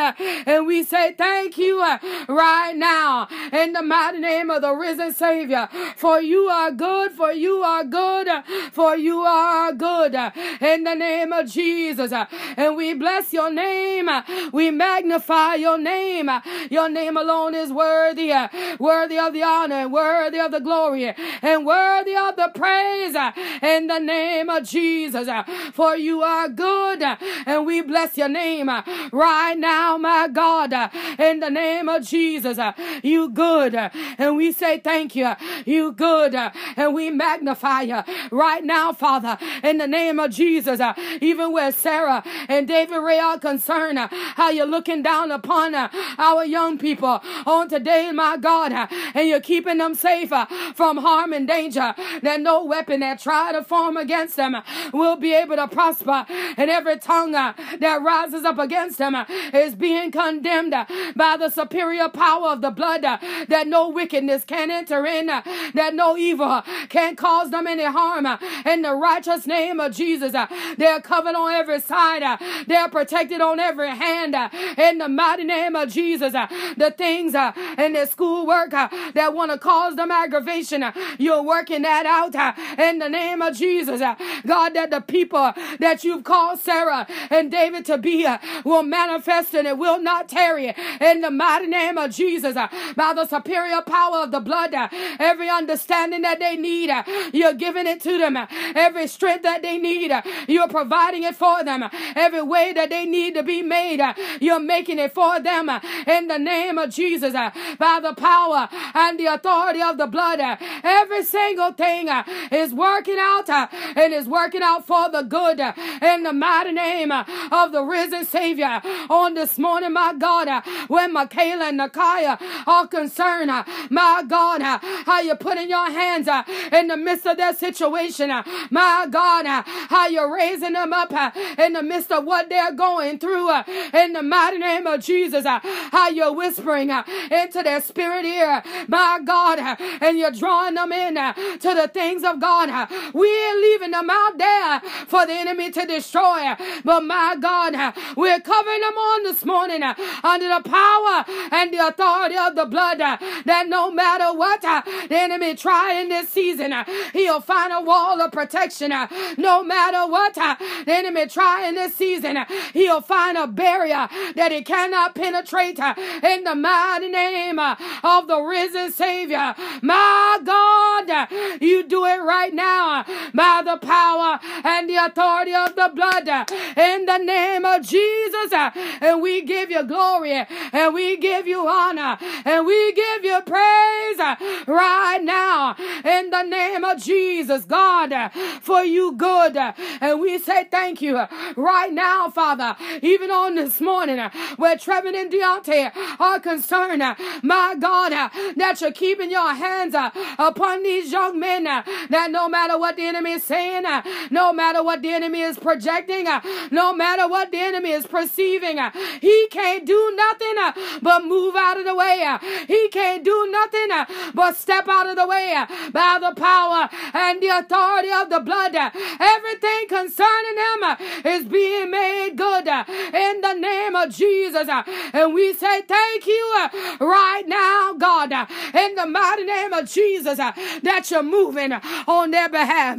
And 0.46 0.66
we 0.66 0.82
say 0.82 1.14
thank 1.14 1.58
you 1.58 1.80
right 2.28 2.74
now. 2.76 3.28
In 3.52 3.71
the 3.72 3.82
mighty 3.82 4.18
name 4.18 4.50
of 4.50 4.62
the 4.62 4.72
risen 4.72 5.12
Savior. 5.12 5.68
For 5.96 6.20
you 6.20 6.46
are 6.48 6.70
good, 6.70 7.12
for 7.12 7.32
you 7.32 7.62
are 7.62 7.84
good, 7.84 8.28
for 8.72 8.96
you 8.96 9.20
are 9.20 9.72
good. 9.72 10.14
In 10.60 10.84
the 10.84 10.94
name 10.94 11.32
of 11.32 11.50
Jesus. 11.50 12.12
And 12.12 12.76
we 12.76 12.94
bless 12.94 13.32
your 13.32 13.50
name. 13.52 14.08
We 14.52 14.70
magnify 14.70 15.54
your 15.56 15.78
name. 15.78 16.30
Your 16.70 16.88
name 16.88 17.16
alone 17.16 17.54
is 17.54 17.72
worthy, 17.72 18.32
worthy 18.78 19.18
of 19.18 19.32
the 19.32 19.42
honor, 19.42 19.88
worthy 19.88 20.38
of 20.38 20.50
the 20.50 20.60
glory, 20.60 21.14
and 21.42 21.66
worthy 21.66 22.16
of 22.16 22.36
the 22.36 22.50
praise. 22.54 23.14
In 23.62 23.86
the 23.86 23.98
name 23.98 24.48
of 24.48 24.64
Jesus. 24.64 25.28
For 25.72 25.96
you 25.96 26.22
are 26.22 26.48
good, 26.48 27.02
and 27.46 27.66
we 27.66 27.80
bless 27.82 28.16
your 28.16 28.28
name 28.28 28.68
right 29.12 29.54
now, 29.56 29.96
my 29.96 30.28
God. 30.28 30.72
In 31.18 31.40
the 31.40 31.50
name 31.50 31.88
of 31.88 32.06
Jesus. 32.06 32.58
You 33.02 33.30
good 33.30 33.61
good. 33.62 33.74
Uh, 33.74 33.90
and 34.18 34.36
we 34.36 34.52
say 34.52 34.78
thank 34.78 35.14
you. 35.14 35.32
You 35.64 35.92
good. 35.92 36.34
Uh, 36.34 36.50
and 36.76 36.94
we 36.94 37.10
magnify 37.10 37.82
you 37.82 38.02
right 38.30 38.64
now, 38.64 38.92
Father, 38.92 39.38
in 39.62 39.78
the 39.78 39.86
name 39.86 40.18
of 40.18 40.30
Jesus. 40.30 40.80
Uh, 40.80 40.94
even 41.20 41.52
where 41.52 41.72
Sara 41.72 42.22
and 42.48 42.66
David 42.66 42.98
Ray 42.98 43.18
are 43.18 43.38
concerned, 43.38 43.98
how 43.98 44.50
you're 44.50 44.66
looking 44.66 45.02
down 45.02 45.30
upon 45.30 45.74
our 45.74 46.44
young 46.44 46.78
people 46.78 47.20
on 47.46 47.68
today, 47.68 48.10
my 48.12 48.36
God, 48.36 48.72
and 49.14 49.28
you're 49.28 49.40
keeping 49.40 49.78
them 49.78 49.94
safe 49.94 50.32
from 50.74 50.96
harm 50.98 51.32
and 51.32 51.46
danger. 51.46 51.94
That 52.22 52.40
no 52.40 52.64
weapon 52.64 53.00
that 53.00 53.20
try 53.20 53.52
to 53.52 53.62
form 53.62 53.96
against 53.96 54.36
them 54.36 54.56
will 54.92 55.16
be 55.16 55.34
able 55.34 55.56
to 55.56 55.68
prosper, 55.68 56.26
and 56.56 56.70
every 56.70 56.98
tongue 56.98 57.32
that 57.32 58.02
rises 58.02 58.44
up 58.44 58.58
against 58.58 58.98
them 58.98 59.14
is 59.52 59.74
being 59.74 60.10
condemned 60.10 60.74
by 61.14 61.36
the 61.36 61.48
superior 61.48 62.08
power 62.08 62.48
of 62.48 62.60
the 62.60 62.70
blood 62.70 63.04
that 63.52 63.68
no 63.68 63.88
wickedness 63.88 64.44
can 64.44 64.70
enter 64.70 65.04
in, 65.06 65.28
uh, 65.28 65.42
that 65.74 65.94
no 65.94 66.16
evil 66.16 66.62
can 66.88 67.14
cause 67.14 67.50
them 67.50 67.66
any 67.66 67.84
harm. 67.84 68.24
Uh, 68.26 68.38
in 68.64 68.82
the 68.82 68.94
righteous 68.94 69.46
name 69.46 69.78
of 69.78 69.94
Jesus, 69.94 70.34
uh, 70.34 70.46
they're 70.78 71.00
covered 71.00 71.34
on 71.34 71.52
every 71.52 71.80
side, 71.80 72.22
they're 72.66 72.88
protected 72.88 73.40
on 73.40 73.60
every 73.60 73.90
hand. 73.90 74.34
In 74.78 74.98
the 74.98 75.08
mighty 75.08 75.44
name 75.44 75.76
of 75.76 75.90
Jesus, 75.90 76.32
the 76.32 76.94
things 76.96 77.34
in 77.34 77.92
their 77.92 78.06
schoolwork 78.06 78.70
that 78.70 79.34
want 79.34 79.52
to 79.52 79.58
cause 79.58 79.96
them 79.96 80.10
aggravation, 80.10 80.84
you're 81.18 81.42
working 81.42 81.82
that 81.82 82.06
out 82.06 82.34
in 82.78 82.98
the 82.98 83.08
name 83.08 83.42
of 83.42 83.56
Jesus. 83.56 84.00
God, 84.46 84.74
that 84.74 84.90
the 84.90 85.00
people 85.00 85.52
that 85.78 86.04
you've 86.04 86.24
called 86.24 86.58
Sara 86.58 87.06
and 87.30 87.50
David 87.50 87.84
to 87.86 87.98
be 87.98 88.26
will 88.64 88.82
manifest 88.82 89.54
and 89.54 89.66
it 89.66 89.76
will 89.76 90.00
not 90.00 90.28
tarry 90.28 90.74
in 91.00 91.20
the 91.20 91.30
mighty 91.30 91.66
name 91.66 91.98
of 91.98 92.12
Jesus 92.12 92.54
by 92.54 93.12
the 93.14 93.26
superior 93.42 93.82
power 93.82 94.18
of 94.18 94.30
the 94.30 94.40
blood, 94.40 94.72
every 95.18 95.48
understanding 95.48 96.22
that 96.22 96.38
they 96.38 96.56
need, 96.56 96.90
you're 97.32 97.54
giving 97.54 97.86
it 97.86 98.00
to 98.00 98.18
them. 98.18 98.36
Every 98.74 99.06
strength 99.08 99.42
that 99.42 99.62
they 99.62 99.78
need, 99.78 100.12
you're 100.46 100.68
providing 100.68 101.24
it 101.24 101.34
for 101.34 101.64
them. 101.64 101.84
Every 102.14 102.42
way 102.42 102.72
that 102.72 102.90
they 102.90 103.04
need 103.04 103.34
to 103.34 103.42
be 103.42 103.62
made, 103.62 104.00
you're 104.40 104.60
making 104.60 104.98
it 104.98 105.12
for 105.12 105.40
them. 105.40 105.68
In 106.06 106.28
the 106.28 106.38
name 106.38 106.78
of 106.78 106.90
Jesus, 106.90 107.32
by 107.32 108.00
the 108.00 108.14
power 108.14 108.68
and 108.94 109.18
the 109.18 109.26
authority 109.26 109.82
of 109.82 109.98
the 109.98 110.06
blood, 110.06 110.38
every 110.84 111.24
single 111.24 111.72
thing 111.72 112.08
is 112.52 112.72
working 112.72 113.18
out 113.18 113.48
and 113.50 114.12
is 114.12 114.28
working 114.28 114.62
out 114.62 114.86
for 114.86 115.10
the 115.10 115.22
good. 115.22 115.58
In 116.02 116.22
the 116.22 116.32
mighty 116.32 116.72
name 116.72 117.10
of 117.10 117.72
the 117.72 117.82
risen 117.82 118.24
Savior, 118.24 118.80
on 119.10 119.34
this 119.34 119.58
morning, 119.58 119.92
my 119.92 120.14
God, 120.14 120.48
when 120.88 121.14
Makayla 121.14 121.70
and 121.70 121.80
Nakya 121.80 122.38
are 122.66 122.86
concerned 122.86 123.31
uh, 123.32 123.64
my 123.90 124.24
God, 124.26 124.60
uh, 124.62 124.78
how 125.04 125.20
you're 125.20 125.36
putting 125.36 125.68
your 125.68 125.90
hands 125.90 126.28
uh, 126.28 126.42
in 126.72 126.88
the 126.88 126.96
midst 126.96 127.26
of 127.26 127.36
their 127.36 127.54
situation, 127.54 128.30
uh, 128.30 128.42
my 128.70 129.06
God, 129.10 129.46
uh, 129.46 129.62
how 129.64 130.06
you're 130.06 130.32
raising 130.32 130.72
them 130.74 130.92
up 130.92 131.12
uh, 131.12 131.30
in 131.58 131.72
the 131.72 131.82
midst 131.82 132.12
of 132.12 132.24
what 132.24 132.48
they're 132.48 132.72
going 132.72 133.18
through, 133.18 133.50
in 133.94 134.12
the 134.12 134.22
mighty 134.22 134.58
name 134.58 134.86
of 134.86 135.00
Jesus, 135.00 135.44
how 135.44 136.08
you're 136.08 136.32
whispering 136.32 136.90
into 136.90 137.62
their 137.62 137.80
spirit 137.80 138.24
ear, 138.24 138.62
my 138.88 139.20
God, 139.24 139.58
and 140.00 140.18
you're 140.18 140.30
drawing 140.30 140.74
them 140.74 140.92
in 140.92 141.14
to 141.14 141.74
the 141.74 141.90
things 141.92 142.24
of 142.24 142.40
God. 142.40 142.68
We 143.14 143.28
ain't 143.28 143.60
leaving 143.60 143.90
them 143.92 144.10
out 144.10 144.38
there 144.38 144.80
for 145.06 145.26
the 145.26 145.32
enemy 145.32 145.70
to 145.72 145.86
destroy, 145.86 146.54
but 146.84 147.00
my 147.00 147.36
God, 147.40 147.94
we're 148.16 148.40
covering 148.40 148.80
them 148.80 148.94
on 148.94 149.22
this 149.24 149.44
morning 149.44 149.82
under 149.82 150.48
the 150.48 150.62
power 150.68 151.24
and 151.52 151.72
the 151.72 151.86
authority 151.86 152.36
of 152.36 152.54
the 152.54 152.66
blood 152.66 152.98
that 153.44 153.68
no 153.68 153.90
matter 153.90 154.36
what 154.36 154.64
uh, 154.64 154.82
the 155.08 155.18
enemy 155.18 155.54
try 155.54 155.94
in 156.00 156.08
this 156.08 156.28
season, 156.28 156.72
uh, 156.72 156.84
he'll 157.12 157.40
find 157.40 157.72
a 157.72 157.80
wall 157.80 158.20
of 158.20 158.32
protection. 158.32 158.92
Uh, 158.92 159.06
no 159.36 159.62
matter 159.62 160.10
what 160.10 160.36
uh, 160.38 160.56
the 160.84 160.92
enemy 160.92 161.26
try 161.26 161.68
in 161.68 161.74
this 161.74 161.94
season, 161.94 162.36
uh, 162.36 162.44
he'll 162.72 163.00
find 163.00 163.36
a 163.36 163.46
barrier 163.46 164.08
that 164.34 164.52
he 164.52 164.62
cannot 164.62 165.14
penetrate 165.14 165.78
uh, 165.78 165.94
in 166.22 166.44
the 166.44 166.54
mighty 166.54 167.08
name 167.08 167.58
of 167.58 168.26
the 168.26 168.40
risen 168.40 168.90
Savior. 168.90 169.54
My 169.82 170.40
God, 170.44 171.28
you 171.60 171.82
do 171.82 172.04
it 172.04 172.22
right 172.22 172.54
now 172.54 173.04
by 173.34 173.62
the 173.64 173.76
power 173.76 174.38
and 174.64 174.88
the 174.88 174.96
authority 174.96 175.54
of 175.54 175.74
the 175.74 175.90
blood 175.94 176.28
in 176.76 177.06
the 177.06 177.18
name 177.18 177.64
of 177.64 177.82
Jesus. 177.82 178.52
And 179.00 179.20
we 179.22 179.42
give 179.42 179.70
you 179.70 179.82
glory 179.84 180.46
and 180.72 180.94
we 180.94 181.16
give 181.16 181.46
you 181.46 181.68
honor 181.68 182.18
and 182.44 182.66
we 182.66 182.92
give 182.92 183.11
give 183.16 183.24
you 183.24 183.40
praise 183.42 184.18
uh, 184.18 184.36
right 184.66 185.20
now 185.22 185.74
in 186.04 186.30
the 186.30 186.42
name 186.42 186.84
of 186.84 187.02
Jesus, 187.02 187.64
God, 187.64 188.12
uh, 188.12 188.28
for 188.60 188.82
you 188.82 189.12
good. 189.12 189.56
Uh, 189.56 189.72
and 190.00 190.20
we 190.20 190.38
say 190.38 190.64
thank 190.70 191.02
you 191.02 191.20
right 191.56 191.92
now, 191.92 192.30
Father, 192.30 192.76
even 193.02 193.30
on 193.30 193.54
this 193.54 193.80
morning 193.80 194.18
where 194.56 194.76
Trevin 194.76 195.14
and 195.14 195.32
Deante 195.32 195.90
are 196.20 196.40
concerned, 196.40 197.02
my 197.42 197.74
God, 197.78 198.12
that 198.56 198.80
you're 198.80 198.92
keeping 198.92 199.30
your 199.30 199.54
hands 199.54 199.94
upon 200.38 200.82
these 200.82 201.12
young 201.12 201.38
men, 201.38 201.64
that 201.64 202.28
no 202.30 202.48
matter 202.48 202.78
what 202.78 202.96
the 202.96 203.02
enemy 203.02 203.32
is 203.32 203.44
saying, 203.44 203.84
no 204.30 204.52
matter 204.52 204.82
what 204.82 205.02
the 205.02 205.10
enemy 205.10 205.40
is 205.40 205.58
projecting, 205.58 206.26
no 206.70 206.94
matter 206.94 207.28
what 207.28 207.50
the 207.50 207.58
enemy 207.58 207.90
is 207.90 208.06
perceiving, 208.06 208.78
he 209.20 209.48
can't 209.50 209.84
do 209.84 210.12
nothing 210.16 211.00
but 211.02 211.24
move 211.24 211.54
out 211.56 211.78
of 211.78 211.84
the 211.84 211.94
way. 211.94 212.38
He 212.66 212.88
can't 212.88 213.01
can't 213.02 213.24
do 213.24 213.48
nothing 213.50 213.90
uh, 213.90 214.04
but 214.32 214.56
step 214.56 214.86
out 214.88 215.08
of 215.08 215.16
the 215.16 215.26
way 215.26 215.52
uh, 215.56 215.66
by 215.90 216.18
the 216.20 216.32
power 216.40 216.88
and 217.14 217.42
the 217.42 217.48
authority 217.48 218.10
of 218.10 218.30
the 218.30 218.40
blood. 218.40 218.74
Everything 218.74 219.88
concerning 219.88 220.56
him 220.66 220.82
uh, 220.84 220.96
is 221.24 221.44
being 221.44 221.90
made 221.90 222.36
good 222.36 222.68
uh, 222.68 222.84
in 222.88 223.40
the 223.40 223.54
name 223.54 223.96
of 223.96 224.14
Jesus. 224.14 224.68
Uh, 224.68 224.82
and 225.12 225.34
we 225.34 225.52
say 225.54 225.82
thank 225.82 226.26
you 226.26 226.44
uh, 226.58 226.68
right 227.00 227.44
now, 227.46 227.94
God, 227.94 228.32
in 228.74 228.94
the 228.94 229.06
mighty 229.06 229.44
name 229.44 229.72
of 229.72 229.90
Jesus, 229.90 230.38
that 230.38 231.08
you're 231.10 231.22
moving 231.22 231.72
on 231.72 232.30
their 232.30 232.48
behalf. 232.48 232.92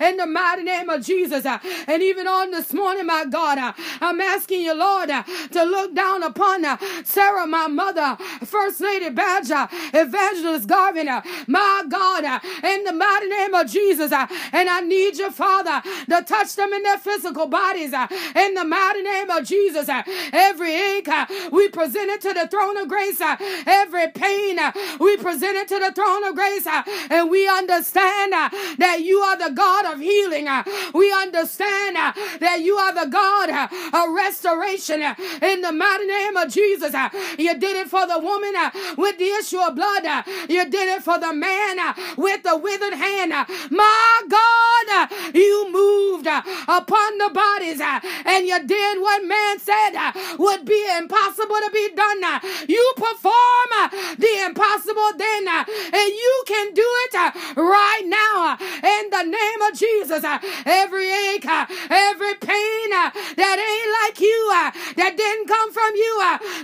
In 0.00 0.16
the 0.18 0.26
mighty 0.26 0.64
name 0.64 0.88
of 0.90 1.04
Jesus. 1.04 1.46
And 1.46 2.02
even 2.02 2.26
on 2.26 2.50
this 2.50 2.72
morning, 2.74 3.06
my 3.06 3.24
God, 3.24 3.74
I'm 4.00 4.20
asking 4.20 4.60
you, 4.62 4.74
Lord, 4.74 5.08
to 5.08 5.64
look 5.64 5.94
down 5.94 6.22
upon 6.22 6.64
Sarah, 7.04 7.46
my 7.46 7.68
mother, 7.68 8.16
First 8.44 8.80
Lady 8.80 9.08
Badger, 9.36 9.54
uh, 9.54 9.66
Evangelist 9.92 10.66
Garvin, 10.66 11.08
my 11.46 11.84
God, 11.88 12.24
uh, 12.24 12.40
in 12.64 12.84
the 12.84 12.92
mighty 12.92 13.26
name 13.26 13.52
of 13.54 13.70
Jesus. 13.70 14.10
Uh, 14.10 14.26
and 14.52 14.68
I 14.68 14.80
need 14.80 15.18
you, 15.18 15.30
Father, 15.30 15.82
to 16.08 16.22
touch 16.22 16.56
them 16.56 16.72
in 16.72 16.82
their 16.82 16.96
physical 16.98 17.46
bodies 17.46 17.92
in 17.92 18.54
the 18.54 18.64
mighty 18.64 19.02
name 19.02 19.28
of 19.30 19.44
Jesus. 19.44 19.90
Every 20.32 20.74
ache 20.74 21.08
we 21.52 21.68
present 21.68 22.10
it 22.10 22.20
to 22.22 22.32
the 22.32 22.48
throne 22.48 22.78
of 22.78 22.88
grace. 22.88 23.20
Every 23.20 24.08
pain 24.08 24.58
we 24.98 25.16
present 25.18 25.56
it 25.56 25.68
to 25.68 25.78
the 25.80 25.92
throne 25.92 26.24
of 26.24 26.34
grace. 26.34 26.66
And 27.10 27.30
we 27.30 27.46
understand 27.46 28.32
that 28.32 29.00
you 29.02 29.18
are 29.18 29.36
the 29.36 29.54
God 29.54 29.92
of 29.92 30.00
healing. 30.00 30.48
We 30.94 31.12
understand 31.12 31.96
that 31.96 32.60
you 32.62 32.76
are 32.76 32.94
the 32.94 33.10
God 33.10 33.50
of 33.50 34.14
restoration 34.14 35.02
in 35.42 35.60
the 35.60 35.72
mighty 35.72 36.06
name 36.06 36.36
of 36.36 36.50
Jesus. 36.50 36.94
You 37.38 37.58
did 37.58 37.76
it 37.76 37.88
for 37.88 38.06
the 38.06 38.18
woman 38.18 38.54
with 38.96 39.18
the 39.18 39.25
issue 39.28 39.58
of 39.58 39.74
blood. 39.74 40.04
You 40.48 40.68
did 40.68 40.88
it 40.96 41.02
for 41.02 41.18
the 41.18 41.32
man 41.32 41.78
uh, 41.78 41.94
with 42.16 42.42
the 42.42 42.56
withered 42.56 42.94
hand. 42.94 43.32
Uh, 43.32 43.44
my 43.70 44.22
God, 44.28 44.86
uh, 44.92 45.30
you 45.34 45.70
moved 45.72 46.26
upon 46.26 47.18
the 47.18 47.30
bodies 47.32 47.80
and 47.80 48.46
you 48.46 48.58
did 48.66 49.00
what 49.00 49.24
man 49.24 49.58
said 49.58 49.92
would 50.38 50.64
be 50.64 50.86
impossible 50.98 51.56
to 51.56 51.70
be 51.72 51.90
done. 51.94 52.22
You 52.68 52.92
perform 52.96 53.90
the 54.18 54.44
impossible 54.46 55.12
then, 55.16 55.48
and 55.48 56.08
you 56.08 56.44
can 56.46 56.74
do 56.74 56.86
it 56.86 57.14
right 57.56 58.04
now 58.04 58.56
in 58.60 59.10
the 59.10 59.22
name 59.24 59.62
of 59.62 59.78
Jesus. 59.78 60.24
Every 60.64 61.10
ache, 61.10 61.46
every 61.46 62.34
pain 62.34 62.90
that 62.90 63.56
ain't 63.58 63.90
like 64.02 64.20
you, 64.20 64.48
that 64.96 65.16
didn't 65.16 65.48
come 65.48 65.72
from 65.72 65.94
you, 65.94 66.14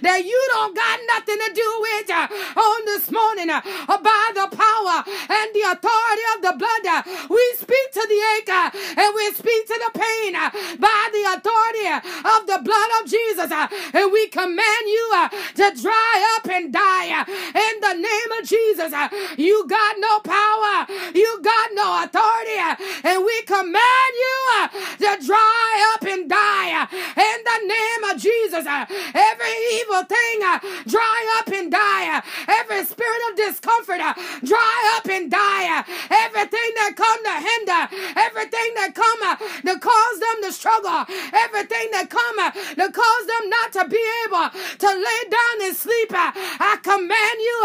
that 0.03 0.25
you 0.25 0.49
don't 0.53 0.75
got 0.75 0.99
nothing 1.09 1.39
to 1.39 1.53
do 1.55 1.69
with 1.81 2.09
on 2.57 2.85
this 2.85 3.11
morning, 3.11 3.51
uh, 3.51 3.61
by 3.87 4.25
the 4.35 4.49
power 4.55 5.05
and 5.07 5.49
the 5.55 5.65
authority 5.73 6.27
of 6.37 6.43
the 6.43 6.55
blood, 6.59 6.85
uh, 6.87 7.03
we 7.29 7.43
speak 7.57 7.87
to 7.93 8.05
the 8.09 8.21
ache 8.37 8.49
uh, 8.49 8.71
and 8.99 9.15
we 9.15 9.27
speak 9.33 9.67
to 9.67 9.77
the 9.79 9.99
pain 9.99 10.33
by 10.79 11.03
the 11.13 11.25
authority 11.35 11.87
of 11.89 12.47
the 12.47 12.61
blood 12.65 12.91
of 13.01 13.09
Jesus. 13.09 13.51
And 13.95 14.13
we 14.13 14.29
command 14.29 14.85
you 14.87 15.29
to 15.57 15.67
dry 15.81 16.37
up 16.37 16.49
and 16.49 16.73
die 16.73 17.25
in 17.29 17.75
the 17.81 17.95
name 17.95 18.31
of 18.41 18.49
Jesus. 18.49 18.93
You 19.37 19.67
got 19.69 19.97
no 19.99 20.21
power, 20.21 20.87
you 21.15 21.41
got 21.43 21.69
no 21.75 22.05
authority, 22.05 22.59
and 23.05 23.25
we 23.25 23.43
command 23.43 24.13
you 24.25 24.69
to 24.99 25.27
dry 25.27 25.95
up 25.95 26.05
and 26.05 26.29
die 26.29 26.89
in 27.17 27.39
the 27.45 27.59
name 27.67 28.03
of 28.11 28.21
Jesus. 28.53 28.67
Uh, 28.67 28.85
every 29.15 29.57
evil 29.81 30.05
thing 30.05 30.43
uh, 30.45 30.59
dry 30.87 31.41
up 31.41 31.49
and 31.49 31.73
die. 31.73 32.19
Uh, 32.19 32.21
every 32.49 32.85
spirit 32.85 33.21
of 33.31 33.37
discomfort 33.37 34.01
dry 34.45 34.97
up 34.97 35.09
and 35.09 35.31
die. 35.31 35.85
Everything 36.11 36.71
that 36.77 36.93
come 36.97 37.21
to 37.25 37.35
hinder, 37.41 37.83
everything 38.21 38.69
that 38.77 38.93
come 38.95 39.21
to 39.41 39.81
cause 39.81 40.19
them 40.21 40.37
to 40.45 40.53
struggle, 40.53 41.07
everything 41.33 41.89
that 41.93 42.11
come 42.11 42.37
to 42.77 42.93
cause 42.93 43.25
them 43.27 43.49
not 43.49 43.73
to 43.73 43.89
be 43.89 44.03
able 44.27 44.49
to 44.53 44.89
lay 44.89 45.23
down 45.31 45.57
and 45.65 45.77
sleep, 45.77 46.13
I 46.13 46.77
command 46.83 47.39
you 47.41 47.59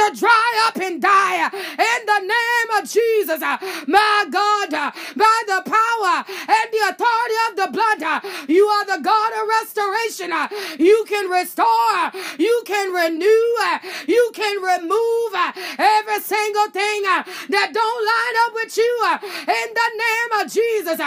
to 0.00 0.18
dry 0.18 0.50
up 0.68 0.76
and 0.80 1.02
die 1.02 1.52
in 1.52 2.00
the 2.06 2.20
name 2.24 2.68
of 2.80 2.88
Jesus. 2.88 3.40
My 3.86 4.24
God, 4.30 4.70
by 4.72 5.38
the 5.46 5.60
power 5.68 6.24
and 6.24 6.66
the 6.72 6.82
authority 6.88 7.38
of 7.50 7.52
the 7.60 7.68
blood, 7.76 8.22
you 8.48 8.64
are 8.66 8.86
the 8.86 9.02
God 9.02 9.32
of 9.36 9.48
restoration. 9.60 10.29
Uh, 10.32 10.48
you 10.78 11.04
can 11.08 11.28
restore, 11.30 12.10
you 12.38 12.62
can 12.66 12.92
renew, 12.92 13.44
uh, 13.62 13.78
you 14.06 14.30
can 14.34 14.56
remove 14.62 15.34
uh, 15.34 15.52
every 15.78 16.20
single 16.20 16.68
thing 16.70 17.02
that 17.02 17.70
don't 17.72 18.02
line 18.12 18.36
up 18.46 18.52
with 18.54 18.76
you 18.76 18.94
in 19.48 19.68
the 19.74 19.90
name 20.06 20.30
of 20.40 20.52
Jesus. 20.52 20.98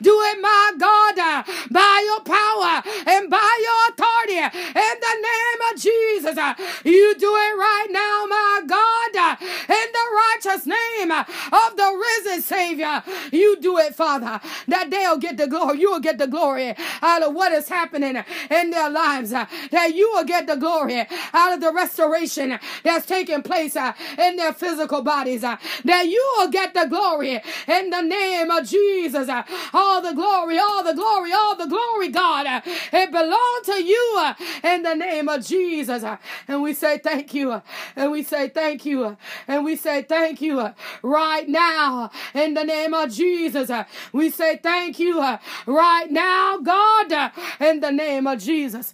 Do 0.00 0.14
it, 0.30 0.40
my 0.40 0.72
God, 0.78 1.44
by 1.70 2.02
your 2.04 2.22
power 2.22 2.82
and 3.06 3.30
by 3.30 3.52
your 3.66 3.80
authority 3.90 4.38
in 4.38 4.96
the 5.00 5.16
name 5.30 5.60
of 5.70 5.80
Jesus. 5.80 6.36
You 6.84 7.14
do 7.18 7.30
it 7.34 7.54
right 7.56 7.88
now, 7.90 8.26
my 8.28 8.62
God, 8.66 9.38
in 9.68 9.88
the 9.92 10.01
righteous 10.12 10.66
name 10.66 11.10
of 11.10 11.76
the 11.76 12.04
risen 12.24 12.42
Savior. 12.42 13.02
You 13.32 13.58
do 13.60 13.78
it, 13.78 13.94
Father, 13.94 14.40
that 14.68 14.90
they'll 14.90 15.18
get 15.18 15.36
the 15.36 15.46
glory. 15.46 15.80
You 15.80 15.90
will 15.90 16.00
get 16.00 16.18
the 16.18 16.26
glory 16.26 16.74
out 17.02 17.22
of 17.22 17.34
what 17.34 17.52
is 17.52 17.68
happening 17.68 18.22
in 18.50 18.70
their 18.70 18.90
lives, 18.90 19.30
that 19.30 19.94
you 19.94 20.10
will 20.12 20.24
get 20.24 20.46
the 20.46 20.56
glory 20.56 21.06
out 21.32 21.52
of 21.52 21.60
the 21.60 21.72
restoration 21.72 22.58
that's 22.82 23.06
taking 23.06 23.42
place 23.42 23.76
uh, 23.76 23.92
in 24.18 24.36
their 24.36 24.52
physical 24.52 25.02
bodies, 25.02 25.44
uh, 25.44 25.56
that 25.84 26.06
you 26.08 26.34
will 26.36 26.48
get 26.48 26.74
the 26.74 26.86
glory 26.86 27.40
in 27.66 27.90
the 27.90 28.02
name 28.02 28.50
of 28.50 28.66
Jesus. 28.66 29.28
Uh, 29.28 29.42
all 29.72 30.00
the 30.00 30.12
glory, 30.12 30.58
all 30.58 30.82
the 30.82 30.94
glory, 30.94 31.32
all 31.32 31.56
the 31.56 31.66
glory, 31.66 32.08
God. 32.08 32.62
It 32.92 33.10
belongs 33.10 33.66
to 33.66 33.82
you 33.82 34.32
in 34.64 34.82
the 34.82 34.94
name 34.94 35.28
of 35.28 35.44
Jesus. 35.46 36.04
And 36.48 36.62
we 36.62 36.74
say 36.74 36.98
thank 36.98 37.34
you. 37.34 37.62
And 37.96 38.10
we 38.10 38.22
say 38.22 38.48
thank 38.48 38.84
you. 38.84 39.16
And 39.48 39.64
we 39.64 39.76
say 39.76 40.02
thank 40.12 40.42
you 40.42 40.60
uh, 40.60 40.74
right 41.02 41.48
now 41.48 42.10
in 42.34 42.52
the 42.52 42.64
name 42.64 42.92
of 42.92 43.10
Jesus. 43.10 43.70
Uh, 43.70 43.84
we 44.12 44.28
say 44.28 44.58
thank 44.62 44.98
you 44.98 45.22
uh, 45.22 45.38
right 45.64 46.10
now, 46.10 46.58
God, 46.58 47.32
in 47.58 47.80
the 47.80 47.90
name 47.90 48.26
of 48.26 48.38
Jesus. 48.38 48.92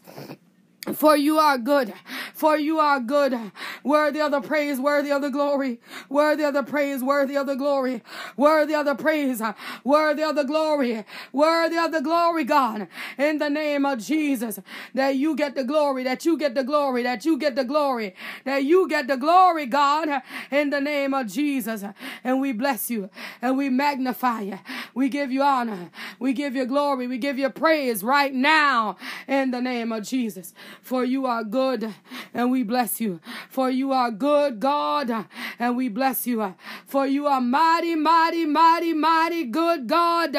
For 0.95 1.17
you 1.17 1.39
are 1.39 1.59
good, 1.59 1.93
for 2.35 2.57
you 2.57 2.79
are 2.79 3.01
good, 3.01 3.53
worthy 3.83 4.21
of 4.21 4.31
the 4.31 4.41
praise, 4.41 4.79
worthy 4.79 5.11
of 5.11 5.23
the 5.23 5.31
glory, 5.31 5.81
worthy 6.09 6.45
of 6.45 6.55
the 6.55 6.63
praise, 6.63 7.03
worthy 7.03 7.37
of 7.37 7.47
the 7.47 7.57
glory, 7.57 8.03
worthy 8.37 8.75
of 8.75 8.87
the 8.87 8.95
praise, 8.95 9.43
worthy 9.85 10.23
of 10.23 10.37
the 10.37 10.45
glory, 10.45 11.05
worthy 11.33 11.77
of 11.77 11.93
the 11.93 12.01
glory, 12.01 12.45
God, 12.45 12.89
in 13.17 13.39
the 13.39 13.51
name 13.51 13.85
of 13.85 13.99
Jesus, 13.99 14.61
that 14.95 15.17
you 15.17 15.35
get 15.37 15.55
the 15.55 15.65
glory, 15.65 16.05
that 16.05 16.25
you 16.25 16.39
get 16.39 16.55
the 16.55 16.65
glory, 16.65 17.03
that 17.03 17.25
you 17.25 17.39
get 17.39 17.57
the 17.57 17.65
glory, 17.65 18.15
that 18.45 18.65
you 18.65 18.89
get 18.89 19.09
the 19.09 19.17
glory, 19.17 19.67
God, 19.67 20.23
in 20.51 20.71
the 20.71 20.81
name 20.81 21.13
of 21.15 21.27
Jesus. 21.27 21.85
And 22.25 22.41
we 22.41 22.53
bless 22.53 22.91
you 22.91 23.11
and 23.43 23.57
we 23.57 23.69
magnify 23.69 24.43
you. 24.43 24.59
We 24.95 25.09
give 25.09 25.31
you 25.33 25.43
honor, 25.43 25.91
we 26.19 26.33
give 26.33 26.55
you 26.55 26.67
glory, 26.67 27.07
we 27.07 27.19
give 27.19 27.39
you 27.39 27.51
praise 27.51 28.03
right 28.03 28.33
now. 28.33 28.97
In 29.27 29.51
the 29.51 29.61
name 29.61 29.93
of 29.93 30.05
Jesus 30.05 30.55
for 30.83 31.05
you 31.05 31.27
are 31.27 31.45
good 31.45 31.95
and 32.35 32.51
we 32.51 32.63
bless 32.63 33.01
you. 33.01 33.21
For 33.49 33.71
you 33.71 33.93
are 33.93 34.11
good, 34.11 34.61
God, 34.61 35.27
and 35.59 35.77
we 35.77 35.89
bless 35.89 36.27
you. 36.27 36.55
For 36.87 37.07
you 37.07 37.27
are 37.27 37.41
mighty, 37.41 37.95
mighty, 37.95 38.45
mighty, 38.45 38.93
mighty 38.93 39.45
good, 39.45 39.87
God, 39.87 40.37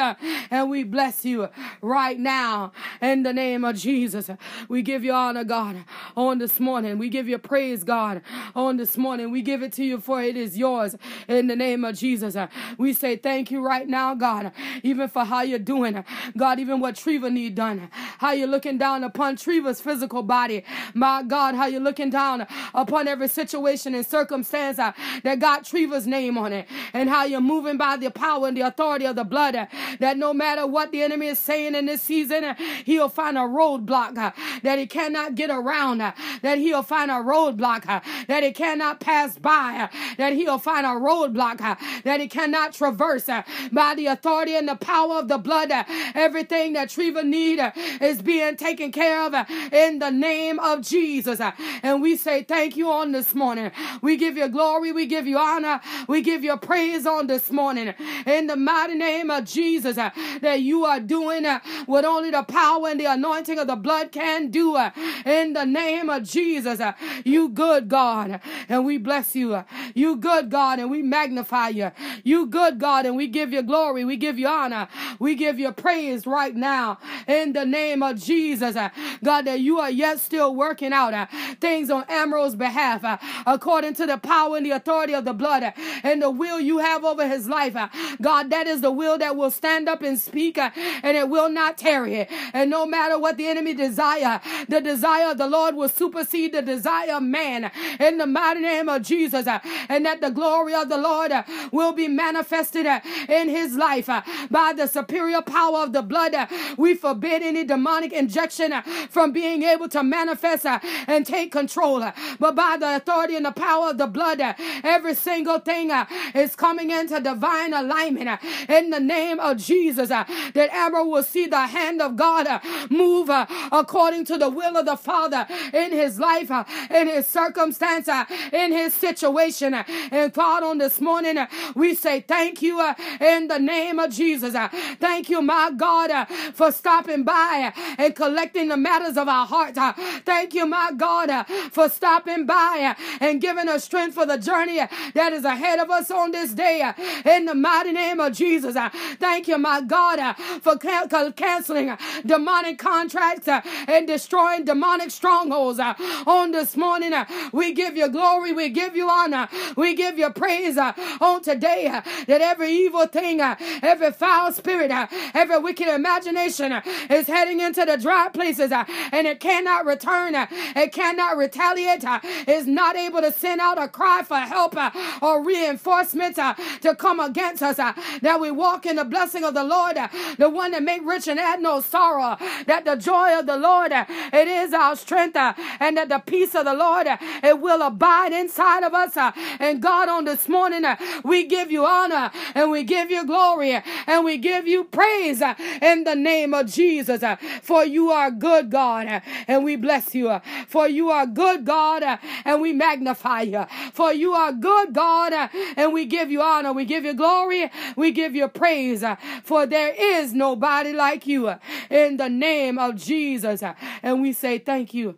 and 0.50 0.70
we 0.70 0.82
bless 0.84 1.24
you 1.24 1.48
right 1.82 2.18
now 2.18 2.72
in 3.00 3.22
the 3.22 3.32
name 3.32 3.64
of 3.64 3.76
Jesus. 3.76 4.30
We 4.68 4.82
give 4.82 5.04
you 5.04 5.12
honor, 5.12 5.44
God, 5.44 5.84
on 6.16 6.38
this 6.38 6.60
morning. 6.60 6.98
We 6.98 7.08
give 7.08 7.28
you 7.28 7.38
praise, 7.38 7.84
God, 7.84 8.22
on 8.54 8.76
this 8.76 8.96
morning. 8.96 9.30
We 9.30 9.42
give 9.42 9.62
it 9.62 9.72
to 9.74 9.84
you 9.84 10.00
for 10.00 10.22
it 10.22 10.36
is 10.36 10.56
yours 10.56 10.96
in 11.28 11.46
the 11.46 11.56
name 11.56 11.84
of 11.84 11.96
Jesus. 11.96 12.36
We 12.78 12.92
say 12.92 13.16
thank 13.16 13.50
you 13.50 13.64
right 13.64 13.88
now, 13.88 14.14
God, 14.14 14.52
even 14.82 15.08
for 15.08 15.24
how 15.24 15.42
you're 15.42 15.58
doing. 15.58 16.04
God, 16.36 16.58
even 16.58 16.80
what 16.80 16.94
Trevva 16.94 17.32
need 17.32 17.54
done. 17.54 17.90
How 18.18 18.32
you're 18.32 18.48
looking 18.48 18.78
down 18.78 19.04
upon 19.04 19.36
Trevva's 19.36 19.80
physical 19.80 20.22
body. 20.30 20.62
My 20.94 21.24
God, 21.24 21.56
how 21.56 21.66
you're 21.66 21.80
looking 21.80 22.08
down 22.08 22.46
upon 22.72 23.08
every 23.08 23.26
situation 23.26 23.96
and 23.96 24.06
circumstance 24.06 24.78
uh, 24.78 24.92
that 25.24 25.40
got 25.40 25.64
Trevva's 25.64 26.06
name 26.06 26.38
on 26.38 26.52
it. 26.52 26.68
And 26.92 27.08
how 27.08 27.24
you're 27.24 27.40
moving 27.40 27.76
by 27.76 27.96
the 27.96 28.12
power 28.12 28.46
and 28.46 28.56
the 28.56 28.60
authority 28.60 29.06
of 29.06 29.16
the 29.16 29.24
blood. 29.24 29.56
Uh, 29.56 29.66
that 29.98 30.16
no 30.16 30.32
matter 30.32 30.68
what 30.68 30.92
the 30.92 31.02
enemy 31.02 31.26
is 31.26 31.40
saying 31.40 31.74
in 31.74 31.86
this 31.86 32.02
season, 32.02 32.44
uh, 32.44 32.54
he'll 32.84 33.08
find 33.08 33.36
a 33.36 33.40
roadblock 33.40 34.16
uh, 34.16 34.30
that 34.62 34.78
he 34.78 34.86
cannot 34.86 35.34
get 35.34 35.50
around. 35.50 36.00
Uh, 36.00 36.12
that 36.42 36.58
he'll 36.58 36.84
find 36.84 37.10
a 37.10 37.14
roadblock 37.14 37.88
uh, 37.88 38.00
that 38.28 38.44
he 38.44 38.52
cannot 38.52 39.00
pass 39.00 39.36
by. 39.36 39.88
that 40.16 40.32
he'll 40.34 40.58
find 40.58 40.86
a 40.86 40.90
roadblock 40.90 41.58
that 42.04 42.20
he 42.20 42.28
cannot 42.28 42.72
traverse. 42.72 43.28
by 43.72 43.94
the 43.96 44.06
authority 44.06 44.54
and 44.54 44.68
the 44.68 44.76
power 44.76 45.14
of 45.18 45.26
the 45.26 45.38
blood, 45.38 45.72
everything 46.14 46.74
that 46.74 46.88
Trevva 46.88 47.24
need 47.24 47.58
is 48.00 48.22
being 48.22 48.56
taken 48.56 48.92
care 48.92 49.22
of 49.26 49.34
in 49.72 49.98
the 49.98 50.09
name 50.10 50.58
of 50.58 50.82
Jesus. 50.82 51.40
And 51.82 52.02
we 52.02 52.16
say 52.16 52.42
thank 52.42 52.76
you 52.76 52.90
on 52.90 53.12
this 53.12 53.34
morning. 53.34 53.70
We 54.02 54.16
give 54.16 54.36
you 54.36 54.48
glory. 54.48 54.92
We 54.92 55.06
give 55.06 55.26
you 55.26 55.38
honor. 55.38 55.80
We 56.08 56.22
give 56.22 56.44
you 56.44 56.56
praise 56.56 57.06
on 57.06 57.26
this 57.26 57.50
morning. 57.50 57.94
In 58.26 58.46
the 58.46 58.56
mighty 58.56 58.94
name 58.94 59.30
of 59.30 59.44
Jesus, 59.44 59.98
uh, 59.98 60.10
that 60.40 60.62
you 60.62 60.84
are 60.84 61.00
doing 61.00 61.46
uh, 61.46 61.60
what 61.86 62.04
only 62.04 62.30
the 62.30 62.42
power 62.42 62.88
and 62.88 62.98
the 62.98 63.06
anointing 63.06 63.58
of 63.58 63.66
the 63.66 63.76
blood 63.76 64.12
can 64.12 64.50
do. 64.50 64.76
Uh, 64.76 64.90
in 65.24 65.52
the 65.52 65.64
name 65.64 66.08
of 66.08 66.24
Jesus, 66.24 66.80
you 67.24 67.48
good 67.48 67.88
God. 67.88 68.40
And 68.68 68.84
we 68.84 68.98
bless 68.98 69.34
you. 69.34 69.64
You 69.94 70.16
good 70.16 70.50
God. 70.50 70.78
And 70.78 70.90
we 70.90 71.02
magnify 71.02 71.68
you. 71.68 71.90
You 72.24 72.46
good 72.46 72.78
God. 72.78 73.06
And 73.06 73.16
we 73.16 73.26
give 73.26 73.52
you 73.52 73.62
glory. 73.62 74.04
We 74.04 74.16
give 74.16 74.38
you 74.38 74.48
honor. 74.48 74.88
We 75.18 75.34
give 75.34 75.58
you 75.58 75.72
praise 75.72 76.26
right 76.26 76.54
now. 76.54 76.98
In 77.26 77.52
the 77.52 77.64
name 77.64 78.02
of 78.02 78.20
Jesus, 78.20 78.76
God, 79.22 79.46
that 79.46 79.60
you 79.60 79.78
are 79.78 79.90
yet 80.00 80.18
still 80.18 80.54
working 80.54 80.92
out 80.92 81.14
uh, 81.14 81.26
things 81.60 81.90
on 81.90 82.04
Amaril's 82.08 82.56
behalf 82.56 83.04
uh, 83.04 83.18
according 83.46 83.94
to 83.94 84.06
the 84.06 84.18
power 84.18 84.56
and 84.56 84.66
the 84.66 84.70
authority 84.72 85.14
of 85.14 85.24
the 85.24 85.32
blood 85.32 85.62
uh, 85.62 85.72
and 86.02 86.20
the 86.22 86.30
will 86.30 86.60
you 86.60 86.78
have 86.78 87.04
over 87.04 87.28
his 87.28 87.48
life. 87.48 87.76
Uh, 87.76 87.88
God, 88.20 88.50
that 88.50 88.66
is 88.66 88.80
the 88.80 88.90
will 88.92 89.18
that 89.18 89.36
will 89.36 89.50
stand 89.50 89.88
up 89.88 90.02
and 90.02 90.18
speak 90.18 90.58
uh, 90.58 90.70
and 91.02 91.16
it 91.16 91.28
will 91.28 91.50
not 91.50 91.78
tarry. 91.78 92.26
And 92.52 92.70
no 92.70 92.86
matter 92.86 93.18
what 93.18 93.36
the 93.36 93.46
enemy 93.46 93.74
desire, 93.74 94.40
the 94.68 94.80
desire 94.80 95.30
of 95.30 95.38
the 95.38 95.46
Lord 95.48 95.76
will 95.76 95.88
supersede 95.88 96.52
the 96.52 96.62
desire 96.62 97.14
of 97.16 97.22
man 97.22 97.70
in 97.98 98.18
the 98.18 98.26
mighty 98.26 98.60
name 98.60 98.88
of 98.88 99.02
Jesus. 99.02 99.46
Uh, 99.46 99.60
and 99.88 100.04
that 100.06 100.20
the 100.20 100.30
glory 100.30 100.74
of 100.74 100.88
the 100.88 100.98
Lord 100.98 101.32
uh, 101.32 101.42
will 101.72 101.92
be 101.92 102.08
manifested 102.08 102.86
uh, 102.86 103.00
in 103.28 103.48
his 103.48 103.74
life 103.74 104.08
uh, 104.08 104.22
by 104.50 104.72
the 104.72 104.86
superior 104.86 105.42
power 105.42 105.78
of 105.78 105.92
the 105.92 106.02
blood. 106.02 106.34
Uh, 106.34 106.46
we 106.76 106.94
forbid 106.94 107.42
any 107.42 107.64
demonic 107.64 108.12
injection 108.12 108.72
uh, 108.72 108.82
from 109.10 109.32
being 109.32 109.62
able 109.62 109.88
to 109.90 110.02
manifest 110.02 110.66
uh, 110.66 110.78
and 111.06 111.26
take 111.26 111.52
control. 111.52 112.02
Uh, 112.02 112.12
but 112.38 112.54
by 112.54 112.76
the 112.78 112.96
authority 112.96 113.36
and 113.36 113.46
the 113.46 113.52
power 113.52 113.90
of 113.90 113.98
the 113.98 114.06
blood, 114.06 114.40
uh, 114.40 114.54
every 114.82 115.14
single 115.14 115.58
thing 115.58 115.90
uh, 115.90 116.06
is 116.34 116.56
coming 116.56 116.90
into 116.90 117.20
divine 117.20 117.72
alignment 117.72 118.28
uh, 118.28 118.38
in 118.68 118.90
the 118.90 119.00
name 119.00 119.40
of 119.40 119.56
Jesus. 119.58 120.10
Uh, 120.10 120.24
that 120.54 120.70
Amber 120.72 121.04
will 121.04 121.22
see 121.22 121.46
the 121.46 121.66
hand 121.66 122.00
of 122.00 122.16
God 122.16 122.46
move 122.90 123.30
according 123.72 124.24
to 124.26 124.38
the 124.38 124.48
will 124.48 124.76
of 124.76 124.86
the 124.86 124.96
Father 124.96 125.46
in 125.72 125.92
his 125.92 126.18
life, 126.18 126.50
in 126.90 127.08
his 127.08 127.26
circumstance, 127.26 128.08
in 128.52 128.72
his 128.72 128.94
situation. 128.94 129.74
And 129.74 130.32
Father, 130.34 130.66
on 130.66 130.78
this 130.78 131.00
morning, 131.00 131.38
we 131.74 131.94
say 131.94 132.20
thank 132.20 132.62
you 132.62 132.80
in 133.20 133.48
the 133.48 133.58
name 133.58 133.98
of 133.98 134.10
Jesus. 134.12 134.54
Thank 134.98 135.28
you, 135.30 135.42
my 135.42 135.70
God, 135.76 136.28
for 136.54 136.72
stopping 136.72 137.24
by 137.24 137.72
and 137.98 138.14
collecting 138.14 138.68
the 138.68 138.76
matters 138.76 139.16
of 139.16 139.28
our 139.28 139.46
heart. 139.46 139.74
Thank 140.24 140.54
you, 140.54 140.66
my 140.66 140.92
God, 140.96 141.30
uh, 141.30 141.44
for 141.70 141.88
stopping 141.88 142.46
by 142.46 142.94
uh, 142.98 143.02
and 143.20 143.40
giving 143.40 143.68
us 143.68 143.84
strength 143.84 144.14
for 144.14 144.26
the 144.26 144.36
journey 144.36 144.78
that 145.14 145.32
is 145.32 145.44
ahead 145.44 145.78
of 145.78 145.90
us 145.90 146.10
on 146.10 146.32
this 146.32 146.52
day. 146.52 146.82
Uh, 146.82 146.92
in 147.28 147.46
the 147.46 147.54
mighty 147.54 147.92
name 147.92 148.20
of 148.20 148.32
Jesus, 148.34 148.76
thank 149.18 149.48
you, 149.48 149.58
my 149.58 149.80
God, 149.80 150.36
for 150.62 150.76
canceling 150.76 151.96
demonic 152.24 152.78
contracts 152.78 153.48
and 153.48 154.06
destroying 154.06 154.64
demonic 154.64 155.10
strongholds 155.10 155.80
on 155.80 156.52
this 156.52 156.76
morning. 156.76 157.12
We 157.52 157.72
give 157.72 157.96
you 157.96 158.08
glory, 158.08 158.52
we 158.52 158.68
give 158.68 158.94
you 158.94 159.08
honor, 159.08 159.48
we 159.76 159.94
give 159.94 160.18
you 160.18 160.30
praise 160.30 160.76
on 160.78 161.42
today 161.42 161.84
that 162.26 162.40
every 162.40 162.72
evil 162.72 163.06
thing, 163.06 163.40
every 163.40 164.12
foul 164.12 164.52
spirit, 164.52 164.90
every 165.34 165.58
wicked 165.58 165.88
imagination 165.88 166.72
is 167.08 167.26
heading 167.26 167.60
into 167.60 167.84
the 167.84 167.96
dry 167.96 168.28
places 168.28 168.72
and 168.72 169.26
it 169.26 169.40
cannot 169.40 169.69
return, 169.78 170.34
uh, 170.34 170.46
it 170.76 170.92
cannot 170.92 171.36
retaliate, 171.36 172.04
uh, 172.04 172.20
is 172.46 172.66
not 172.66 172.96
able 172.96 173.20
to 173.20 173.32
send 173.32 173.60
out 173.60 173.82
a 173.82 173.88
cry 173.88 174.22
for 174.22 174.36
help 174.36 174.76
uh, 174.76 174.90
or 175.22 175.44
reinforcements 175.44 176.38
to 176.82 176.94
come 176.94 177.20
against 177.20 177.62
us. 177.62 177.76
That 177.76 178.40
we 178.40 178.50
walk 178.50 178.86
in 178.86 178.96
the 178.96 179.04
blessing 179.04 179.44
of 179.44 179.54
the 179.54 179.64
Lord, 179.64 179.96
the 180.38 180.48
one 180.48 180.72
that 180.72 180.82
make 180.82 181.04
rich 181.04 181.28
and 181.28 181.38
add 181.38 181.60
no 181.62 181.80
sorrow. 181.80 182.36
That 182.66 182.84
the 182.84 182.96
joy 182.96 183.38
of 183.38 183.46
the 183.46 183.56
Lord, 183.56 183.92
it 183.92 184.48
is 184.48 184.72
our 184.72 184.96
strength, 184.96 185.36
and 185.36 185.96
that 185.96 186.08
the 186.08 186.18
peace 186.18 186.54
of 186.54 186.64
the 186.64 186.74
Lord, 186.74 187.06
it 187.42 187.60
will 187.60 187.82
abide 187.82 188.32
inside 188.32 188.84
of 188.84 188.94
us. 188.94 189.16
And 189.58 189.80
God, 189.82 190.08
on 190.08 190.24
this 190.24 190.48
morning, 190.48 190.84
we 191.24 191.46
give 191.46 191.70
you 191.70 191.84
honor 191.86 192.30
and 192.54 192.70
we 192.70 192.84
give 192.84 193.10
you 193.10 193.26
glory 193.26 193.82
and 194.06 194.24
we 194.24 194.38
give 194.38 194.66
you 194.66 194.84
praise 194.84 195.42
in 195.82 196.04
the 196.04 196.14
name 196.14 196.54
of 196.54 196.66
Jesus. 196.66 197.22
For 197.62 197.84
you 197.84 198.10
are 198.10 198.30
good, 198.30 198.70
God, 198.70 199.22
and 199.46 199.59
we 199.64 199.76
bless 199.76 200.14
you. 200.14 200.28
Uh, 200.28 200.40
for 200.68 200.88
you 200.88 201.10
are 201.10 201.26
good, 201.26 201.64
God, 201.64 202.02
uh, 202.02 202.16
and 202.44 202.60
we 202.60 202.72
magnify 202.72 203.42
you. 203.42 203.66
For 203.92 204.12
you 204.12 204.32
are 204.32 204.52
good, 204.52 204.92
God, 204.92 205.32
uh, 205.32 205.48
and 205.76 205.92
we 205.92 206.06
give 206.06 206.30
you 206.30 206.42
honor. 206.42 206.72
We 206.72 206.84
give 206.84 207.04
you 207.04 207.14
glory. 207.14 207.70
We 207.96 208.10
give 208.12 208.34
you 208.34 208.48
praise. 208.48 209.04
For 209.44 209.66
there 209.66 209.94
is 209.96 210.32
nobody 210.32 210.92
like 210.92 211.26
you 211.26 211.54
in 211.90 212.16
the 212.16 212.28
name 212.28 212.78
of 212.78 212.96
Jesus. 212.96 213.62
And 214.02 214.22
we 214.22 214.32
say 214.32 214.58
thank 214.58 214.94
you. 214.94 215.16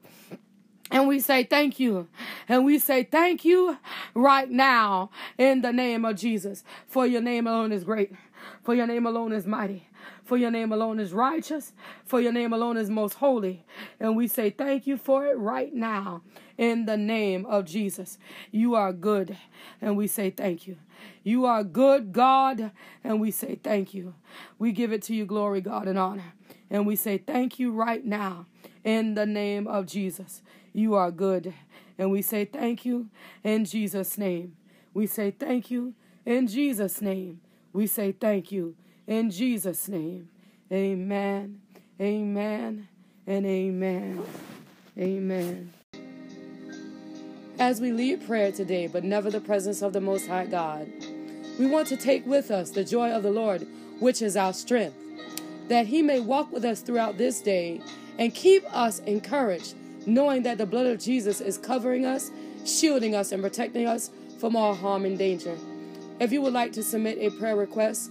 And 0.90 1.08
we 1.08 1.20
say 1.20 1.44
thank 1.44 1.80
you. 1.80 2.08
And 2.48 2.66
we 2.66 2.78
say 2.78 3.02
thank 3.02 3.46
you 3.46 3.78
right 4.14 4.50
now 4.50 5.10
in 5.38 5.62
the 5.62 5.72
name 5.72 6.04
of 6.04 6.16
Jesus. 6.16 6.64
For 6.86 7.06
your 7.06 7.22
name 7.22 7.46
alone 7.46 7.72
is 7.72 7.82
great. 7.82 8.12
For 8.62 8.74
your 8.74 8.86
name 8.86 9.06
alone 9.06 9.32
is 9.32 9.46
mighty. 9.46 9.88
For 10.32 10.38
your 10.38 10.50
name 10.50 10.72
alone 10.72 10.98
is 10.98 11.12
righteous. 11.12 11.74
For 12.06 12.18
your 12.18 12.32
name 12.32 12.54
alone 12.54 12.78
is 12.78 12.88
most 12.88 13.16
holy. 13.16 13.66
And 14.00 14.16
we 14.16 14.26
say 14.26 14.48
thank 14.48 14.86
you 14.86 14.96
for 14.96 15.26
it 15.26 15.36
right 15.36 15.74
now 15.74 16.22
in 16.56 16.86
the 16.86 16.96
name 16.96 17.44
of 17.44 17.66
Jesus. 17.66 18.16
You 18.50 18.74
are 18.74 18.94
good. 18.94 19.36
And 19.82 19.94
we 19.94 20.06
say 20.06 20.30
thank 20.30 20.66
you. 20.66 20.78
You 21.22 21.44
are 21.44 21.62
good, 21.62 22.12
God. 22.12 22.70
And 23.04 23.20
we 23.20 23.30
say 23.30 23.60
thank 23.62 23.92
you. 23.92 24.14
We 24.58 24.72
give 24.72 24.90
it 24.90 25.02
to 25.02 25.14
you, 25.14 25.26
glory, 25.26 25.60
God, 25.60 25.86
and 25.86 25.98
honor. 25.98 26.32
And 26.70 26.86
we 26.86 26.96
say 26.96 27.18
thank 27.18 27.58
you 27.58 27.70
right 27.70 28.02
now 28.02 28.46
in 28.84 29.12
the 29.12 29.26
name 29.26 29.66
of 29.66 29.84
Jesus. 29.84 30.40
You 30.72 30.94
are 30.94 31.10
good. 31.10 31.52
And 31.98 32.10
we 32.10 32.22
say 32.22 32.46
thank 32.46 32.86
you 32.86 33.10
in 33.44 33.66
Jesus' 33.66 34.16
name. 34.16 34.56
We 34.94 35.06
say 35.06 35.30
thank 35.30 35.70
you 35.70 35.92
in 36.24 36.46
Jesus' 36.46 37.02
name. 37.02 37.42
We 37.74 37.86
say 37.86 38.12
thank 38.12 38.50
you 38.50 38.76
in 39.06 39.30
Jesus' 39.30 39.88
name. 39.88 40.28
Amen. 40.70 41.60
Amen. 42.00 42.88
And 43.26 43.46
amen. 43.46 44.22
Amen. 44.98 45.72
As 47.58 47.80
we 47.80 47.92
lead 47.92 48.26
prayer 48.26 48.50
today, 48.50 48.86
but 48.86 49.04
never 49.04 49.30
the 49.30 49.40
presence 49.40 49.82
of 49.82 49.92
the 49.92 50.00
Most 50.00 50.26
High 50.26 50.46
God, 50.46 50.90
we 51.58 51.66
want 51.66 51.86
to 51.88 51.96
take 51.96 52.26
with 52.26 52.50
us 52.50 52.70
the 52.70 52.84
joy 52.84 53.10
of 53.10 53.22
the 53.22 53.30
Lord, 53.30 53.66
which 54.00 54.22
is 54.22 54.36
our 54.36 54.52
strength, 54.52 54.96
that 55.68 55.86
He 55.86 56.02
may 56.02 56.20
walk 56.20 56.50
with 56.50 56.64
us 56.64 56.80
throughout 56.80 57.18
this 57.18 57.40
day 57.40 57.80
and 58.18 58.34
keep 58.34 58.64
us 58.74 58.98
encouraged 59.00 59.74
knowing 60.06 60.42
that 60.42 60.58
the 60.58 60.66
blood 60.66 60.86
of 60.86 60.98
Jesus 60.98 61.40
is 61.40 61.58
covering 61.58 62.04
us, 62.04 62.30
shielding 62.64 63.14
us, 63.14 63.32
and 63.32 63.42
protecting 63.42 63.86
us 63.86 64.10
from 64.38 64.56
all 64.56 64.74
harm 64.74 65.04
and 65.04 65.18
danger. 65.18 65.56
If 66.20 66.32
you 66.32 66.42
would 66.42 66.52
like 66.52 66.72
to 66.72 66.82
submit 66.82 67.18
a 67.18 67.30
prayer 67.38 67.56
request 67.56 68.10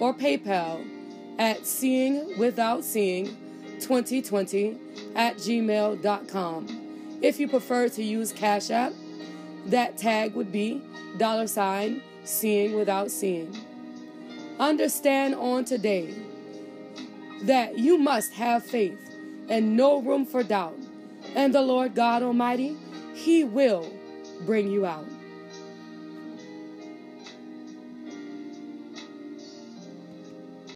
or 0.00 0.14
PayPal 0.14 0.86
at 1.38 1.66
seeing 1.66 2.38
without 2.38 2.84
seeing 2.84 3.26
2020 3.80 4.78
at 5.14 5.36
gmail.com. 5.36 7.18
If 7.22 7.40
you 7.40 7.48
prefer 7.48 7.88
to 7.88 8.02
use 8.02 8.32
Cash 8.32 8.70
App, 8.70 8.92
that 9.66 9.96
tag 9.96 10.34
would 10.34 10.52
be 10.52 10.82
dollar 11.16 11.46
sign 11.46 12.02
seeing 12.24 12.74
without 12.74 13.10
seeing. 13.10 13.56
Understand 14.58 15.34
on 15.34 15.64
today 15.64 16.14
that 17.42 17.78
you 17.78 17.98
must 17.98 18.32
have 18.34 18.64
faith 18.64 18.98
and 19.48 19.76
no 19.76 20.00
room 20.00 20.24
for 20.24 20.42
doubt. 20.42 20.78
And 21.34 21.54
the 21.54 21.62
Lord 21.62 21.94
God 21.94 22.22
Almighty 22.22 22.76
he 23.14 23.44
will 23.44 23.90
bring 24.44 24.68
you 24.68 24.84
out. 24.84 25.06